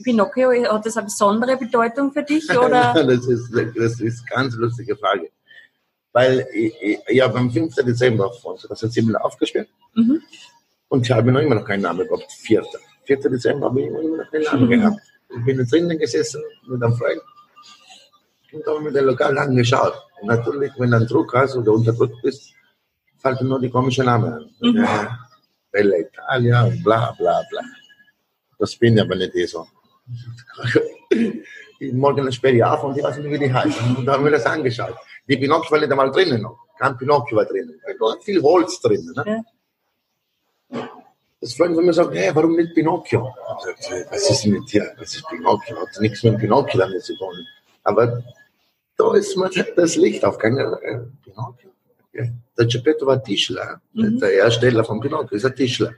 Pinocchio, 0.03 0.51
hat 0.71 0.85
das 0.85 0.97
eine 0.97 1.05
besondere 1.05 1.57
Bedeutung 1.57 2.11
für 2.11 2.23
dich? 2.23 2.49
Oder? 2.49 2.93
das, 3.07 3.27
ist, 3.27 3.51
das 3.53 3.99
ist 3.99 4.23
eine 4.27 4.29
ganz 4.29 4.55
lustige 4.55 4.95
Frage. 4.95 5.29
Weil 6.11 6.47
ich, 6.53 7.21
habe 7.21 7.37
am 7.37 7.51
5. 7.51 7.75
Dezember 7.75 8.31
von 8.33 8.57
2007 8.57 9.15
aufgespielt 9.15 9.69
mhm. 9.93 10.21
und 10.87 11.05
ich 11.05 11.11
habe 11.11 11.31
noch 11.31 11.39
immer 11.39 11.55
noch 11.55 11.65
keinen 11.65 11.83
Namen 11.83 12.07
gehabt. 12.07 12.31
4. 12.31 12.63
4. 13.03 13.17
Dezember 13.17 13.67
habe 13.67 13.81
ich 13.81 13.87
immer 13.87 14.01
noch 14.01 14.31
keinen 14.31 14.43
Namen 14.43 14.65
mhm. 14.65 14.69
gehabt. 14.69 15.01
Ich 15.29 15.45
bin 15.45 15.67
drinnen 15.67 15.99
gesessen 15.99 16.41
mit 16.67 16.81
einem 16.81 16.95
Freund 16.95 17.21
und 18.51 18.65
habe 18.65 18.81
mir 18.81 18.91
den 18.91 19.05
Lokal 19.05 19.37
angeschaut. 19.37 19.93
Und 20.21 20.27
natürlich, 20.27 20.71
wenn 20.77 20.89
du 20.89 20.97
einen 20.97 21.07
Druck 21.07 21.33
hast 21.33 21.55
oder 21.55 21.71
unter 21.71 21.93
Druck 21.93 22.11
bist, 22.23 22.53
nur 23.41 23.59
die 23.59 23.69
komischen 23.69 24.05
Namen 24.05 24.33
an. 24.33 24.49
Mhm. 24.59 24.87
Bella 25.71 25.97
Italia 25.97 26.71
bla 26.83 27.11
bla 27.17 27.43
bla. 27.49 27.61
Das 28.57 28.75
bin 28.75 28.97
ich 28.97 29.01
aber 29.01 29.15
nicht 29.15 29.35
eh 29.35 29.45
so. 29.45 29.67
Morgen 31.93 32.31
sperre 32.31 32.55
ich 32.55 32.63
auf 32.63 32.83
und 32.83 32.97
ich 32.97 33.03
weiß 33.03 33.17
nicht, 33.17 33.31
wie 33.31 33.39
die 33.39 33.53
heißen. 33.53 33.95
Und 33.95 34.05
da 34.05 34.13
haben 34.13 34.25
wir 34.25 34.31
das 34.31 34.45
angeschaut. 34.45 34.95
Die 35.27 35.37
Pinocchio 35.37 35.71
war 35.71 35.79
nicht 35.79 35.91
einmal 35.91 36.11
drinnen 36.11 36.41
noch. 36.41 36.57
Kein 36.77 36.97
Pinocchio 36.97 37.37
war 37.37 37.45
drinnen. 37.45 37.79
Da 37.99 38.11
hat 38.11 38.23
viel 38.23 38.41
Holz 38.41 38.81
drinnen. 38.81 39.13
Ne? 39.15 39.45
Ja. 40.71 40.89
Das 41.41 41.53
Freund 41.53 41.73
von 41.75 41.85
mir 41.85 41.93
sagt, 41.93 42.13
hey, 42.13 42.35
warum 42.35 42.55
nicht 42.55 42.73
Pinocchio? 42.73 43.33
Sage, 43.59 44.07
was 44.09 44.29
ist 44.29 44.43
denn 44.43 44.51
mit 44.53 44.71
dir? 44.71 44.91
Was 44.97 45.15
ist 45.15 45.25
Pinocchio? 45.29 45.77
Hat 45.79 46.01
nichts 46.01 46.21
mit 46.23 46.37
Pinocchio 46.37 46.79
damit 46.79 47.01
zu 47.03 47.15
tun. 47.15 47.33
Aber 47.83 48.23
da 48.97 49.13
ist 49.13 49.37
mir 49.37 49.49
das 49.75 49.95
Licht 49.95 50.25
aufgegangen. 50.25 50.75
Pinocchio. 51.23 51.69
Der 52.13 52.65
Geppetto 52.65 53.05
war 53.05 53.23
Tischler. 53.23 53.81
Mhm. 53.93 54.19
Der 54.19 54.43
Ersteller 54.43 54.83
von 54.83 54.99
Pinocchio 54.99 55.37
ist 55.37 55.45
ein 55.45 55.55
Tischler. 55.55 55.93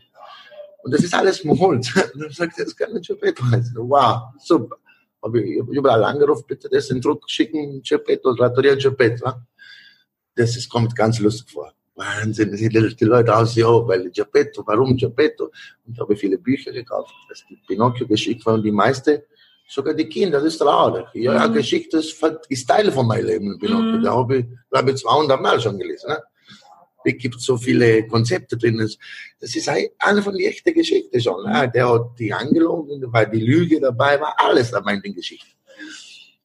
Und 0.84 0.94
das 0.94 1.04
ist 1.04 1.14
alles 1.14 1.44
Holz. 1.44 1.96
Und 2.14 2.24
dann 2.24 2.32
sagt 2.32 2.58
er, 2.60 2.66
das 2.66 2.76
kann 2.76 2.94
ein 2.96 3.02
Geppetto 3.02 3.44
heißen. 3.44 3.76
Wow, 3.78 4.34
super. 4.40 4.78
Habe 5.22 5.42
ich 5.42 5.58
überall 5.58 6.04
angerufen, 6.04 6.44
bitte 6.48 6.68
das 6.70 6.90
in 6.90 7.00
Druck 7.00 7.30
schicken, 7.30 7.82
Geppetto, 7.84 8.34
Trattoria 8.34 8.76
Geppetto. 8.76 9.32
Das 10.36 10.56
ist, 10.58 10.70
kommt 10.70 10.96
ganz 10.96 11.20
lustig 11.20 11.52
vor. 11.52 11.74
Wahnsinn, 11.96 12.56
die, 12.56 12.96
die 12.96 13.06
Leute 13.06 13.36
aus, 13.36 13.56
ja, 13.56 13.68
weil 13.68 14.10
Geppetto, 14.10 14.64
warum 14.66 14.98
Geppetto? 14.98 15.52
Und 15.86 15.94
ich 15.94 16.00
habe 16.00 16.16
viele 16.16 16.38
Bücher 16.38 16.72
gekauft, 16.72 17.14
das 17.30 17.44
die 17.48 17.60
Pinocchio 17.68 18.08
geschickt 18.08 18.46
waren, 18.46 18.64
die 18.64 18.72
meiste, 18.72 19.26
sogar 19.68 19.94
die 19.94 20.08
Kinder, 20.08 20.40
das 20.40 20.54
ist 20.54 20.58
traurig. 20.58 21.06
Ja, 21.14 21.48
mhm. 21.48 21.54
Geschichte 21.54 21.98
ist, 21.98 22.22
ist 22.50 22.68
Teil 22.68 22.92
von 22.92 23.08
meinem 23.08 23.26
Leben. 23.26 23.60
Mhm. 23.62 24.04
Da 24.04 24.14
habe 24.14 24.38
ich, 24.38 24.46
glaube 24.70 24.92
ich, 24.92 24.98
200 24.98 25.42
Mal 25.42 25.60
schon 25.60 25.78
gelesen. 25.78 26.10
Ne? 26.10 26.22
Es 27.04 27.18
gibt 27.18 27.40
so 27.42 27.58
viele 27.58 28.08
Konzepte 28.08 28.58
drin. 28.58 28.78
Das 28.78 29.56
ist 29.56 29.70
eine 29.70 30.22
von 30.22 30.34
den 30.36 30.48
echten 30.48 30.74
Geschichten 30.74 31.20
schon. 31.20 31.44
Ne? 31.44 31.72
Der 31.74 31.90
hat 31.90 32.20
die 32.20 32.32
angelogen, 32.34 33.04
weil 33.08 33.30
die 33.30 33.40
Lüge 33.40 33.80
dabei 33.80 34.20
war, 34.20 34.36
alles 34.38 34.72
dabei 34.72 34.94
in 34.96 35.02
den 35.02 35.16
Geschichten. 35.16 35.50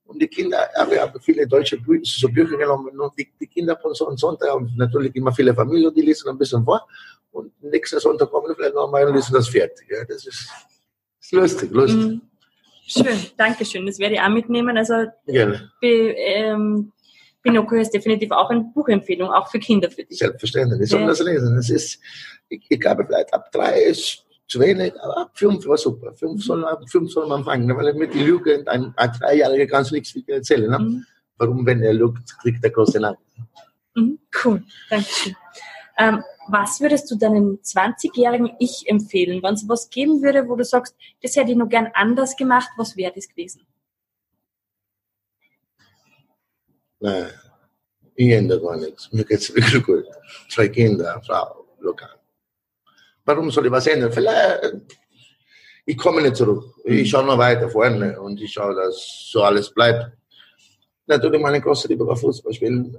Und 0.07 0.23
die 0.23 0.29
Kinder, 0.29 0.69
ich 0.91 0.99
habe 1.01 1.21
viele 1.21 1.47
deutsche 1.49 1.79
Bücher, 1.79 2.05
so 2.05 2.29
Bücher 2.29 2.57
genommen 2.57 2.99
und 2.99 3.12
die, 3.19 3.29
die 3.41 3.49
Kinder 3.49 3.77
von 3.77 3.93
so 3.93 4.07
und 4.07 4.19
Sonntag 4.19 4.51
haben 4.51 4.73
natürlich 4.77 5.14
immer 5.17 5.33
viele 5.33 5.53
Familien, 5.53 5.93
die 5.93 6.03
lesen 6.03 6.29
ein 6.29 6.39
bisschen 6.39 6.64
vor. 6.64 6.87
Und 7.33 7.53
nächsten 7.62 7.99
Sonntag 7.99 8.31
kommen 8.31 8.55
vielleicht 8.55 8.75
nochmal 8.75 9.07
und 9.09 9.14
lesen 9.17 9.35
das 9.35 9.49
fertig. 9.49 9.89
Ja, 9.91 10.05
das 10.05 10.25
ist, 10.27 10.49
ist 11.21 11.33
lustig, 11.33 11.71
lustig. 11.73 12.07
Mhm. 12.07 12.21
Schön, 12.87 13.18
danke 13.37 13.64
schön. 13.64 13.84
Das 13.87 13.99
werde 13.99 14.14
ich 14.14 14.20
auch 14.20 14.28
mitnehmen. 14.28 14.76
Also 14.76 15.07
Gerne. 15.26 15.70
Be, 15.80 16.14
ähm, 16.16 16.93
Pinocchio 17.43 17.78
ist 17.78 17.91
definitiv 17.91 18.30
auch 18.30 18.51
eine 18.51 18.70
Buchempfehlung, 18.74 19.30
auch 19.30 19.49
für 19.51 19.59
Kinder 19.59 19.91
für 19.91 20.05
dich. 20.05 20.18
Selbstverständlich, 20.18 20.80
die 20.80 20.87
sollen 20.87 21.03
ja. 21.03 21.09
das 21.09 21.20
lesen. 21.20 21.57
Es 21.59 21.70
ist, 21.70 22.01
ich, 22.49 22.64
ich 22.68 22.80
glaube, 22.80 23.05
vielleicht 23.07 23.32
ab 23.34 23.51
drei 23.53 23.82
ist 23.82 24.24
zu 24.49 24.61
wenig, 24.61 24.93
aber 25.01 25.16
ab 25.18 25.30
fünf 25.34 25.66
war 25.66 25.76
super. 25.76 26.12
Fünf 26.14 26.45
soll, 26.45 26.64
ab 26.64 26.82
fünf 26.89 27.11
soll 27.11 27.26
man 27.26 27.45
fangen, 27.45 27.76
weil 27.76 27.95
mit 27.95 28.14
der 28.14 28.22
Lüge, 28.22 28.64
ein, 28.66 28.93
ein 28.97 29.12
Dreijähriger 29.12 29.66
kannst 29.66 29.91
du 29.91 29.97
nichts 29.97 30.12
viel 30.12 30.24
erzählen. 30.28 30.70
Ne? 30.70 30.78
Mhm. 30.78 31.07
Warum, 31.39 31.66
wenn 31.66 31.82
er 31.82 31.93
lügt, 31.93 32.39
kriegt 32.41 32.64
er 32.64 32.70
große 32.70 33.01
Namen. 33.01 33.18
Mhm, 33.95 34.18
cool, 34.45 34.62
danke 34.91 35.09
schön. 35.09 35.37
Ähm, 35.99 36.22
was 36.49 36.80
würdest 36.80 37.11
du 37.11 37.16
deinem 37.16 37.59
20-jährigen 37.62 38.53
Ich 38.59 38.84
empfehlen, 38.86 39.42
wenn 39.42 39.55
es 39.55 39.68
was 39.68 39.90
geben 39.90 40.22
würde, 40.22 40.49
wo 40.49 40.57
du 40.57 40.64
sagst, 40.64 40.94
das 41.22 41.36
hätte 41.36 41.51
ich 41.51 41.57
noch 41.57 41.68
gern 41.68 41.90
anders 41.94 42.36
gemacht, 42.36 42.68
was 42.76 42.97
wäre 42.97 43.12
das 43.14 43.28
gewesen? 43.28 43.66
Nein, 47.01 47.30
ich 48.14 48.30
ändere 48.30 48.61
gar 48.61 48.76
nichts. 48.76 49.12
Mir 49.12 49.24
geht 49.24 49.38
es 49.38 49.55
wirklich 49.55 49.82
gut. 49.82 50.05
Zwei 50.49 50.68
Kinder, 50.68 51.20
Frau, 51.26 51.66
lokal. 51.80 52.16
Warum 53.24 53.51
soll 53.51 53.66
ich 53.66 53.72
was 53.72 53.86
ändern? 53.86 54.12
Vielleicht, 54.12 54.99
ich 55.84 55.97
komme 55.97 56.22
nicht 56.22 56.36
zurück. 56.36 56.64
Ich 56.84 57.11
schaue 57.11 57.26
noch 57.26 57.38
weiter 57.38 57.68
vorne 57.68 58.20
und 58.20 58.40
ich 58.40 58.53
schaue, 58.53 58.74
dass 58.74 59.28
so 59.30 59.42
alles 59.42 59.72
bleibt. 59.72 60.12
Natürlich 61.07 61.40
meine 61.40 61.61
große 61.61 61.88
Liebe 61.88 62.07
war 62.07 62.16
Fußball 62.16 62.53
spielen. 62.53 62.97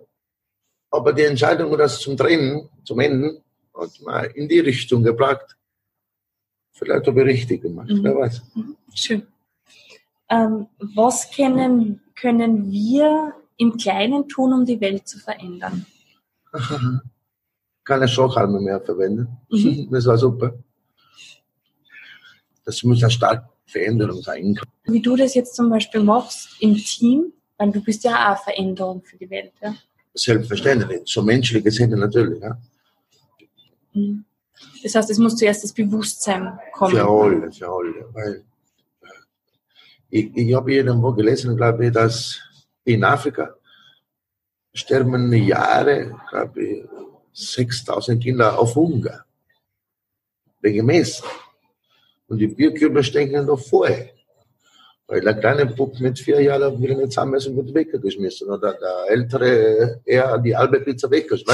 Aber 0.90 1.14
die 1.14 1.24
Entscheidung, 1.24 1.78
das 1.78 2.00
zum 2.00 2.16
Trennen, 2.16 2.70
zum 2.84 3.00
Enden, 3.00 3.44
hat 3.74 3.90
man 4.02 4.26
in 4.32 4.48
die 4.48 4.60
Richtung 4.60 5.04
gebracht. 5.04 5.56
Vielleicht 6.72 7.08
habe 7.08 7.22
ich 7.22 7.28
richtig 7.28 7.62
gemacht, 7.62 7.90
mhm. 7.90 8.04
wer 8.04 8.16
weiß. 8.16 8.42
Mhm. 8.56 8.78
Schön. 8.94 9.28
Ähm, 10.30 10.68
was 10.96 11.32
können, 11.32 12.02
können 12.16 12.72
wir 12.72 13.34
im 13.58 13.78
Kleinen 13.78 14.28
tun, 14.28 14.54
um 14.54 14.66
die 14.66 14.80
Welt 14.80 15.08
zu 15.08 15.20
verändern? 15.20 15.86
Keine 17.84 18.08
Schockhalme 18.08 18.60
mehr 18.60 18.82
verwenden. 18.82 19.28
Mhm. 19.50 19.90
Das 19.92 20.06
war 20.06 20.18
super. 20.18 20.54
Das 22.66 22.84
muss 22.84 23.02
eine 23.02 23.12
starke 23.12 23.50
Veränderung 23.66 24.22
sein. 24.22 24.60
Wie 24.84 25.02
du 25.02 25.16
das 25.16 25.34
jetzt 25.36 25.56
zum 25.56 25.70
Beispiel 25.70 26.04
machst 26.04 26.50
im 26.60 26.76
Team, 26.76 27.32
weil 27.58 27.72
du 27.72 27.82
bist 27.82 28.04
ja 28.04 28.12
auch 28.12 28.28
eine 28.28 28.38
Veränderung 28.38 29.02
für 29.04 29.18
die 29.18 29.30
Welt. 29.30 29.54
Ja? 29.62 29.74
Selbstverständlich, 30.18 31.02
so 31.06 31.22
menschlich 31.22 31.64
gesehen 31.64 31.92
natürlich. 31.92 32.42
Ja. 32.42 32.58
Mhm. 33.94 34.26
Das 34.84 34.96
heißt, 34.96 35.10
es 35.10 35.18
muss 35.18 35.36
zuerst 35.36 35.64
das 35.64 35.74
Bewusstsein 35.74 36.60
kommen. 36.74 36.96
Für 36.96 37.08
alle, 37.08 37.52
für 37.52 37.68
alle. 37.68 38.14
Weil 38.14 38.44
äh, 39.02 39.08
ich, 40.10 40.36
ich 40.36 40.54
habe 40.56 40.74
irgendwo 40.74 41.12
gelesen, 41.12 41.56
glaube 41.56 41.88
ich, 41.88 41.92
dass 41.92 42.40
in 42.84 43.04
Afrika 43.04 43.56
sterben 44.74 45.32
Jahre, 45.34 46.20
glaube 46.30 46.64
ich, 46.64 46.86
6000 47.34 48.24
Kinder 48.24 48.58
auf 48.58 48.76
Hunger. 48.76 49.26
Wegen 50.62 50.86
Mess. 50.86 51.22
Und 52.28 52.40
die 52.40 52.48
Bierkürbel 52.48 53.04
stecken 53.04 53.46
noch 53.46 53.60
vorher. 53.60 54.17
Weil 55.08 55.22
der 55.22 55.36
kleine 55.36 55.66
Bub 55.66 56.00
mit 56.00 56.20
vier 56.20 56.42
Jahren 56.42 56.82
will 56.82 56.96
nicht 56.96 57.18
essen, 57.18 57.56
wird 57.56 57.74
weggeschmissen. 57.74 58.50
Oder 58.50 58.74
der 58.74 59.06
ältere 59.08 60.02
eher 60.04 60.38
die 60.38 60.56
halbe 60.56 60.82
Pizza 60.82 61.10
weggeschmissen. 61.10 61.48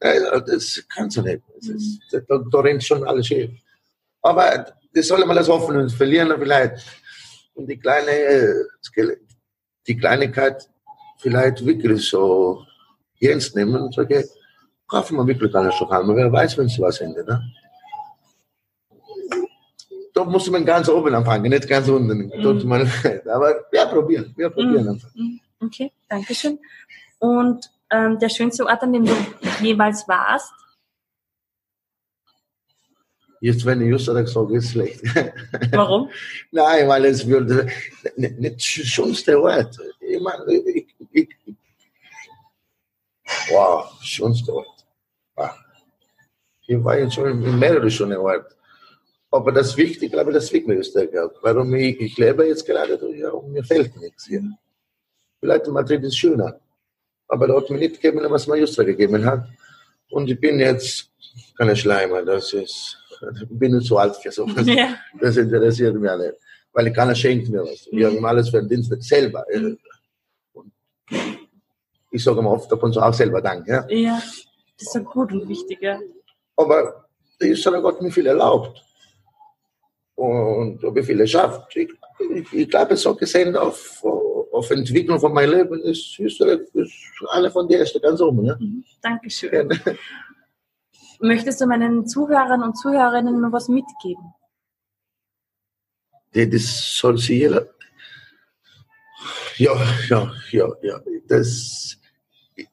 Weißt 0.00 0.32
du? 0.32 0.40
Das 0.52 0.82
kannst 0.94 1.16
du 1.16 1.22
nicht. 1.22 1.42
Das 1.56 1.68
ist, 1.68 2.00
da, 2.12 2.38
da 2.50 2.60
rennt 2.60 2.84
schon 2.84 3.04
alles 3.04 3.26
schief. 3.26 3.50
Aber 4.22 4.66
das 4.94 5.08
soll 5.08 5.24
man 5.26 5.36
das 5.36 5.48
hoffen 5.48 5.76
und 5.76 5.90
verlieren 5.90 6.32
vielleicht. 6.38 6.86
Und 7.54 7.68
die 7.68 7.78
kleine, 7.78 8.54
die 9.86 9.96
Kleinigkeit 9.96 10.68
vielleicht 11.18 11.64
wirklich 11.66 12.08
so 12.08 12.64
ernst 13.20 13.54
nehmen 13.56 13.82
und 13.82 13.94
sagen, 13.94 14.12
okay, 14.12 14.24
kaufen 14.86 15.16
wir 15.16 15.26
wirklich 15.26 15.54
eine 15.54 15.72
Schokolade. 15.72 16.16
Wer 16.16 16.32
weiß, 16.32 16.56
wenn 16.58 16.68
sie 16.68 16.80
was 16.80 17.00
ändert. 17.00 17.28
Ne? 17.28 17.42
Da 20.20 20.26
muss 20.26 20.50
man 20.50 20.66
ganz 20.66 20.86
oben 20.90 21.14
anfangen, 21.14 21.50
nicht 21.50 21.66
ganz 21.66 21.88
unten. 21.88 22.26
Mhm. 22.26 22.68
Man, 22.68 22.82
aber 23.26 23.64
wir 23.70 23.86
probieren, 23.86 24.34
wir 24.36 24.50
probieren 24.50 24.84
mhm. 24.84 24.90
einfach. 24.90 25.14
Mhm. 25.14 25.40
Okay, 25.60 25.92
danke 26.10 26.34
schön. 26.34 26.58
Und 27.18 27.70
ähm, 27.90 28.18
der 28.18 28.28
schönste 28.28 28.66
Ort, 28.66 28.82
an 28.82 28.92
dem 28.92 29.06
du 29.06 29.14
jeweils 29.62 30.06
warst? 30.08 30.52
Jetzt, 33.40 33.64
wenn 33.64 33.80
ich 33.80 33.88
Österreich 33.88 34.28
sage, 34.28 34.58
ist 34.58 34.72
schlecht. 34.72 35.00
Warum? 35.72 36.10
Nein, 36.50 36.86
weil 36.86 37.06
es 37.06 37.26
würde 37.26 37.68
nicht, 38.16 38.38
nicht 38.38 38.62
schönste 38.62 39.40
Ort. 39.40 39.78
Ich 40.00 40.20
meine, 40.20 40.44
ich, 40.52 40.86
ich, 41.12 41.28
wow, 43.50 43.90
schönste 44.02 44.52
Ort. 44.52 44.84
Wow. 45.34 45.50
Ich 46.66 46.84
war 46.84 46.98
jetzt 46.98 47.14
schon 47.14 47.42
in 47.42 47.58
mehreren 47.58 47.90
schönen 47.90 48.18
Orten. 48.18 48.54
Aber 49.30 49.52
das 49.52 49.76
Wichtige, 49.76 50.06
ich 50.06 50.12
glaube, 50.12 50.32
das 50.32 50.52
Wichtigste, 50.52 51.08
warum 51.42 51.74
ich, 51.74 52.00
ich 52.00 52.18
lebe 52.18 52.46
jetzt 52.46 52.66
gerade, 52.66 52.98
ja, 53.16 53.32
mir 53.46 53.62
fällt 53.62 53.96
nichts 53.96 54.26
hier. 54.26 54.42
Vielleicht 55.38 55.66
Madrid 55.68 56.02
ist 56.02 56.16
schöner. 56.16 56.58
Aber 57.28 57.48
er 57.48 57.56
hat 57.56 57.70
mir 57.70 57.78
nicht 57.78 58.00
gegeben, 58.00 58.28
was 58.28 58.48
mir 58.48 58.56
Justra 58.56 58.82
gegeben 58.82 59.24
hat. 59.24 59.46
Und 60.10 60.28
ich 60.28 60.40
bin 60.40 60.58
jetzt 60.58 61.10
keine 61.56 61.76
Schleimer, 61.76 62.22
das 62.22 62.52
ist, 62.52 62.98
ich 63.40 63.48
bin 63.48 63.76
nicht 63.76 63.86
so 63.86 63.98
alt 63.98 64.16
für 64.16 64.32
sowas. 64.32 64.66
Ja. 64.66 64.96
Das 65.20 65.36
interessiert 65.36 65.94
mich 65.94 66.10
alle. 66.10 66.36
Weil 66.72 66.92
keiner 66.92 67.14
schenkt 67.14 67.48
mir 67.48 67.62
was. 67.62 67.86
Ich 67.90 68.04
habe 68.04 68.28
alles 68.28 68.50
verdient 68.50 68.86
selber. 69.02 69.44
Und 70.52 70.72
ich 72.10 72.24
sage 72.24 72.40
immer 72.40 72.50
oft, 72.50 72.70
da 72.70 72.76
kannst 72.76 72.96
du 72.96 73.00
auch 73.00 73.14
selber 73.14 73.40
danken. 73.40 73.70
Ja, 73.70 73.88
ja 73.88 74.22
das 74.76 74.88
ist 74.88 74.94
ja 74.94 75.00
gut 75.02 75.30
und 75.32 75.48
wichtig. 75.48 75.78
Ja. 75.80 76.00
Aber 76.56 77.06
Israel 77.38 77.82
Gott 77.82 78.02
mir 78.02 78.10
viel 78.10 78.26
erlaubt. 78.26 78.82
Und 80.20 80.84
ob 80.84 80.98
ich 80.98 81.06
viel 81.06 81.26
schafft. 81.26 81.74
Ich, 81.76 81.90
ich, 82.34 82.52
ich 82.52 82.68
glaube, 82.68 82.94
so 82.94 83.14
gesehen 83.14 83.56
auf, 83.56 84.04
auf 84.52 84.70
Entwicklung 84.70 85.18
von 85.18 85.32
meinem 85.32 85.52
Leben 85.52 85.80
ist 85.80 86.18
Israel 86.18 86.68
ist 86.74 86.92
eine 87.30 87.50
von 87.50 87.66
den 87.66 87.80
ersten 87.80 88.02
ganz 88.02 88.20
oben. 88.20 88.44
Ja? 88.44 88.54
Mhm. 88.60 88.84
Dankeschön. 89.00 89.70
Ja. 89.70 89.94
Möchtest 91.20 91.62
du 91.62 91.66
meinen 91.66 92.06
Zuhörern 92.06 92.62
und 92.62 92.76
Zuhörerinnen 92.76 93.40
noch 93.40 93.52
was 93.52 93.68
mitgeben? 93.70 94.34
Das 96.32 96.98
soll 96.98 97.16
sie 97.16 97.38
jeder. 97.38 97.66
Ja, 99.56 99.74
ja, 100.10 100.32
ja, 100.50 100.68
ja. 100.82 101.00
Das, 101.28 101.98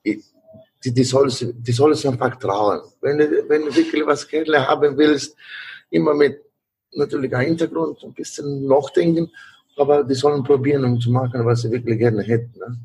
ich, 0.04 0.26
die, 0.84 0.94
die, 0.94 1.04
soll, 1.06 1.30
die 1.30 1.72
soll 1.72 1.94
es 1.94 2.06
einfach 2.06 2.36
trauen. 2.36 2.82
Wenn 3.00 3.18
du, 3.18 3.48
wenn 3.48 3.64
du 3.64 3.74
wirklich 3.74 4.06
was 4.06 4.28
gerne 4.28 4.68
haben 4.68 4.98
willst, 4.98 5.38
immer 5.90 6.14
mit 6.14 6.47
natürlich 6.94 7.34
einem 7.36 7.50
Hintergrund, 7.50 8.04
ein 8.04 8.14
bisschen 8.14 8.66
nachdenken, 8.68 9.32
aber 9.78 10.04
die 10.04 10.16
sollen 10.16 10.44
probieren, 10.44 10.84
um 10.86 11.00
zu 11.00 11.12
machen, 11.12 11.46
was 11.46 11.62
sie 11.62 11.72
wirklich 11.72 12.00
gerne 12.00 12.24
hätten. 12.24 12.58
Ne? 12.60 12.78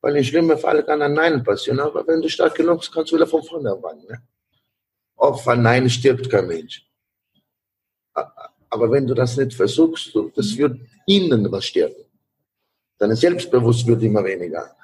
Weil 0.00 0.16
in 0.16 0.24
schlimmen 0.24 0.58
Fall 0.58 0.82
kann 0.84 1.02
ein 1.02 1.14
Nein 1.14 1.42
passieren, 1.42 1.80
aber 1.80 2.06
wenn 2.06 2.22
du 2.22 2.28
stark 2.28 2.54
genug 2.54 2.80
bist, 2.80 2.92
kannst 2.92 3.12
du 3.12 3.16
wieder 3.16 3.26
von 3.26 3.42
vorne 3.42 3.72
anfangen. 3.72 4.04
Ne? 4.08 4.22
Auf 5.16 5.46
ein 5.48 5.62
Nein 5.62 5.88
stirbt 5.88 6.28
kein 6.28 6.46
Mensch. 6.46 6.84
Aber 8.70 8.90
wenn 8.90 9.06
du 9.06 9.14
das 9.14 9.36
nicht 9.36 9.54
versuchst, 9.54 10.16
das 10.34 10.56
wird 10.56 10.80
innen 11.06 11.50
was 11.50 11.66
sterben. 11.66 12.04
Dein 12.98 13.14
Selbstbewusstsein 13.14 13.88
wird 13.88 14.02
immer 14.02 14.24
weniger. 14.24 14.74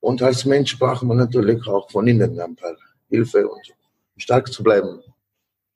Und 0.00 0.22
als 0.22 0.44
Mensch 0.44 0.78
braucht 0.78 1.02
man 1.02 1.16
natürlich 1.18 1.66
auch 1.66 1.90
von 1.90 2.06
innen 2.06 2.38
ein 2.40 2.56
paar 2.56 2.76
Hilfe 3.08 3.48
und 3.48 3.60
stark 4.16 4.52
zu 4.52 4.62
bleiben. 4.62 5.02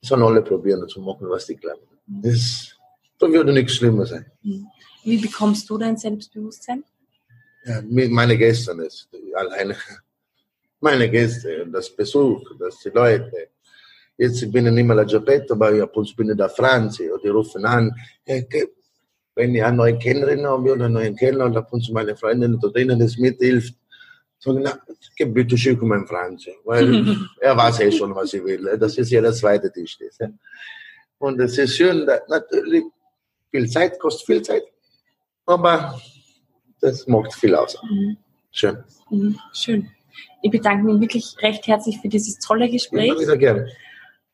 Sollen 0.03 0.23
alle 0.23 0.43
probieren 0.43 0.89
zu 0.89 1.01
machen, 1.01 1.29
was 1.29 1.47
die 1.47 1.57
glauben. 1.57 1.87
Das, 2.07 2.75
da 3.19 3.29
würde 3.29 3.53
nichts 3.53 3.75
schlimmer 3.75 4.07
sein. 4.07 4.27
Wie 5.05 5.19
bekommst 5.19 5.69
du 5.69 5.79
dein 5.79 5.97
Selbstbewusstsein? 5.97 6.85
Ja, 7.65 7.83
meine 7.89 8.39
Gäste, 8.39 8.75
das, 8.75 9.09
alleine, 9.35 9.77
meine 10.81 11.11
Gäste, 11.11 11.67
das 11.71 11.91
Besuch, 11.95 12.43
das 12.59 12.79
die 12.81 12.89
Leute. 12.89 13.49
Jetzt 14.17 14.41
bin 14.53 14.67
ich 14.67 14.73
nicht 14.73 14.85
mehr 14.85 14.97
la 14.97 15.05
Giappetto, 15.05 15.55
aber 15.55 15.73
ich 15.73 16.17
bin 16.17 16.37
da 16.37 16.49
Franzi 16.49 17.11
und 17.11 17.23
die 17.23 17.29
rufen 17.29 17.65
an, 17.65 17.95
hey, 18.25 18.47
wenn 19.35 19.55
ich 19.55 19.65
eine 19.65 19.77
neue 19.77 19.99
Kennerin 19.99 20.47
habe 20.47 20.73
oder 20.73 20.87
einen 20.87 20.95
neuen 20.95 21.17
Kenner 21.17 21.47
und 21.47 21.57
ab 21.57 21.73
und 21.73 21.83
zu 21.83 21.93
meine 21.93 22.17
Freundin 22.17 22.59
da 22.61 22.69
drinnen 22.69 22.99
das 22.99 23.17
mithilft, 23.17 23.75
Sagen, 24.41 24.63
na, 24.63 24.79
gib 25.17 25.35
bitte 25.35 25.57
schick 25.57 25.83
meinen 25.83 26.07
Franz, 26.07 26.47
weil 26.65 27.17
er 27.41 27.57
weiß 27.57 27.81
eh 27.81 27.93
schon, 27.93 28.15
was 28.15 28.33
ich 28.33 28.43
will. 28.43 28.77
Das 28.79 28.97
ist 28.97 29.11
ja 29.11 29.21
der 29.21 29.35
zweite 29.35 29.71
Tisch. 29.71 29.99
Das, 29.99 30.31
Und 31.19 31.39
es 31.41 31.59
ist 31.59 31.77
schön, 31.77 32.09
natürlich, 32.29 32.85
viel 33.51 33.69
Zeit 33.69 33.99
kostet 33.99 34.27
viel 34.27 34.43
Zeit, 34.43 34.63
aber 35.45 36.01
das 36.81 37.07
macht 37.07 37.35
viel 37.35 37.55
aus. 37.55 37.77
Mhm. 37.83 38.17
Schön. 38.51 38.83
Mhm. 39.11 39.39
Schön. 39.53 39.91
Ich 40.43 40.51
bedanke 40.51 40.85
mich 40.85 41.01
wirklich 41.01 41.37
recht 41.43 41.67
herzlich 41.67 41.99
für 42.01 42.09
dieses 42.09 42.39
tolle 42.39 42.71
Gespräch. 42.71 43.09
Ja, 43.09 43.19
sehr 43.19 43.37
gerne. 43.37 43.71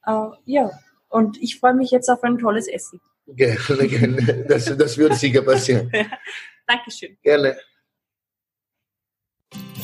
Uh, 0.07 0.31
ja, 0.45 0.71
und 1.09 1.43
ich 1.43 1.59
freue 1.59 1.75
mich 1.75 1.91
jetzt 1.91 2.09
auf 2.09 2.23
ein 2.23 2.39
tolles 2.39 2.69
Essen. 2.69 3.01
Gerne, 3.27 3.89
gerne. 3.89 4.45
Das, 4.49 4.65
das 4.77 4.97
würde 4.97 5.17
sicher 5.17 5.43
passieren. 5.43 5.91
Dankeschön. 6.67 7.19
Gerne. 7.23 7.57